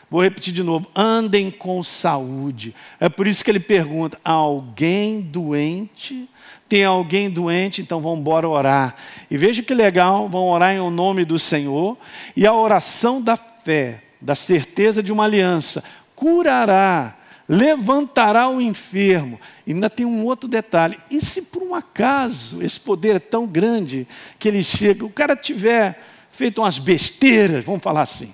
Vou 0.09 0.23
repetir 0.23 0.51
de 0.51 0.63
novo: 0.63 0.87
andem 0.95 1.51
com 1.51 1.83
saúde. 1.83 2.73
É 2.99 3.07
por 3.07 3.27
isso 3.27 3.45
que 3.45 3.51
ele 3.51 3.59
pergunta: 3.59 4.19
alguém 4.25 5.21
doente? 5.21 6.27
Tem 6.67 6.83
alguém 6.83 7.29
doente? 7.29 7.83
Então 7.83 8.01
vamos 8.01 8.19
embora 8.21 8.49
orar. 8.49 8.95
E 9.29 9.37
veja 9.37 9.61
que 9.61 9.75
legal: 9.75 10.27
vão 10.27 10.49
orar 10.49 10.73
em 10.73 10.89
nome 10.89 11.23
do 11.23 11.37
Senhor. 11.37 11.95
E 12.35 12.47
a 12.47 12.53
oração 12.53 13.21
da 13.21 13.37
fé 13.37 14.01
da 14.19 14.33
certeza 14.33 15.03
de 15.03 15.11
uma 15.11 15.25
aliança, 15.25 15.83
curará, 16.15 17.15
levantará 17.51 18.47
o 18.47 18.61
enfermo. 18.61 19.37
E 19.67 19.73
ainda 19.73 19.89
tem 19.89 20.05
um 20.05 20.23
outro 20.23 20.47
detalhe: 20.47 20.97
e 21.11 21.23
se 21.23 21.41
por 21.41 21.61
um 21.61 21.75
acaso 21.75 22.63
esse 22.63 22.79
poder 22.79 23.17
é 23.17 23.19
tão 23.19 23.45
grande 23.45 24.07
que 24.39 24.47
ele 24.47 24.63
chega, 24.63 25.05
o 25.05 25.09
cara 25.09 25.35
tiver 25.35 26.01
feito 26.31 26.61
umas 26.61 26.79
besteiras, 26.79 27.65
vamos 27.65 27.83
falar 27.83 28.03
assim, 28.03 28.33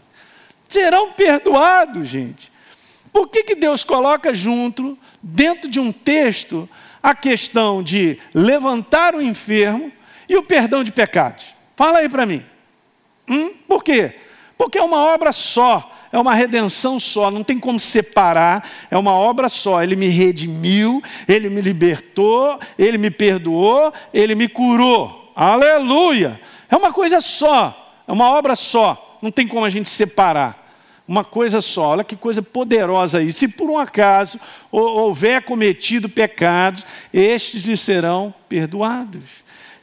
serão 0.67 1.13
perdoados, 1.13 2.07
gente. 2.07 2.51
Por 3.11 3.27
que, 3.29 3.43
que 3.43 3.55
Deus 3.55 3.83
coloca 3.83 4.31
junto, 4.35 4.95
dentro 5.21 5.67
de 5.67 5.79
um 5.79 5.91
texto, 5.91 6.69
a 7.01 7.15
questão 7.15 7.81
de 7.81 8.19
levantar 8.35 9.15
o 9.15 9.21
enfermo 9.21 9.91
e 10.29 10.37
o 10.37 10.43
perdão 10.43 10.83
de 10.83 10.91
pecados? 10.91 11.55
Fala 11.75 11.99
aí 11.99 12.09
para 12.09 12.27
mim. 12.27 12.45
Hum? 13.27 13.55
Por 13.67 13.83
quê? 13.83 14.13
Porque 14.55 14.77
é 14.77 14.83
uma 14.83 14.99
obra 14.99 15.31
só, 15.31 15.96
é 16.11 16.17
uma 16.17 16.33
redenção 16.33 16.99
só, 16.99 17.29
não 17.29 17.43
tem 17.43 17.59
como 17.59 17.79
separar, 17.79 18.67
é 18.89 18.97
uma 18.97 19.11
obra 19.11 19.49
só. 19.49 19.83
Ele 19.83 19.95
me 19.95 20.07
redimiu, 20.07 21.01
ele 21.27 21.49
me 21.49 21.61
libertou, 21.61 22.59
ele 22.77 22.97
me 22.97 23.11
perdoou, 23.11 23.93
ele 24.13 24.35
me 24.35 24.47
curou. 24.47 25.31
Aleluia! 25.35 26.39
É 26.69 26.75
uma 26.75 26.91
coisa 26.91 27.21
só, 27.21 28.01
é 28.07 28.11
uma 28.11 28.29
obra 28.29 28.55
só, 28.55 29.17
não 29.21 29.31
tem 29.31 29.47
como 29.47 29.65
a 29.65 29.69
gente 29.69 29.89
separar. 29.89 30.65
Uma 31.07 31.23
coisa 31.23 31.61
só, 31.61 31.89
olha 31.89 32.03
que 32.03 32.17
coisa 32.17 32.41
poderosa 32.41 33.19
aí. 33.19 33.31
Se 33.31 33.47
por 33.47 33.69
um 33.69 33.77
acaso 33.77 34.37
houver 34.69 35.41
cometido 35.43 36.09
pecados, 36.09 36.83
estes 37.13 37.63
lhe 37.63 37.77
serão 37.77 38.33
perdoados. 38.49 39.23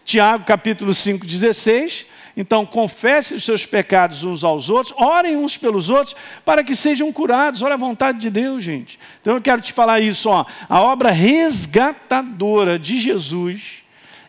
Tiago 0.04 0.44
capítulo 0.44 0.92
5, 0.92 1.26
16 1.26 2.06
então, 2.36 2.66
confessem 2.66 3.36
os 3.36 3.44
seus 3.44 3.64
pecados 3.64 4.24
uns 4.24 4.42
aos 4.42 4.68
outros, 4.68 4.92
orem 4.98 5.36
uns 5.36 5.56
pelos 5.56 5.88
outros, 5.88 6.16
para 6.44 6.64
que 6.64 6.74
sejam 6.74 7.12
curados. 7.12 7.62
Olha 7.62 7.74
a 7.74 7.78
vontade 7.78 8.18
de 8.18 8.28
Deus, 8.28 8.62
gente. 8.62 8.98
Então, 9.20 9.34
eu 9.34 9.40
quero 9.40 9.62
te 9.62 9.72
falar 9.72 10.00
isso. 10.00 10.28
Ó. 10.28 10.44
A 10.68 10.80
obra 10.80 11.12
resgatadora 11.12 12.76
de 12.76 12.98
Jesus 12.98 13.84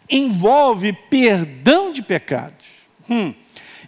envolve 0.07 0.93
perdão 0.93 1.91
de 1.91 2.03
pecados 2.03 2.67
hum, 3.09 3.33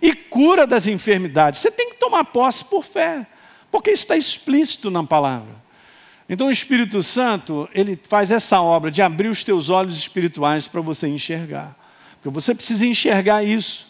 e 0.01 0.13
cura 0.13 0.65
das 0.65 0.87
enfermidades. 0.87 1.59
Você 1.59 1.69
tem 1.69 1.91
que 1.91 1.97
tomar 1.97 2.25
posse 2.25 2.65
por 2.65 2.83
fé, 2.83 3.27
porque 3.71 3.91
está 3.91 4.17
explícito 4.17 4.89
na 4.89 5.03
palavra. 5.03 5.55
Então, 6.27 6.47
o 6.47 6.51
Espírito 6.51 7.03
Santo, 7.03 7.69
ele 7.71 7.97
faz 8.01 8.31
essa 8.31 8.59
obra 8.59 8.89
de 8.89 9.03
abrir 9.03 9.27
os 9.27 9.43
teus 9.43 9.69
olhos 9.69 9.95
espirituais 9.95 10.67
para 10.67 10.81
você 10.81 11.07
enxergar. 11.07 11.77
Porque 12.15 12.33
você 12.33 12.55
precisa 12.55 12.85
enxergar 12.85 13.43
isso 13.43 13.86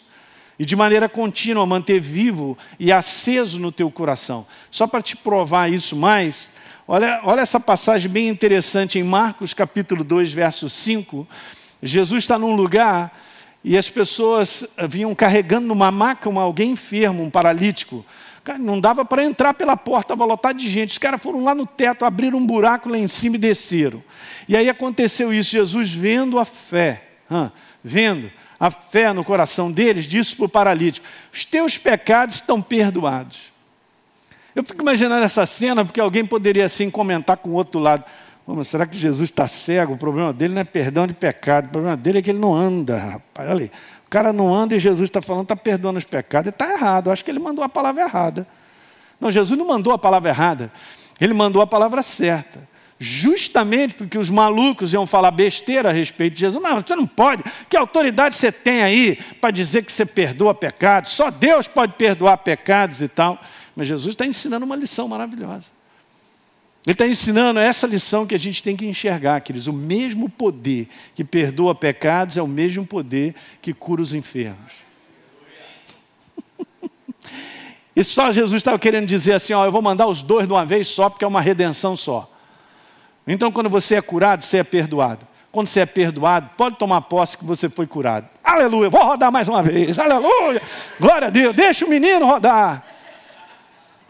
e 0.58 0.64
de 0.64 0.74
maneira 0.74 1.08
contínua 1.08 1.64
manter 1.64 2.00
vivo 2.00 2.58
e 2.78 2.92
aceso 2.92 3.60
no 3.60 3.70
teu 3.70 3.90
coração. 3.90 4.46
Só 4.70 4.86
para 4.86 5.00
te 5.00 5.16
provar 5.16 5.72
isso 5.72 5.94
mais, 5.94 6.50
olha, 6.86 7.20
olha 7.22 7.40
essa 7.40 7.60
passagem 7.60 8.10
bem 8.10 8.28
interessante 8.28 8.98
em 8.98 9.02
Marcos 9.02 9.54
capítulo 9.54 10.02
2, 10.02 10.32
verso 10.32 10.68
5. 10.68 11.26
Jesus 11.82 12.24
está 12.24 12.38
num 12.38 12.56
lugar 12.56 13.16
e 13.62 13.76
as 13.76 13.88
pessoas 13.88 14.66
vinham 14.88 15.14
carregando 15.14 15.66
numa 15.66 15.90
maca 15.90 16.28
alguém 16.40 16.72
enfermo, 16.72 17.22
um 17.22 17.30
paralítico. 17.30 18.04
Cara, 18.42 18.58
não 18.58 18.80
dava 18.80 19.04
para 19.04 19.22
entrar 19.22 19.52
pela 19.52 19.76
porta, 19.76 20.14
estava 20.14 20.24
lotado 20.24 20.56
de 20.56 20.66
gente. 20.68 20.90
Os 20.90 20.98
caras 20.98 21.20
foram 21.20 21.44
lá 21.44 21.54
no 21.54 21.66
teto, 21.66 22.04
abriram 22.04 22.38
um 22.38 22.46
buraco 22.46 22.88
lá 22.88 22.96
em 22.96 23.06
cima 23.06 23.36
e 23.36 23.38
desceram. 23.38 24.02
E 24.48 24.56
aí 24.56 24.68
aconteceu 24.68 25.32
isso, 25.34 25.50
Jesus 25.50 25.92
vendo 25.92 26.38
a 26.38 26.44
fé, 26.44 27.02
vendo, 27.84 28.30
a 28.58 28.70
fé 28.70 29.12
no 29.12 29.22
coração 29.22 29.70
deles, 29.70 30.04
disse 30.04 30.34
para 30.34 30.46
o 30.46 30.48
paralítico: 30.48 31.06
Os 31.32 31.44
teus 31.44 31.78
pecados 31.78 32.36
estão 32.36 32.60
perdoados. 32.60 33.52
Eu 34.54 34.64
fico 34.64 34.82
imaginando 34.82 35.24
essa 35.24 35.46
cena, 35.46 35.84
porque 35.84 36.00
alguém 36.00 36.24
poderia 36.24 36.64
assim 36.64 36.90
comentar 36.90 37.36
com 37.36 37.50
o 37.50 37.52
outro 37.52 37.78
lado: 37.78 38.04
mas 38.46 38.68
será 38.68 38.86
que 38.86 38.96
Jesus 38.96 39.30
está 39.30 39.46
cego? 39.46 39.94
O 39.94 39.96
problema 39.96 40.32
dele 40.32 40.54
não 40.54 40.60
é 40.60 40.64
perdão 40.64 41.06
de 41.06 41.14
pecado, 41.14 41.66
o 41.66 41.70
problema 41.70 41.96
dele 41.96 42.18
é 42.18 42.22
que 42.22 42.30
ele 42.30 42.38
não 42.38 42.54
anda, 42.54 42.98
rapaz. 42.98 43.50
Olha 43.50 43.62
aí. 43.62 43.70
O 44.06 44.10
cara 44.10 44.32
não 44.32 44.54
anda 44.54 44.74
e 44.74 44.78
Jesus 44.78 45.08
está 45.08 45.20
falando, 45.20 45.42
está 45.42 45.56
perdoando 45.56 45.98
os 45.98 46.04
pecados. 46.04 46.48
Está 46.48 46.72
errado, 46.72 47.10
acho 47.10 47.22
que 47.22 47.30
ele 47.30 47.38
mandou 47.38 47.62
a 47.62 47.68
palavra 47.68 48.02
errada. 48.02 48.46
Não, 49.20 49.30
Jesus 49.30 49.58
não 49.58 49.66
mandou 49.66 49.92
a 49.92 49.98
palavra 49.98 50.30
errada, 50.30 50.72
ele 51.20 51.34
mandou 51.34 51.60
a 51.60 51.66
palavra 51.66 52.02
certa 52.02 52.67
justamente 52.98 53.94
porque 53.94 54.18
os 54.18 54.28
malucos 54.28 54.92
iam 54.92 55.06
falar 55.06 55.30
besteira 55.30 55.90
a 55.90 55.92
respeito 55.92 56.34
de 56.34 56.40
Jesus. 56.40 56.62
Não, 56.62 56.80
você 56.80 56.96
não 56.96 57.06
pode. 57.06 57.44
Que 57.68 57.76
autoridade 57.76 58.34
você 58.34 58.50
tem 58.50 58.82
aí 58.82 59.16
para 59.40 59.50
dizer 59.50 59.84
que 59.84 59.92
você 59.92 60.04
perdoa 60.04 60.54
pecados? 60.54 61.12
Só 61.12 61.30
Deus 61.30 61.68
pode 61.68 61.92
perdoar 61.94 62.38
pecados 62.38 63.00
e 63.00 63.08
tal. 63.08 63.40
Mas 63.76 63.86
Jesus 63.86 64.14
está 64.14 64.26
ensinando 64.26 64.66
uma 64.66 64.74
lição 64.74 65.06
maravilhosa. 65.06 65.68
Ele 66.84 66.94
está 66.94 67.06
ensinando 67.06 67.60
essa 67.60 67.86
lição 67.86 68.26
que 68.26 68.34
a 68.34 68.38
gente 68.38 68.62
tem 68.62 68.74
que 68.74 68.86
enxergar, 68.86 69.40
queridos. 69.42 69.66
O 69.66 69.72
mesmo 69.72 70.28
poder 70.28 70.88
que 71.14 71.22
perdoa 71.22 71.74
pecados 71.74 72.36
é 72.36 72.42
o 72.42 72.48
mesmo 72.48 72.84
poder 72.86 73.34
que 73.60 73.72
cura 73.72 74.02
os 74.02 74.12
enfermos. 74.12 74.72
E 77.94 78.04
só 78.04 78.30
Jesus 78.30 78.60
estava 78.60 78.78
querendo 78.78 79.06
dizer 79.06 79.32
assim: 79.32 79.52
ó, 79.52 79.64
eu 79.64 79.72
vou 79.72 79.82
mandar 79.82 80.06
os 80.06 80.22
dois 80.22 80.46
de 80.46 80.52
uma 80.52 80.64
vez 80.64 80.86
só, 80.86 81.10
porque 81.10 81.24
é 81.24 81.28
uma 81.28 81.40
redenção 81.40 81.96
só. 81.96 82.30
Então, 83.28 83.52
quando 83.52 83.68
você 83.68 83.96
é 83.96 84.00
curado, 84.00 84.42
você 84.42 84.58
é 84.58 84.64
perdoado. 84.64 85.26
Quando 85.52 85.66
você 85.66 85.80
é 85.80 85.86
perdoado, 85.86 86.50
pode 86.56 86.76
tomar 86.76 87.02
posse 87.02 87.36
que 87.36 87.44
você 87.44 87.68
foi 87.68 87.86
curado. 87.86 88.26
Aleluia, 88.42 88.88
vou 88.88 89.04
rodar 89.04 89.30
mais 89.30 89.48
uma 89.48 89.62
vez. 89.62 89.98
Aleluia, 89.98 90.62
glória 90.98 91.28
a 91.28 91.30
Deus, 91.30 91.54
deixa 91.54 91.84
o 91.84 91.88
menino 91.88 92.26
rodar. 92.26 92.82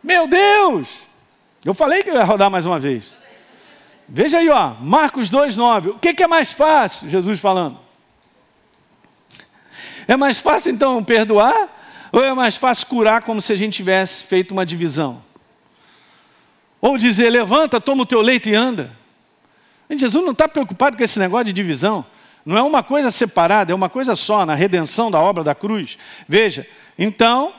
Meu 0.02 0.28
Deus, 0.28 1.00
eu 1.64 1.74
falei 1.74 2.02
que 2.04 2.10
eu 2.10 2.14
ia 2.14 2.24
rodar 2.24 2.48
mais 2.50 2.64
uma 2.64 2.78
vez. 2.78 3.12
Veja 4.08 4.38
aí, 4.38 4.48
ó, 4.48 4.74
Marcos 4.80 5.30
2,9. 5.30 5.90
O 5.90 5.98
que, 5.98 6.14
que 6.14 6.22
é 6.22 6.26
mais 6.26 6.52
fácil? 6.52 7.10
Jesus 7.10 7.40
falando. 7.40 7.78
É 10.06 10.16
mais 10.16 10.38
fácil 10.38 10.72
então 10.72 11.02
perdoar? 11.04 11.76
Ou 12.10 12.24
é 12.24 12.32
mais 12.32 12.56
fácil 12.56 12.86
curar 12.86 13.22
como 13.22 13.42
se 13.42 13.52
a 13.52 13.56
gente 13.56 13.74
tivesse 13.74 14.24
feito 14.24 14.52
uma 14.52 14.64
divisão? 14.64 15.22
Ou 16.80 16.96
dizer, 16.96 17.28
levanta, 17.30 17.80
toma 17.80 18.04
o 18.04 18.06
teu 18.06 18.22
leito 18.22 18.48
e 18.48 18.54
anda. 18.54 18.97
Jesus 19.96 20.24
não 20.24 20.32
está 20.32 20.46
preocupado 20.46 20.96
com 20.96 21.02
esse 21.02 21.18
negócio 21.18 21.46
de 21.46 21.52
divisão. 21.52 22.04
Não 22.44 22.56
é 22.56 22.62
uma 22.62 22.82
coisa 22.82 23.10
separada, 23.10 23.72
é 23.72 23.74
uma 23.74 23.88
coisa 23.88 24.16
só, 24.16 24.44
na 24.44 24.54
redenção 24.54 25.10
da 25.10 25.20
obra 25.20 25.44
da 25.44 25.54
cruz. 25.54 25.98
Veja, 26.28 26.66
então, 26.98 27.52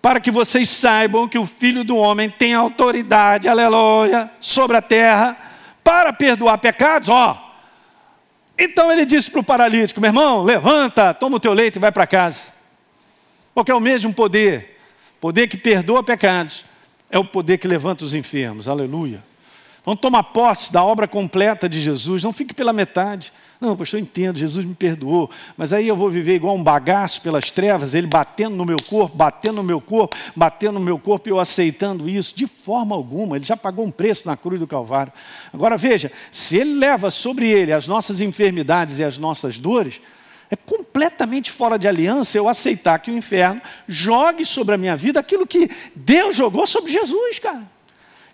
para 0.00 0.20
que 0.20 0.30
vocês 0.30 0.68
saibam 0.68 1.28
que 1.28 1.38
o 1.38 1.46
Filho 1.46 1.84
do 1.84 1.96
Homem 1.96 2.30
tem 2.30 2.54
autoridade, 2.54 3.48
aleluia, 3.48 4.30
sobre 4.40 4.76
a 4.76 4.82
terra, 4.82 5.36
para 5.82 6.12
perdoar 6.12 6.58
pecados, 6.58 7.08
ó. 7.08 7.44
Então 8.58 8.90
ele 8.92 9.06
disse 9.06 9.30
para 9.30 9.40
o 9.40 9.44
paralítico: 9.44 10.00
meu 10.00 10.08
irmão, 10.08 10.42
levanta, 10.42 11.14
toma 11.14 11.36
o 11.36 11.40
teu 11.40 11.52
leito 11.52 11.78
e 11.78 11.80
vai 11.80 11.92
para 11.92 12.06
casa. 12.06 12.52
Porque 13.54 13.70
é 13.70 13.74
o 13.74 13.80
mesmo 13.80 14.12
poder, 14.12 14.78
poder 15.20 15.48
que 15.48 15.56
perdoa 15.56 16.02
pecados, 16.02 16.64
é 17.10 17.18
o 17.18 17.24
poder 17.24 17.58
que 17.58 17.66
levanta 17.66 18.04
os 18.04 18.14
enfermos, 18.14 18.68
aleluia. 18.68 19.22
Vamos 19.88 20.02
tomar 20.02 20.22
posse 20.22 20.70
da 20.70 20.84
obra 20.84 21.08
completa 21.08 21.66
de 21.66 21.80
Jesus, 21.80 22.22
não 22.22 22.30
fique 22.30 22.52
pela 22.52 22.74
metade. 22.74 23.32
Não, 23.58 23.74
pastor, 23.74 23.98
eu 23.98 24.02
entendo, 24.02 24.38
Jesus 24.38 24.66
me 24.66 24.74
perdoou, 24.74 25.30
mas 25.56 25.72
aí 25.72 25.88
eu 25.88 25.96
vou 25.96 26.10
viver 26.10 26.34
igual 26.34 26.54
um 26.54 26.62
bagaço 26.62 27.22
pelas 27.22 27.50
trevas, 27.50 27.94
ele 27.94 28.06
batendo 28.06 28.54
no 28.54 28.66
meu 28.66 28.76
corpo, 28.76 29.16
batendo 29.16 29.54
no 29.54 29.62
meu 29.62 29.80
corpo, 29.80 30.14
batendo 30.36 30.74
no 30.74 30.84
meu 30.84 30.98
corpo 30.98 31.30
e 31.30 31.32
eu 31.32 31.40
aceitando 31.40 32.06
isso, 32.06 32.36
de 32.36 32.46
forma 32.46 32.94
alguma, 32.94 33.36
ele 33.36 33.46
já 33.46 33.56
pagou 33.56 33.82
um 33.82 33.90
preço 33.90 34.28
na 34.28 34.36
cruz 34.36 34.60
do 34.60 34.66
Calvário. 34.66 35.10
Agora 35.54 35.74
veja, 35.78 36.12
se 36.30 36.58
ele 36.58 36.74
leva 36.74 37.10
sobre 37.10 37.48
ele 37.48 37.72
as 37.72 37.88
nossas 37.88 38.20
enfermidades 38.20 38.98
e 38.98 39.04
as 39.04 39.16
nossas 39.16 39.58
dores, 39.58 40.02
é 40.50 40.56
completamente 40.56 41.50
fora 41.50 41.78
de 41.78 41.88
aliança 41.88 42.36
eu 42.36 42.46
aceitar 42.46 42.98
que 42.98 43.10
o 43.10 43.16
inferno 43.16 43.62
jogue 43.88 44.44
sobre 44.44 44.74
a 44.74 44.78
minha 44.78 44.98
vida 44.98 45.18
aquilo 45.18 45.46
que 45.46 45.70
Deus 45.96 46.36
jogou 46.36 46.66
sobre 46.66 46.92
Jesus, 46.92 47.38
cara. 47.38 47.77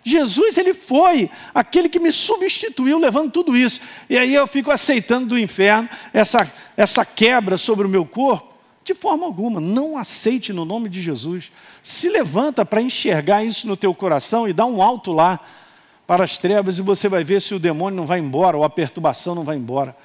Jesus, 0.07 0.55
ele 0.59 0.71
foi 0.71 1.31
aquele 1.51 1.89
que 1.89 1.99
me 1.99 2.11
substituiu 2.11 2.99
levando 2.99 3.31
tudo 3.31 3.57
isso. 3.57 3.81
E 4.07 4.15
aí 4.15 4.35
eu 4.35 4.45
fico 4.45 4.69
aceitando 4.69 5.25
do 5.25 5.39
inferno 5.39 5.89
essa, 6.13 6.47
essa 6.77 7.03
quebra 7.03 7.57
sobre 7.57 7.87
o 7.87 7.89
meu 7.89 8.05
corpo? 8.05 8.53
De 8.83 8.93
forma 8.93 9.25
alguma, 9.25 9.59
não 9.59 9.97
aceite 9.97 10.53
no 10.53 10.63
nome 10.63 10.89
de 10.89 11.01
Jesus. 11.01 11.51
Se 11.81 12.07
levanta 12.07 12.63
para 12.63 12.83
enxergar 12.83 13.43
isso 13.43 13.67
no 13.67 13.75
teu 13.75 13.95
coração 13.95 14.47
e 14.47 14.53
dá 14.53 14.63
um 14.63 14.79
alto 14.79 15.11
lá 15.11 15.39
para 16.05 16.23
as 16.23 16.37
trevas 16.37 16.77
e 16.77 16.83
você 16.83 17.09
vai 17.09 17.23
ver 17.23 17.41
se 17.41 17.55
o 17.55 17.59
demônio 17.59 17.97
não 17.97 18.05
vai 18.05 18.19
embora 18.19 18.55
ou 18.55 18.63
a 18.63 18.69
perturbação 18.69 19.33
não 19.33 19.43
vai 19.43 19.57
embora. 19.57 19.97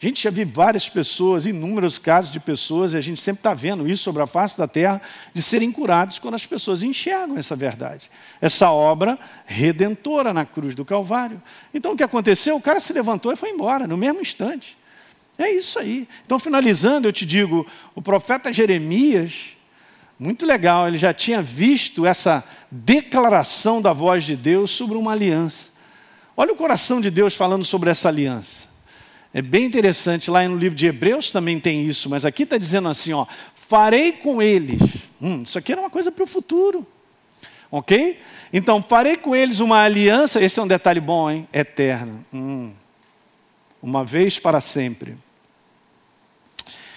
A 0.00 0.06
gente 0.06 0.22
já 0.22 0.28
viu 0.30 0.46
várias 0.46 0.88
pessoas, 0.88 1.46
inúmeros 1.46 1.98
casos 1.98 2.30
de 2.30 2.38
pessoas, 2.38 2.92
e 2.92 2.96
a 2.96 3.00
gente 3.00 3.20
sempre 3.20 3.40
está 3.40 3.54
vendo 3.54 3.88
isso 3.88 4.02
sobre 4.02 4.22
a 4.22 4.26
face 4.26 4.58
da 4.58 4.68
terra, 4.68 5.00
de 5.32 5.40
serem 5.40 5.72
curados 5.72 6.18
quando 6.18 6.34
as 6.34 6.44
pessoas 6.44 6.82
enxergam 6.82 7.38
essa 7.38 7.56
verdade. 7.56 8.10
Essa 8.40 8.70
obra 8.70 9.18
redentora 9.46 10.34
na 10.34 10.44
cruz 10.44 10.74
do 10.74 10.84
Calvário. 10.84 11.40
Então 11.72 11.92
o 11.92 11.96
que 11.96 12.02
aconteceu? 12.02 12.56
O 12.56 12.60
cara 12.60 12.80
se 12.80 12.92
levantou 12.92 13.32
e 13.32 13.36
foi 13.36 13.50
embora, 13.50 13.86
no 13.86 13.96
mesmo 13.96 14.20
instante. 14.20 14.76
É 15.38 15.50
isso 15.50 15.78
aí. 15.78 16.06
Então, 16.24 16.38
finalizando, 16.38 17.08
eu 17.08 17.12
te 17.12 17.24
digo: 17.26 17.66
o 17.94 18.02
profeta 18.02 18.52
Jeremias, 18.52 19.54
Muito 20.18 20.46
legal, 20.46 20.86
ele 20.86 20.96
já 20.96 21.12
tinha 21.12 21.42
visto 21.42 22.06
essa 22.06 22.44
declaração 22.70 23.82
da 23.82 23.92
voz 23.92 24.24
de 24.24 24.36
Deus 24.36 24.70
sobre 24.70 24.96
uma 24.96 25.12
aliança. 25.12 25.72
Olha 26.36 26.52
o 26.52 26.56
coração 26.56 27.00
de 27.00 27.10
Deus 27.10 27.34
falando 27.34 27.64
sobre 27.64 27.90
essa 27.90 28.08
aliança. 28.08 28.68
É 29.34 29.42
bem 29.42 29.64
interessante, 29.64 30.30
lá 30.30 30.46
no 30.48 30.56
livro 30.56 30.76
de 30.76 30.86
Hebreus 30.86 31.32
também 31.32 31.58
tem 31.58 31.84
isso, 31.84 32.08
mas 32.08 32.24
aqui 32.24 32.44
está 32.44 32.56
dizendo 32.56 32.88
assim: 32.88 33.12
ó, 33.12 33.26
farei 33.52 34.12
com 34.12 34.40
eles. 34.40 34.80
Hum, 35.20 35.42
isso 35.42 35.58
aqui 35.58 35.72
era 35.72 35.80
uma 35.80 35.90
coisa 35.90 36.12
para 36.12 36.22
o 36.22 36.26
futuro. 36.26 36.86
Ok? 37.68 38.20
Então, 38.52 38.80
farei 38.80 39.16
com 39.16 39.34
eles 39.34 39.58
uma 39.58 39.82
aliança, 39.82 40.40
esse 40.40 40.60
é 40.60 40.62
um 40.62 40.68
detalhe 40.68 41.00
bom, 41.00 41.28
hein? 41.28 41.48
Eterna. 41.52 42.24
Hum, 42.32 42.72
uma 43.82 44.04
vez 44.04 44.38
para 44.38 44.60
sempre. 44.60 45.16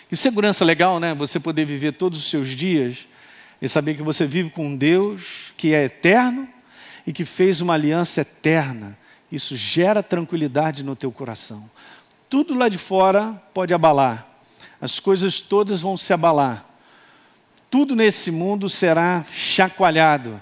Que 0.08 0.16
segurança 0.16 0.64
legal, 0.64 1.00
né? 1.00 1.16
Você 1.16 1.40
poder 1.40 1.66
viver 1.66 1.94
todos 1.94 2.20
os 2.20 2.30
seus 2.30 2.50
dias 2.50 3.08
e 3.60 3.68
saber 3.68 3.96
que 3.96 4.04
você 4.04 4.28
vive 4.28 4.52
com 4.52 4.76
Deus 4.76 5.52
que 5.58 5.74
é 5.74 5.86
eterno 5.86 6.48
e 7.08 7.12
que 7.12 7.26
fez 7.26 7.62
uma 7.62 7.74
aliança 7.74 8.22
eterna. 8.22 8.96
Isso 9.32 9.58
gera 9.58 10.04
tranquilidade 10.04 10.84
no 10.84 10.96
teu 10.96 11.12
coração. 11.12 11.68
Tudo 12.30 12.54
lá 12.56 12.70
de 12.70 12.78
fora 12.78 13.42
pode 13.54 13.74
abalar. 13.74 14.28
As 14.80 15.00
coisas 15.00 15.42
todas 15.42 15.82
vão 15.82 15.98
se 15.98 16.14
abalar. 16.14 16.66
Tudo 17.70 17.96
nesse 17.96 18.32
mundo 18.32 18.70
será 18.70 19.26
chacoalhado 19.32 20.42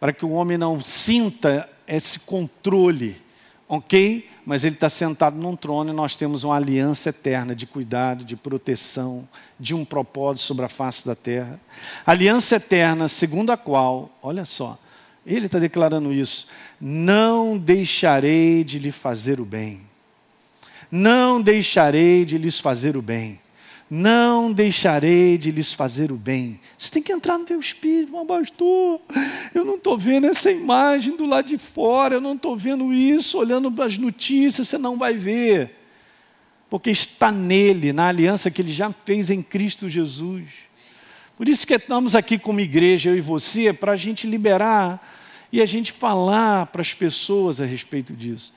para 0.00 0.12
que 0.12 0.24
o 0.24 0.30
homem 0.30 0.56
não 0.56 0.80
sinta 0.80 1.68
esse 1.86 2.20
controle, 2.20 3.20
ok? 3.68 4.28
mas 4.48 4.64
ele 4.64 4.76
está 4.76 4.88
sentado 4.88 5.36
num 5.36 5.54
trono 5.54 5.92
e 5.92 5.94
nós 5.94 6.16
temos 6.16 6.42
uma 6.42 6.56
aliança 6.56 7.10
eterna 7.10 7.54
de 7.54 7.66
cuidado, 7.66 8.24
de 8.24 8.34
proteção, 8.34 9.28
de 9.60 9.74
um 9.74 9.84
propósito 9.84 10.46
sobre 10.46 10.64
a 10.64 10.70
face 10.70 11.06
da 11.06 11.14
terra. 11.14 11.60
Aliança 12.06 12.56
eterna, 12.56 13.08
segundo 13.08 13.52
a 13.52 13.58
qual, 13.58 14.10
olha 14.22 14.46
só, 14.46 14.78
ele 15.26 15.44
está 15.44 15.58
declarando 15.58 16.14
isso: 16.14 16.46
não 16.80 17.58
deixarei 17.58 18.64
de 18.64 18.78
lhe 18.78 18.90
fazer 18.90 19.38
o 19.38 19.44
bem, 19.44 19.82
não 20.90 21.40
deixarei 21.40 22.24
de 22.24 22.38
lhes 22.38 22.58
fazer 22.60 22.96
o 22.96 23.02
bem 23.02 23.38
não 23.90 24.52
deixarei 24.52 25.38
de 25.38 25.50
lhes 25.50 25.72
fazer 25.72 26.12
o 26.12 26.16
bem. 26.16 26.60
Você 26.76 26.90
tem 26.90 27.02
que 27.02 27.12
entrar 27.12 27.38
no 27.38 27.44
teu 27.44 27.58
espírito, 27.58 28.12
mas 28.12 28.26
pastor, 28.26 29.00
eu 29.54 29.64
não 29.64 29.76
estou 29.76 29.96
vendo 29.96 30.26
essa 30.26 30.50
imagem 30.50 31.16
do 31.16 31.24
lado 31.24 31.48
de 31.48 31.56
fora, 31.56 32.16
eu 32.16 32.20
não 32.20 32.34
estou 32.34 32.56
vendo 32.56 32.92
isso, 32.92 33.38
olhando 33.38 33.72
as 33.82 33.96
notícias, 33.96 34.68
você 34.68 34.76
não 34.76 34.98
vai 34.98 35.14
ver. 35.14 35.74
Porque 36.68 36.90
está 36.90 37.32
nele, 37.32 37.92
na 37.92 38.08
aliança 38.08 38.50
que 38.50 38.60
ele 38.60 38.72
já 38.72 38.92
fez 39.06 39.30
em 39.30 39.42
Cristo 39.42 39.88
Jesus. 39.88 40.44
Por 41.36 41.48
isso 41.48 41.66
que 41.66 41.74
estamos 41.74 42.14
aqui 42.14 42.38
como 42.38 42.60
igreja, 42.60 43.08
eu 43.08 43.16
e 43.16 43.22
você, 43.22 43.72
para 43.72 43.92
a 43.92 43.96
gente 43.96 44.26
liberar 44.26 45.16
e 45.50 45.62
a 45.62 45.66
gente 45.66 45.92
falar 45.92 46.66
para 46.66 46.82
as 46.82 46.92
pessoas 46.92 47.58
a 47.58 47.64
respeito 47.64 48.12
disso 48.12 48.52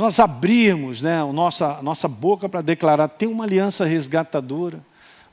nós 0.00 0.18
abrirmos 0.18 1.00
né, 1.00 1.20
a, 1.20 1.32
nossa, 1.32 1.78
a 1.78 1.82
nossa 1.82 2.08
boca 2.08 2.48
para 2.48 2.60
declarar, 2.60 3.08
tem 3.08 3.28
uma 3.28 3.44
aliança 3.44 3.84
resgatadora. 3.84 4.80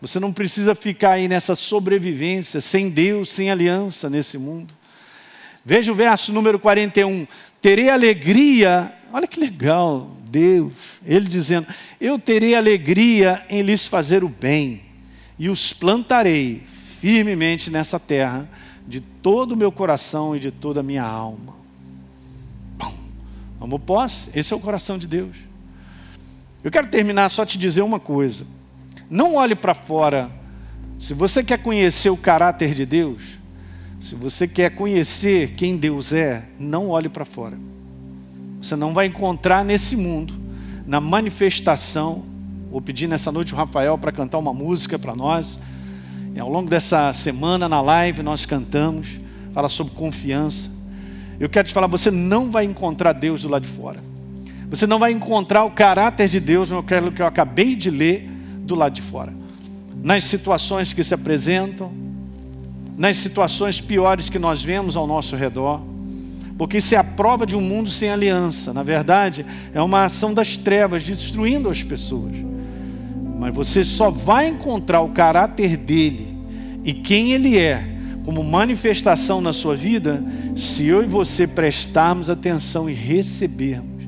Você 0.01 0.19
não 0.19 0.33
precisa 0.33 0.75
ficar 0.75 1.11
aí 1.11 1.27
nessa 1.27 1.55
sobrevivência, 1.55 2.59
sem 2.61 2.89
Deus, 2.89 3.29
sem 3.29 3.49
aliança 3.49 4.09
nesse 4.09 4.37
mundo. 4.37 4.73
Veja 5.65 5.91
o 5.91 5.95
verso 5.95 6.33
número 6.33 6.59
41. 6.59 7.25
Terei 7.61 7.89
alegria, 7.89 8.93
olha 9.13 9.25
que 9.25 9.39
legal, 9.39 10.11
Deus, 10.25 10.73
Ele 11.05 11.27
dizendo: 11.27 11.67
Eu 12.01 12.19
terei 12.19 12.53
alegria 12.53 13.45
em 13.49 13.61
lhes 13.61 13.87
fazer 13.87 14.23
o 14.23 14.29
bem, 14.29 14.81
e 15.39 15.47
os 15.47 15.71
plantarei 15.71 16.63
firmemente 16.99 17.69
nessa 17.71 17.97
terra, 17.97 18.49
de 18.85 18.99
todo 18.99 19.53
o 19.53 19.57
meu 19.57 19.71
coração 19.71 20.35
e 20.35 20.39
de 20.39 20.51
toda 20.51 20.81
a 20.81 20.83
minha 20.83 21.03
alma. 21.03 21.62
Amor 23.63 23.79
posse, 23.79 24.29
esse 24.35 24.51
é 24.53 24.55
o 24.57 24.59
coração 24.59 24.97
de 24.97 25.07
Deus. 25.07 25.37
Eu 26.61 26.69
quero 26.69 26.87
terminar 26.87 27.29
só 27.29 27.45
te 27.45 27.57
dizer 27.57 27.81
uma 27.81 27.97
coisa. 27.97 28.45
Não 29.09 29.35
olhe 29.35 29.55
para 29.55 29.73
fora. 29.73 30.29
Se 30.99 31.13
você 31.13 31.41
quer 31.41 31.63
conhecer 31.63 32.09
o 32.09 32.17
caráter 32.17 32.73
de 32.73 32.85
Deus, 32.85 33.37
se 34.01 34.15
você 34.15 34.49
quer 34.49 34.75
conhecer 34.75 35.51
quem 35.55 35.77
Deus 35.77 36.11
é, 36.11 36.43
não 36.59 36.89
olhe 36.89 37.07
para 37.07 37.23
fora. 37.23 37.57
Você 38.61 38.75
não 38.75 38.93
vai 38.93 39.05
encontrar 39.05 39.63
nesse 39.63 39.95
mundo, 39.95 40.33
na 40.85 40.99
manifestação. 40.99 42.25
Vou 42.69 42.81
pedir 42.81 43.07
nessa 43.07 43.31
noite 43.31 43.53
o 43.53 43.57
Rafael 43.57 43.97
para 43.97 44.11
cantar 44.11 44.39
uma 44.39 44.53
música 44.53 44.99
para 44.99 45.15
nós. 45.15 45.57
E 46.35 46.39
ao 46.39 46.49
longo 46.49 46.69
dessa 46.69 47.13
semana 47.13 47.69
na 47.69 47.79
live 47.79 48.23
nós 48.23 48.45
cantamos, 48.45 49.21
fala 49.53 49.69
sobre 49.69 49.93
confiança. 49.93 50.69
Eu 51.43 51.49
quero 51.49 51.67
te 51.67 51.73
falar, 51.73 51.87
você 51.87 52.09
não 52.09 52.49
vai 52.49 52.63
encontrar 52.63 53.11
Deus 53.11 53.41
do 53.41 53.49
lado 53.49 53.63
de 53.63 53.67
fora. 53.67 53.99
Você 54.69 54.87
não 54.87 54.97
vai 54.97 55.11
encontrar 55.11 55.65
o 55.65 55.71
caráter 55.71 56.29
de 56.29 56.39
Deus 56.39 56.71
no 56.71 56.81
que 56.81 57.21
eu 57.21 57.27
acabei 57.27 57.75
de 57.75 57.89
ler 57.89 58.29
do 58.59 58.75
lado 58.75 58.93
de 58.93 59.01
fora. 59.01 59.33
Nas 60.01 60.23
situações 60.23 60.93
que 60.93 61.03
se 61.03 61.13
apresentam, 61.13 61.91
nas 62.97 63.17
situações 63.17 63.81
piores 63.81 64.29
que 64.29 64.39
nós 64.39 64.63
vemos 64.63 64.95
ao 64.95 65.05
nosso 65.05 65.35
redor, 65.35 65.81
porque 66.57 66.77
isso 66.77 66.95
é 66.95 66.97
a 66.97 67.03
prova 67.03 67.45
de 67.45 67.57
um 67.57 67.61
mundo 67.61 67.89
sem 67.89 68.09
aliança. 68.09 68.71
Na 68.71 68.81
verdade, 68.81 69.45
é 69.73 69.81
uma 69.81 70.05
ação 70.05 70.33
das 70.33 70.55
trevas 70.55 71.03
destruindo 71.03 71.69
as 71.69 71.83
pessoas. 71.83 72.37
Mas 73.37 73.53
você 73.53 73.83
só 73.83 74.09
vai 74.09 74.47
encontrar 74.47 75.01
o 75.01 75.09
caráter 75.09 75.75
dele 75.75 76.37
e 76.85 76.93
quem 76.93 77.33
ele 77.33 77.59
é 77.59 77.92
como 78.25 78.43
manifestação 78.43 79.41
na 79.41 79.51
sua 79.51 79.75
vida, 79.75 80.23
se 80.55 80.87
eu 80.87 81.03
e 81.03 81.07
você 81.07 81.45
prestarmos 81.45 82.29
atenção 82.29 82.89
e 82.89 82.93
recebermos 82.93 84.03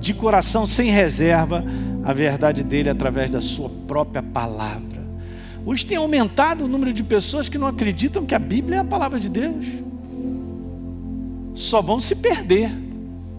de 0.00 0.12
coração 0.12 0.66
sem 0.66 0.90
reserva 0.90 1.64
a 2.02 2.12
verdade 2.12 2.64
dele 2.64 2.90
através 2.90 3.30
da 3.30 3.40
sua 3.40 3.68
própria 3.86 4.22
palavra. 4.22 5.00
Hoje 5.64 5.86
tem 5.86 5.96
aumentado 5.96 6.64
o 6.64 6.68
número 6.68 6.92
de 6.92 7.04
pessoas 7.04 7.48
que 7.48 7.56
não 7.56 7.68
acreditam 7.68 8.26
que 8.26 8.34
a 8.34 8.38
Bíblia 8.38 8.78
é 8.78 8.80
a 8.80 8.84
palavra 8.84 9.20
de 9.20 9.28
Deus. 9.28 9.64
Só 11.54 11.80
vão 11.80 12.00
se 12.00 12.16
perder. 12.16 12.70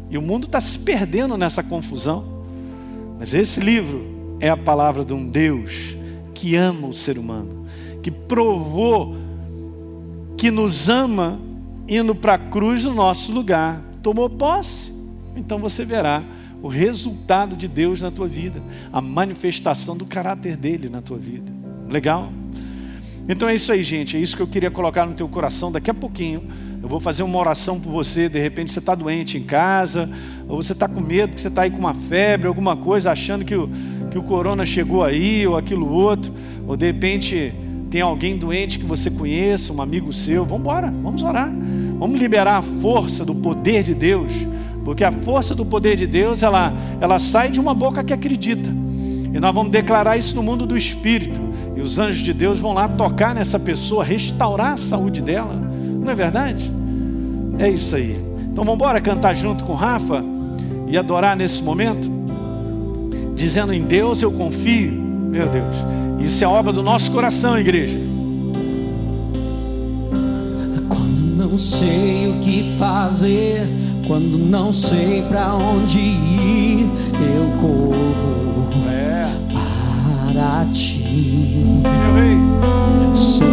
E 0.09 0.17
o 0.17 0.21
mundo 0.21 0.45
está 0.45 0.61
se 0.61 0.80
perdendo 0.80 1.36
nessa 1.38 1.61
confusão. 1.61 2.24
Mas 3.19 3.34
esse 3.34 3.59
livro 3.59 4.38
é 4.39 4.49
a 4.49 4.55
palavra 4.55 5.03
de 5.03 5.13
um 5.13 5.30
Deus 5.30 5.97
que 6.34 6.55
ama 6.55 6.88
o 6.88 6.93
ser 6.93 7.17
humano, 7.17 7.65
que 8.01 8.09
provou 8.09 9.17
que 10.43 10.51
nos 10.51 10.89
ama 10.89 11.39
indo 11.87 12.13
para 12.13 12.33
a 12.33 12.37
cruz 12.37 12.83
no 12.83 12.93
nosso 12.93 13.31
lugar. 13.31 13.79
Tomou 14.01 14.29
posse? 14.29 14.93
Então 15.37 15.57
você 15.57 15.85
verá 15.85 16.21
o 16.61 16.67
resultado 16.67 17.55
de 17.55 17.65
Deus 17.65 18.01
na 18.01 18.11
tua 18.11 18.27
vida, 18.27 18.61
a 18.91 18.99
manifestação 18.99 19.95
do 19.95 20.05
caráter 20.05 20.57
dele 20.57 20.89
na 20.89 21.01
tua 21.01 21.17
vida. 21.17 21.49
Legal? 21.89 22.29
Então 23.25 23.47
é 23.47 23.55
isso 23.55 23.71
aí, 23.71 23.81
gente. 23.83 24.17
É 24.17 24.19
isso 24.19 24.35
que 24.35 24.41
eu 24.41 24.47
queria 24.47 24.69
colocar 24.69 25.05
no 25.05 25.13
teu 25.13 25.29
coração. 25.29 25.71
Daqui 25.71 25.89
a 25.89 25.93
pouquinho 25.93 26.43
eu 26.81 26.89
vou 26.89 26.99
fazer 26.99 27.23
uma 27.23 27.39
oração 27.39 27.79
por 27.79 27.93
você. 27.93 28.27
De 28.27 28.37
repente 28.37 28.69
você 28.69 28.79
está 28.79 28.93
doente 28.95 29.37
em 29.37 29.43
casa, 29.43 30.09
ou 30.49 30.61
você 30.61 30.73
está 30.73 30.89
com 30.89 30.99
medo 30.99 31.35
que 31.35 31.41
você 31.41 31.47
está 31.47 31.61
aí 31.61 31.71
com 31.71 31.79
uma 31.79 31.93
febre, 31.93 32.47
alguma 32.47 32.75
coisa, 32.75 33.11
achando 33.11 33.45
que 33.45 33.55
o, 33.55 33.69
que 34.11 34.17
o 34.17 34.23
corona 34.23 34.65
chegou 34.65 35.05
aí, 35.05 35.47
ou 35.47 35.55
aquilo 35.55 35.89
outro, 35.89 36.33
ou 36.67 36.75
de 36.75 36.85
repente 36.85 37.53
tem 37.93 38.01
alguém 38.01 38.35
doente 38.35 38.79
que 38.79 38.85
você 38.87 39.11
conheça, 39.11 39.71
um 39.71 39.79
amigo 39.79 40.11
seu, 40.11 40.43
vamos 40.43 40.61
embora, 40.61 40.91
vamos 41.03 41.21
orar. 41.21 41.53
Vamos 41.99 42.19
liberar 42.19 42.57
a 42.57 42.61
força 42.63 43.23
do 43.23 43.35
poder 43.35 43.83
de 43.83 43.93
Deus, 43.93 44.31
porque 44.83 45.03
a 45.03 45.11
força 45.11 45.53
do 45.53 45.63
poder 45.63 45.95
de 45.95 46.07
Deus, 46.07 46.41
ela, 46.41 46.73
ela 46.99 47.19
sai 47.19 47.51
de 47.51 47.59
uma 47.59 47.75
boca 47.75 48.03
que 48.03 48.11
acredita. 48.11 48.67
E 49.31 49.39
nós 49.39 49.53
vamos 49.53 49.71
declarar 49.71 50.17
isso 50.17 50.35
no 50.35 50.41
mundo 50.41 50.65
do 50.65 50.75
espírito. 50.75 51.39
E 51.75 51.81
os 51.81 51.99
anjos 51.99 52.23
de 52.23 52.33
Deus 52.33 52.57
vão 52.57 52.73
lá 52.73 52.87
tocar 52.87 53.35
nessa 53.35 53.59
pessoa, 53.59 54.03
restaurar 54.03 54.73
a 54.73 54.77
saúde 54.77 55.21
dela. 55.21 55.53
Não 55.53 56.11
é 56.11 56.15
verdade? 56.15 56.71
É 57.59 57.69
isso 57.69 57.95
aí. 57.95 58.19
Então 58.51 58.63
vamos 58.63 58.73
embora 58.73 58.99
cantar 58.99 59.35
junto 59.35 59.63
com 59.65 59.75
Rafa 59.75 60.25
e 60.87 60.97
adorar 60.97 61.37
nesse 61.37 61.61
momento, 61.61 62.09
dizendo 63.35 63.71
em 63.71 63.83
Deus 63.83 64.19
eu 64.23 64.31
confio, 64.31 64.91
meu 64.91 65.47
Deus. 65.47 66.02
Isso 66.24 66.43
é 66.43 66.47
obra 66.47 66.71
do 66.71 66.82
nosso 66.82 67.11
coração, 67.11 67.57
igreja. 67.59 67.99
Quando 70.88 71.36
não 71.38 71.57
sei 71.57 72.30
o 72.30 72.39
que 72.39 72.76
fazer, 72.80 73.67
quando 74.07 74.38
não 74.38 74.71
sei 74.71 75.21
para 75.24 75.53
onde 75.55 75.99
ir, 75.99 76.89
eu 77.36 77.45
corro 77.59 78.69
é. 78.89 79.36
para 80.34 80.65
ti. 80.71 81.82
Sei 83.13 83.47
que 83.47 83.52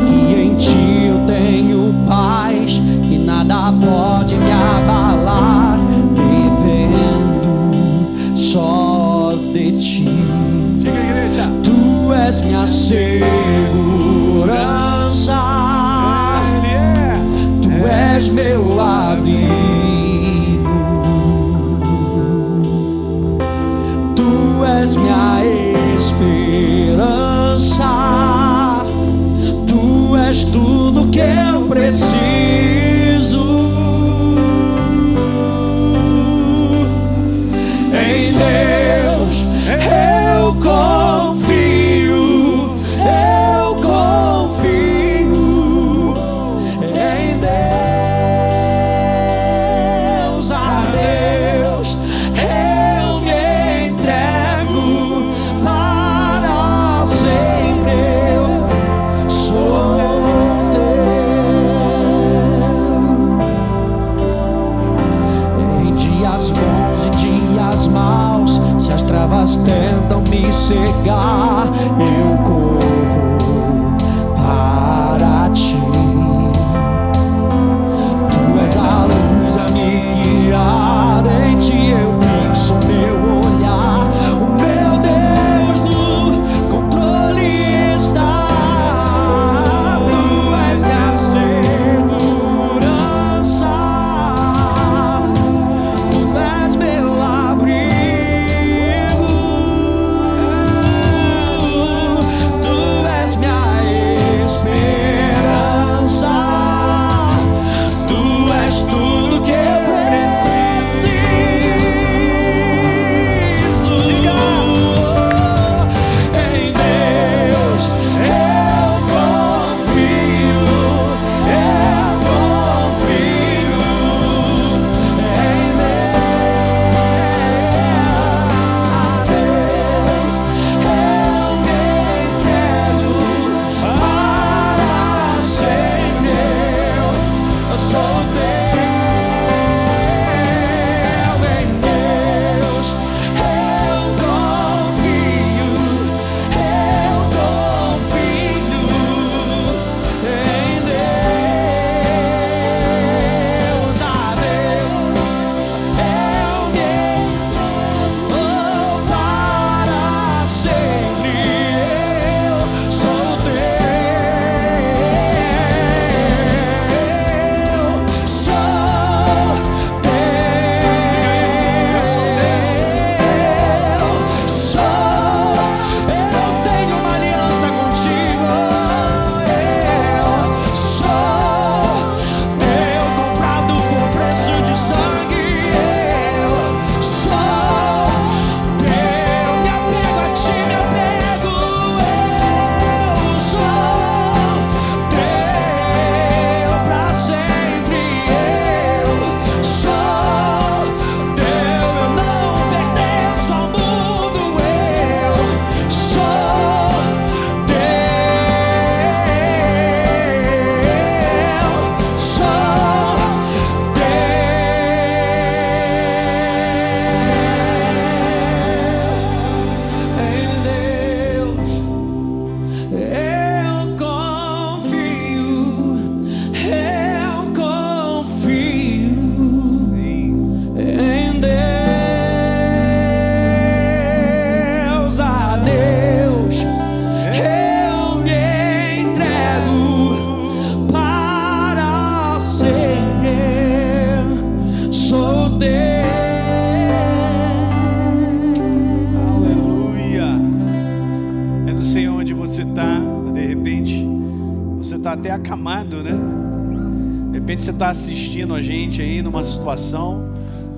Repente 257.61 257.65
você 257.65 257.71
está 257.73 257.91
assistindo 257.91 258.55
a 258.55 258.63
gente 258.63 259.03
aí 259.03 259.21
numa 259.21 259.45
situação. 259.45 260.33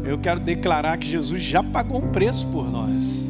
Eu 0.05 0.18
quero 0.18 0.41
declarar 0.41 0.99
que 0.99 1.07
Jesus 1.07 1.41
já 1.41 1.62
pagou 1.62 2.03
um 2.03 2.11
preço 2.11 2.45
por 2.49 2.68
nós. 2.68 3.28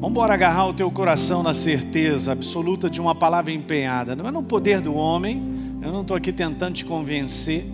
Vamos 0.00 0.10
embora 0.10 0.34
agarrar 0.34 0.66
o 0.66 0.74
teu 0.74 0.90
coração 0.90 1.44
na 1.44 1.54
certeza 1.54 2.32
absoluta 2.32 2.90
de 2.90 3.00
uma 3.00 3.14
palavra 3.14 3.52
empenhada. 3.52 4.16
Não 4.16 4.26
é 4.26 4.32
no 4.32 4.42
poder 4.42 4.80
do 4.80 4.96
homem. 4.96 5.40
Eu 5.80 5.92
não 5.92 6.00
estou 6.00 6.16
aqui 6.16 6.32
tentando 6.32 6.74
te 6.74 6.84
convencer. 6.84 7.64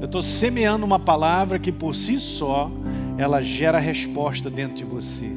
Eu 0.00 0.06
estou 0.06 0.20
semeando 0.20 0.84
uma 0.84 0.98
palavra 0.98 1.56
que 1.56 1.70
por 1.70 1.94
si 1.94 2.18
só 2.18 2.72
ela 3.16 3.40
gera 3.40 3.78
resposta 3.78 4.50
dentro 4.50 4.78
de 4.78 4.84
você. 4.84 5.30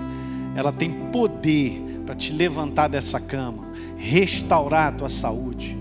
Ela 0.56 0.72
tem 0.72 0.90
poder 1.12 2.02
para 2.04 2.16
te 2.16 2.34
levantar 2.34 2.88
dessa 2.88 3.20
cama, 3.20 3.64
restaurar 3.96 4.88
a 4.88 4.92
tua 4.92 5.10
saúde. 5.10 5.81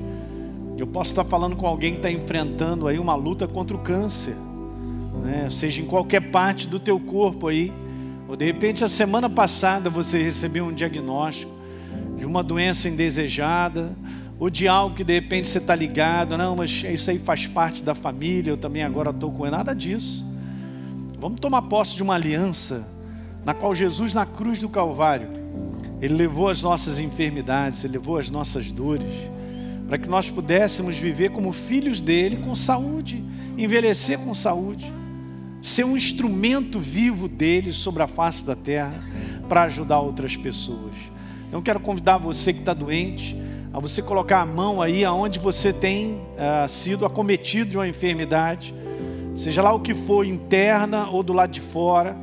Eu 0.80 0.86
posso 0.86 1.10
estar 1.10 1.24
falando 1.24 1.56
com 1.56 1.66
alguém 1.66 1.90
que 1.92 1.98
está 1.98 2.10
enfrentando 2.10 2.88
aí 2.88 2.98
uma 2.98 3.14
luta 3.14 3.46
contra 3.46 3.76
o 3.76 3.80
câncer, 3.80 4.34
né? 5.22 5.46
seja 5.50 5.82
em 5.82 5.84
qualquer 5.84 6.30
parte 6.30 6.66
do 6.66 6.80
teu 6.80 6.98
corpo 6.98 7.48
aí. 7.48 7.70
Ou 8.26 8.34
de 8.34 8.46
repente 8.46 8.82
a 8.82 8.88
semana 8.88 9.28
passada 9.28 9.90
você 9.90 10.22
recebeu 10.22 10.64
um 10.64 10.72
diagnóstico 10.72 11.52
de 12.16 12.24
uma 12.24 12.42
doença 12.42 12.88
indesejada, 12.88 13.94
ou 14.38 14.48
de 14.48 14.66
algo 14.66 14.96
que 14.96 15.04
de 15.04 15.12
repente 15.12 15.48
você 15.48 15.58
está 15.58 15.74
ligado, 15.74 16.38
não, 16.38 16.56
mas 16.56 16.82
isso 16.82 17.10
aí 17.10 17.18
faz 17.18 17.46
parte 17.46 17.82
da 17.82 17.94
família, 17.94 18.52
eu 18.52 18.56
também 18.56 18.82
agora 18.82 19.10
estou 19.10 19.30
com 19.30 19.44
nada 19.50 19.74
disso. 19.74 20.24
Vamos 21.18 21.40
tomar 21.40 21.60
posse 21.60 21.94
de 21.94 22.02
uma 22.02 22.14
aliança 22.14 22.88
na 23.44 23.52
qual 23.52 23.74
Jesus 23.74 24.14
na 24.14 24.24
cruz 24.24 24.58
do 24.58 24.68
Calvário, 24.70 25.28
ele 26.00 26.14
levou 26.14 26.48
as 26.48 26.62
nossas 26.62 26.98
enfermidades, 26.98 27.84
ele 27.84 27.98
levou 27.98 28.16
as 28.16 28.30
nossas 28.30 28.72
dores, 28.72 29.28
para 29.90 29.98
que 29.98 30.08
nós 30.08 30.30
pudéssemos 30.30 30.96
viver 30.96 31.30
como 31.30 31.50
filhos 31.50 32.00
dele 32.00 32.36
com 32.36 32.54
saúde, 32.54 33.24
envelhecer 33.58 34.20
com 34.20 34.32
saúde, 34.32 34.90
ser 35.60 35.84
um 35.84 35.96
instrumento 35.96 36.78
vivo 36.78 37.26
dele 37.26 37.72
sobre 37.72 38.00
a 38.00 38.06
face 38.06 38.44
da 38.44 38.54
terra 38.54 38.94
para 39.48 39.64
ajudar 39.64 39.98
outras 39.98 40.36
pessoas. 40.36 40.92
Então 41.48 41.60
quero 41.60 41.80
convidar 41.80 42.18
você 42.18 42.52
que 42.52 42.60
está 42.60 42.72
doente 42.72 43.36
a 43.72 43.80
você 43.80 44.00
colocar 44.00 44.42
a 44.42 44.46
mão 44.46 44.80
aí 44.80 45.04
aonde 45.04 45.40
você 45.40 45.72
tem 45.72 46.12
uh, 46.12 46.68
sido 46.68 47.04
acometido 47.04 47.70
de 47.70 47.76
uma 47.76 47.88
enfermidade, 47.88 48.72
seja 49.34 49.60
lá 49.60 49.72
o 49.72 49.80
que 49.80 49.92
for, 49.92 50.24
interna 50.24 51.08
ou 51.10 51.20
do 51.24 51.32
lado 51.32 51.50
de 51.50 51.60
fora, 51.60 52.16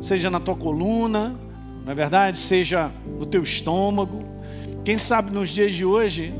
seja 0.00 0.30
na 0.30 0.40
tua 0.40 0.56
coluna, 0.56 1.38
na 1.84 1.92
é 1.92 1.94
verdade, 1.94 2.40
seja 2.40 2.90
no 3.18 3.26
teu 3.26 3.42
estômago. 3.42 4.24
Quem 4.82 4.96
sabe 4.96 5.30
nos 5.30 5.50
dias 5.50 5.74
de 5.74 5.84
hoje 5.84 6.32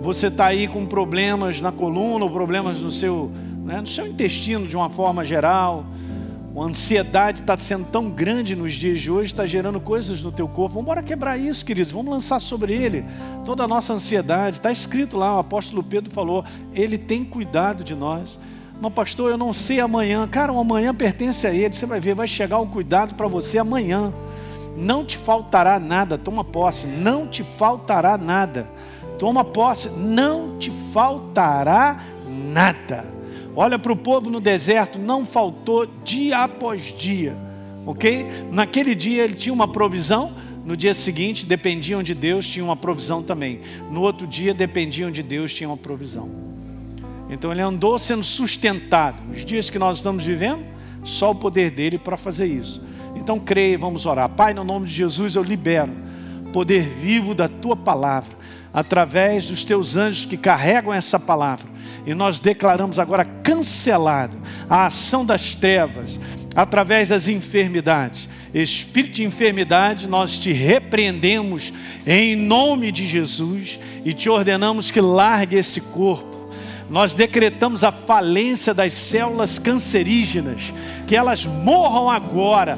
você 0.00 0.28
está 0.28 0.46
aí 0.46 0.66
com 0.66 0.86
problemas 0.86 1.60
na 1.60 1.70
coluna 1.70 2.24
ou 2.24 2.30
problemas 2.30 2.80
no 2.80 2.90
seu, 2.90 3.30
né, 3.64 3.80
no 3.80 3.86
seu 3.86 4.06
intestino 4.06 4.66
de 4.66 4.76
uma 4.76 4.88
forma 4.88 5.24
geral. 5.24 5.84
A 6.56 6.62
ansiedade 6.62 7.42
está 7.42 7.56
sendo 7.56 7.86
tão 7.86 8.10
grande 8.10 8.56
nos 8.56 8.74
dias 8.74 9.00
de 9.00 9.10
hoje, 9.10 9.32
está 9.32 9.46
gerando 9.46 9.80
coisas 9.80 10.22
no 10.22 10.32
teu 10.32 10.48
corpo. 10.48 10.74
Vamos 10.74 10.82
embora 10.82 11.02
quebrar 11.02 11.38
isso, 11.38 11.64
queridos. 11.64 11.92
Vamos 11.92 12.10
lançar 12.10 12.40
sobre 12.40 12.74
ele 12.74 13.04
toda 13.44 13.64
a 13.64 13.68
nossa 13.68 13.94
ansiedade. 13.94 14.58
Está 14.58 14.72
escrito 14.72 15.16
lá, 15.16 15.36
o 15.36 15.38
apóstolo 15.38 15.82
Pedro 15.82 16.12
falou, 16.12 16.44
ele 16.74 16.98
tem 16.98 17.24
cuidado 17.24 17.84
de 17.84 17.94
nós. 17.94 18.38
Mas, 18.80 18.92
pastor, 18.92 19.30
eu 19.30 19.36
não 19.36 19.52
sei 19.52 19.78
amanhã. 19.78 20.26
Cara, 20.26 20.52
o 20.52 20.58
amanhã 20.58 20.94
pertence 20.94 21.46
a 21.46 21.52
ele. 21.52 21.74
Você 21.74 21.86
vai 21.86 22.00
ver, 22.00 22.14
vai 22.14 22.26
chegar 22.26 22.58
um 22.58 22.66
cuidado 22.66 23.14
para 23.14 23.28
você 23.28 23.58
amanhã. 23.58 24.12
Não 24.76 25.04
te 25.04 25.18
faltará 25.18 25.78
nada. 25.78 26.16
Toma 26.16 26.42
posse. 26.42 26.86
Não 26.86 27.28
te 27.28 27.42
faltará 27.42 28.16
nada. 28.16 28.68
Toma 29.20 29.44
posse. 29.44 29.90
Não 29.90 30.56
te 30.58 30.70
faltará 30.92 32.02
nada. 32.26 33.12
Olha 33.54 33.78
para 33.78 33.92
o 33.92 33.96
povo 33.96 34.30
no 34.30 34.40
deserto. 34.40 34.98
Não 34.98 35.26
faltou 35.26 35.86
dia 36.02 36.38
após 36.38 36.80
dia. 36.96 37.36
Ok? 37.84 38.26
Naquele 38.50 38.94
dia 38.94 39.22
ele 39.22 39.34
tinha 39.34 39.52
uma 39.52 39.68
provisão. 39.68 40.32
No 40.64 40.74
dia 40.74 40.94
seguinte, 40.94 41.44
dependiam 41.44 42.02
de 42.02 42.14
Deus, 42.14 42.46
tinham 42.46 42.68
uma 42.68 42.76
provisão 42.76 43.22
também. 43.22 43.60
No 43.90 44.00
outro 44.02 44.26
dia, 44.26 44.52
dependiam 44.54 45.10
de 45.10 45.22
Deus, 45.22 45.52
tinham 45.54 45.70
uma 45.70 45.76
provisão. 45.76 46.28
Então 47.28 47.52
ele 47.52 47.62
andou 47.62 47.98
sendo 47.98 48.22
sustentado. 48.22 49.22
Nos 49.28 49.44
dias 49.44 49.68
que 49.68 49.78
nós 49.78 49.98
estamos 49.98 50.24
vivendo, 50.24 50.64
só 51.04 51.30
o 51.30 51.34
poder 51.34 51.70
dele 51.70 51.98
para 51.98 52.16
fazer 52.16 52.46
isso. 52.46 52.82
Então 53.14 53.38
creia, 53.38 53.76
vamos 53.78 54.06
orar. 54.06 54.28
Pai, 54.30 54.54
no 54.54 54.64
nome 54.64 54.86
de 54.86 54.94
Jesus 54.94 55.34
eu 55.34 55.42
libero 55.42 55.92
poder 56.52 56.82
vivo 56.82 57.34
da 57.34 57.48
tua 57.48 57.76
palavra, 57.76 58.36
através 58.72 59.48
dos 59.48 59.64
teus 59.64 59.96
anjos 59.96 60.24
que 60.24 60.36
carregam 60.36 60.92
essa 60.92 61.18
palavra. 61.18 61.66
E 62.06 62.14
nós 62.14 62.40
declaramos 62.40 62.98
agora 62.98 63.24
cancelado 63.24 64.36
a 64.68 64.86
ação 64.86 65.24
das 65.24 65.54
trevas 65.54 66.20
através 66.54 67.08
das 67.08 67.28
enfermidades. 67.28 68.28
Espírito 68.52 69.16
de 69.16 69.24
enfermidade, 69.24 70.08
nós 70.08 70.38
te 70.38 70.52
repreendemos 70.52 71.72
em 72.06 72.34
nome 72.34 72.90
de 72.90 73.06
Jesus 73.06 73.78
e 74.04 74.12
te 74.12 74.28
ordenamos 74.28 74.90
que 74.90 75.00
largue 75.00 75.56
esse 75.56 75.80
corpo 75.80 76.30
nós 76.90 77.14
decretamos 77.14 77.84
a 77.84 77.92
falência 77.92 78.74
das 78.74 78.94
células 78.94 79.60
cancerígenas, 79.60 80.74
que 81.06 81.14
elas 81.14 81.46
morram 81.46 82.10
agora. 82.10 82.76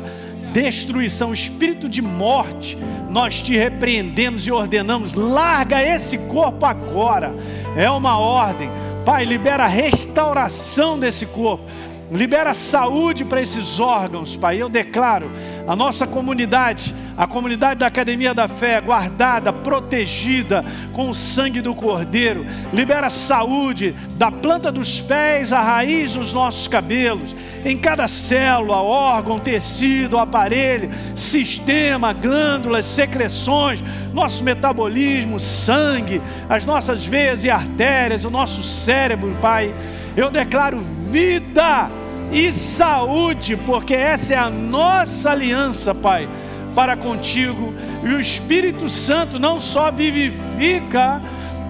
Destruição, 0.53 1.33
espírito 1.33 1.89
de 1.89 2.03
morte, 2.03 2.77
nós 3.09 3.41
te 3.43 3.57
repreendemos 3.57 4.47
e 4.47 4.53
ordenamos, 4.53 5.15
larga 5.15 5.83
esse 5.83 6.19
corpo 6.19 6.67
agora. 6.67 7.35
É 7.77 7.91
uma 7.91 8.19
ordem. 8.19 8.71
Pai, 9.05 9.25
libera 9.25 9.65
a 9.65 9.69
restauração 9.69 10.99
desse 10.99 11.27
corpo. 11.27 11.65
Libera 12.13 12.53
saúde 12.53 13.25
para 13.25 13.41
esses 13.41 13.81
órgãos, 13.81 14.37
Pai. 14.37 14.61
Eu 14.61 14.69
declaro 14.69 15.31
a 15.67 15.75
nossa 15.75 16.07
comunidade 16.07 16.95
a 17.17 17.27
comunidade 17.27 17.81
da 17.81 17.87
Academia 17.87 18.33
da 18.33 18.49
Fé, 18.49 18.81
guardada, 18.81 19.53
protegida 19.53 20.65
com 20.93 21.11
o 21.11 21.15
sangue 21.15 21.61
do 21.61 21.75
Cordeiro, 21.75 22.45
libera 22.73 23.11
saúde 23.11 23.95
da 24.17 24.31
planta 24.31 24.73
dos 24.73 25.01
pés 25.01 25.53
à 25.53 25.61
raiz 25.61 26.15
dos 26.15 26.33
nossos 26.33 26.67
cabelos, 26.67 27.37
em 27.65 27.77
cada 27.77 28.09
célula, 28.09 28.77
órgão, 28.79 29.39
tecido, 29.39 30.19
aparelho, 30.19 30.91
sistema, 31.15 32.13
glândulas, 32.13 32.87
secreções, 32.87 33.83
nosso 34.13 34.43
metabolismo, 34.43 35.39
sangue, 35.39 36.21
as 36.49 36.65
nossas 36.65 37.05
veias 37.05 37.45
e 37.45 37.51
artérias, 37.51 38.25
o 38.25 38.31
nosso 38.31 38.63
cérebro, 38.63 39.37
Pai. 39.41 39.75
Eu 40.17 40.31
declaro 40.31 40.81
vida 41.11 41.91
e 42.33 42.53
saúde, 42.53 43.57
porque 43.57 43.95
essa 43.95 44.35
é 44.35 44.37
a 44.37 44.51
nossa 44.51 45.31
aliança, 45.31 45.95
Pai 45.95 46.29
para 46.75 46.97
contigo, 46.97 47.75
e 48.03 48.09
o 48.09 48.21
Espírito 48.21 48.89
Santo 48.89 49.39
não 49.39 49.61
só 49.61 49.91
vivifica 49.91 51.21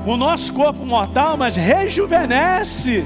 o 0.06 0.16
nosso 0.16 0.52
corpo 0.52 0.84
mortal, 0.84 1.36
mas 1.36 1.56
rejuvenesce 1.56 3.04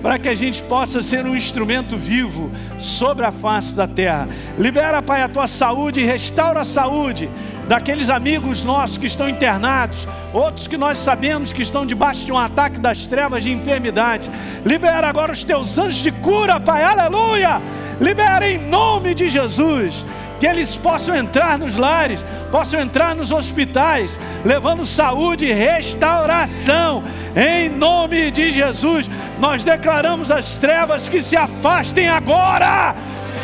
para 0.00 0.18
que 0.18 0.28
a 0.28 0.34
gente 0.34 0.60
possa 0.64 1.00
ser 1.00 1.24
um 1.24 1.36
instrumento 1.36 1.96
vivo 1.96 2.50
sobre 2.78 3.24
a 3.24 3.30
face 3.30 3.74
da 3.74 3.86
terra. 3.86 4.28
Libera, 4.58 5.00
Pai, 5.00 5.22
a 5.22 5.28
tua 5.28 5.46
saúde 5.46 6.00
e 6.00 6.04
restaura 6.04 6.60
a 6.60 6.64
saúde 6.64 7.30
daqueles 7.68 8.08
amigos 8.08 8.62
nossos 8.62 8.98
que 8.98 9.06
estão 9.06 9.28
internados, 9.28 10.06
outros 10.32 10.66
que 10.66 10.76
nós 10.76 10.98
sabemos 10.98 11.52
que 11.52 11.62
estão 11.62 11.86
debaixo 11.86 12.24
de 12.24 12.32
um 12.32 12.38
ataque 12.38 12.78
das 12.78 13.06
trevas 13.06 13.42
de 13.42 13.52
enfermidade. 13.52 14.30
Libera 14.64 15.08
agora 15.08 15.32
os 15.32 15.44
teus 15.44 15.78
anjos 15.78 16.02
de 16.02 16.10
cura, 16.10 16.58
Pai, 16.60 16.82
aleluia! 16.82 17.60
Libera 18.00 18.48
em 18.48 18.58
nome 18.68 19.14
de 19.14 19.28
Jesus 19.28 20.04
que 20.42 20.46
eles 20.48 20.76
possam 20.76 21.14
entrar 21.14 21.56
nos 21.56 21.76
lares, 21.76 22.24
possam 22.50 22.80
entrar 22.80 23.14
nos 23.14 23.30
hospitais, 23.30 24.18
levando 24.44 24.84
saúde 24.84 25.46
e 25.46 25.52
restauração. 25.52 27.04
Em 27.36 27.68
nome 27.68 28.28
de 28.32 28.50
Jesus, 28.50 29.08
nós 29.38 29.62
declaramos 29.62 30.32
as 30.32 30.56
trevas 30.56 31.08
que 31.08 31.22
se 31.22 31.36
afastem 31.36 32.08
agora. 32.08 32.92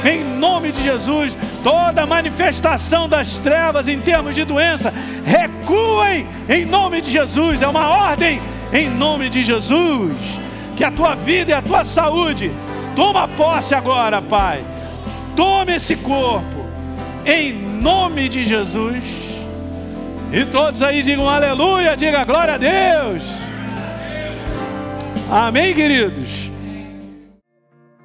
Em 0.04 0.22
nome 0.24 0.70
de 0.70 0.82
Jesus, 0.82 1.36
toda 1.62 2.06
manifestação 2.06 3.08
das 3.08 3.38
trevas 3.38 3.88
em 3.88 4.00
termos 4.00 4.34
de 4.34 4.44
doença, 4.44 4.92
recuem 5.24 6.26
em 6.48 6.64
nome 6.64 7.00
de 7.00 7.10
Jesus. 7.10 7.62
É 7.62 7.68
uma 7.68 7.88
ordem 7.88 8.40
em 8.72 8.88
nome 8.88 9.28
de 9.28 9.42
Jesus. 9.42 10.16
Que 10.76 10.84
a 10.84 10.90
tua 10.90 11.14
vida 11.14 11.50
e 11.50 11.54
a 11.54 11.62
tua 11.62 11.84
saúde 11.84 12.52
toma 12.94 13.26
posse 13.26 13.74
agora, 13.74 14.22
Pai. 14.22 14.64
Tome 15.34 15.74
esse 15.74 15.96
corpo 15.96 16.66
em 17.26 17.52
nome 17.52 18.28
de 18.28 18.44
Jesus. 18.44 19.02
E 20.32 20.44
todos 20.44 20.82
aí 20.82 21.02
digam 21.02 21.28
aleluia, 21.28 21.96
diga 21.96 22.24
glória 22.24 22.54
a 22.54 22.58
Deus. 22.58 23.24
Amém, 25.30 25.74
queridos. 25.74 26.50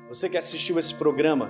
Você 0.10 0.30
que 0.30 0.38
assistiu 0.38 0.78
esse 0.78 0.94
programa, 0.94 1.50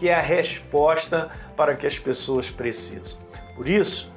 que 0.00 0.08
é 0.08 0.14
a 0.14 0.22
resposta 0.22 1.28
para 1.54 1.76
que 1.76 1.86
as 1.86 1.98
pessoas 1.98 2.50
precisam. 2.50 3.18
Por 3.54 3.68
isso, 3.68 4.10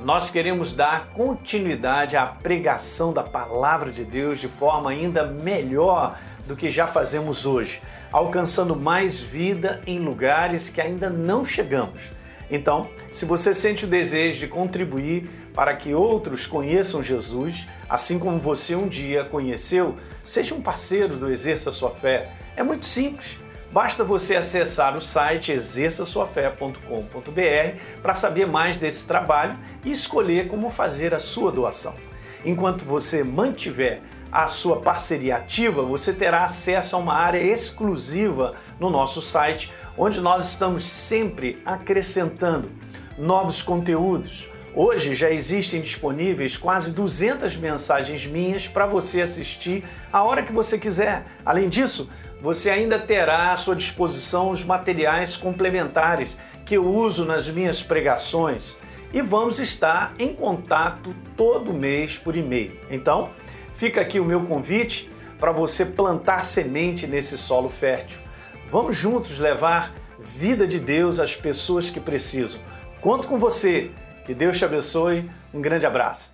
nós 0.00 0.30
queremos 0.30 0.72
dar 0.72 1.08
continuidade 1.12 2.16
à 2.16 2.24
pregação 2.24 3.12
da 3.12 3.24
palavra 3.24 3.90
de 3.90 4.04
Deus 4.04 4.38
de 4.38 4.46
forma 4.46 4.90
ainda 4.90 5.26
melhor 5.26 6.16
do 6.46 6.54
que 6.54 6.68
já 6.70 6.86
fazemos 6.86 7.46
hoje, 7.46 7.82
alcançando 8.12 8.76
mais 8.76 9.20
vida 9.20 9.82
em 9.88 9.98
lugares 9.98 10.68
que 10.68 10.80
ainda 10.80 11.10
não 11.10 11.44
chegamos. 11.44 12.12
Então, 12.48 12.88
se 13.10 13.24
você 13.24 13.52
sente 13.52 13.86
o 13.86 13.88
desejo 13.88 14.38
de 14.38 14.46
contribuir 14.46 15.28
para 15.52 15.74
que 15.74 15.94
outros 15.94 16.46
conheçam 16.46 17.02
Jesus, 17.02 17.66
assim 17.88 18.20
como 18.20 18.38
você 18.38 18.76
um 18.76 18.86
dia 18.86 19.24
conheceu, 19.24 19.96
seja 20.22 20.54
um 20.54 20.60
parceiro 20.60 21.16
do 21.16 21.28
Exerça 21.28 21.72
Sua 21.72 21.90
Fé. 21.90 22.30
É 22.56 22.62
muito 22.62 22.84
simples. 22.84 23.42
Basta 23.74 24.04
você 24.04 24.36
acessar 24.36 24.96
o 24.96 25.00
site 25.00 25.50
exerçaçoafé.com.br 25.50 27.80
para 28.00 28.14
saber 28.14 28.46
mais 28.46 28.78
desse 28.78 29.04
trabalho 29.04 29.58
e 29.84 29.90
escolher 29.90 30.46
como 30.46 30.70
fazer 30.70 31.12
a 31.12 31.18
sua 31.18 31.50
doação. 31.50 31.96
Enquanto 32.44 32.84
você 32.84 33.24
mantiver 33.24 34.00
a 34.30 34.46
sua 34.46 34.80
parceria 34.80 35.38
ativa, 35.38 35.82
você 35.82 36.12
terá 36.12 36.44
acesso 36.44 36.94
a 36.94 37.00
uma 37.00 37.14
área 37.14 37.42
exclusiva 37.42 38.54
no 38.78 38.88
nosso 38.88 39.20
site, 39.20 39.72
onde 39.98 40.20
nós 40.20 40.50
estamos 40.50 40.86
sempre 40.86 41.60
acrescentando 41.66 42.70
novos 43.18 43.60
conteúdos. 43.60 44.48
Hoje 44.76 45.14
já 45.14 45.30
existem 45.30 45.80
disponíveis 45.80 46.56
quase 46.56 46.90
200 46.90 47.56
mensagens 47.56 48.26
minhas 48.26 48.66
para 48.66 48.86
você 48.86 49.22
assistir 49.22 49.84
a 50.12 50.24
hora 50.24 50.42
que 50.42 50.52
você 50.52 50.76
quiser. 50.76 51.24
Além 51.46 51.68
disso, 51.68 52.10
você 52.44 52.70
ainda 52.70 52.98
terá 52.98 53.52
à 53.52 53.56
sua 53.56 53.74
disposição 53.74 54.50
os 54.50 54.62
materiais 54.62 55.36
complementares 55.36 56.38
que 56.64 56.76
eu 56.76 56.86
uso 56.86 57.24
nas 57.24 57.48
minhas 57.48 57.82
pregações 57.82 58.78
e 59.12 59.20
vamos 59.20 59.58
estar 59.58 60.14
em 60.18 60.34
contato 60.34 61.14
todo 61.36 61.72
mês 61.72 62.18
por 62.18 62.36
e-mail. 62.36 62.78
Então, 62.90 63.30
Fica 63.74 64.00
aqui 64.00 64.20
o 64.20 64.24
meu 64.24 64.40
convite 64.42 65.10
para 65.38 65.50
você 65.50 65.84
plantar 65.84 66.44
semente 66.44 67.06
nesse 67.06 67.36
solo 67.36 67.68
fértil. 67.68 68.20
Vamos 68.68 68.96
juntos 68.96 69.38
levar 69.38 69.92
vida 70.18 70.66
de 70.66 70.78
Deus 70.78 71.18
às 71.18 71.34
pessoas 71.34 71.90
que 71.90 72.00
precisam. 72.00 72.60
Conto 73.00 73.26
com 73.26 73.36
você. 73.36 73.90
Que 74.24 74.32
Deus 74.32 74.56
te 74.56 74.64
abençoe. 74.64 75.28
Um 75.52 75.60
grande 75.60 75.84
abraço. 75.84 76.33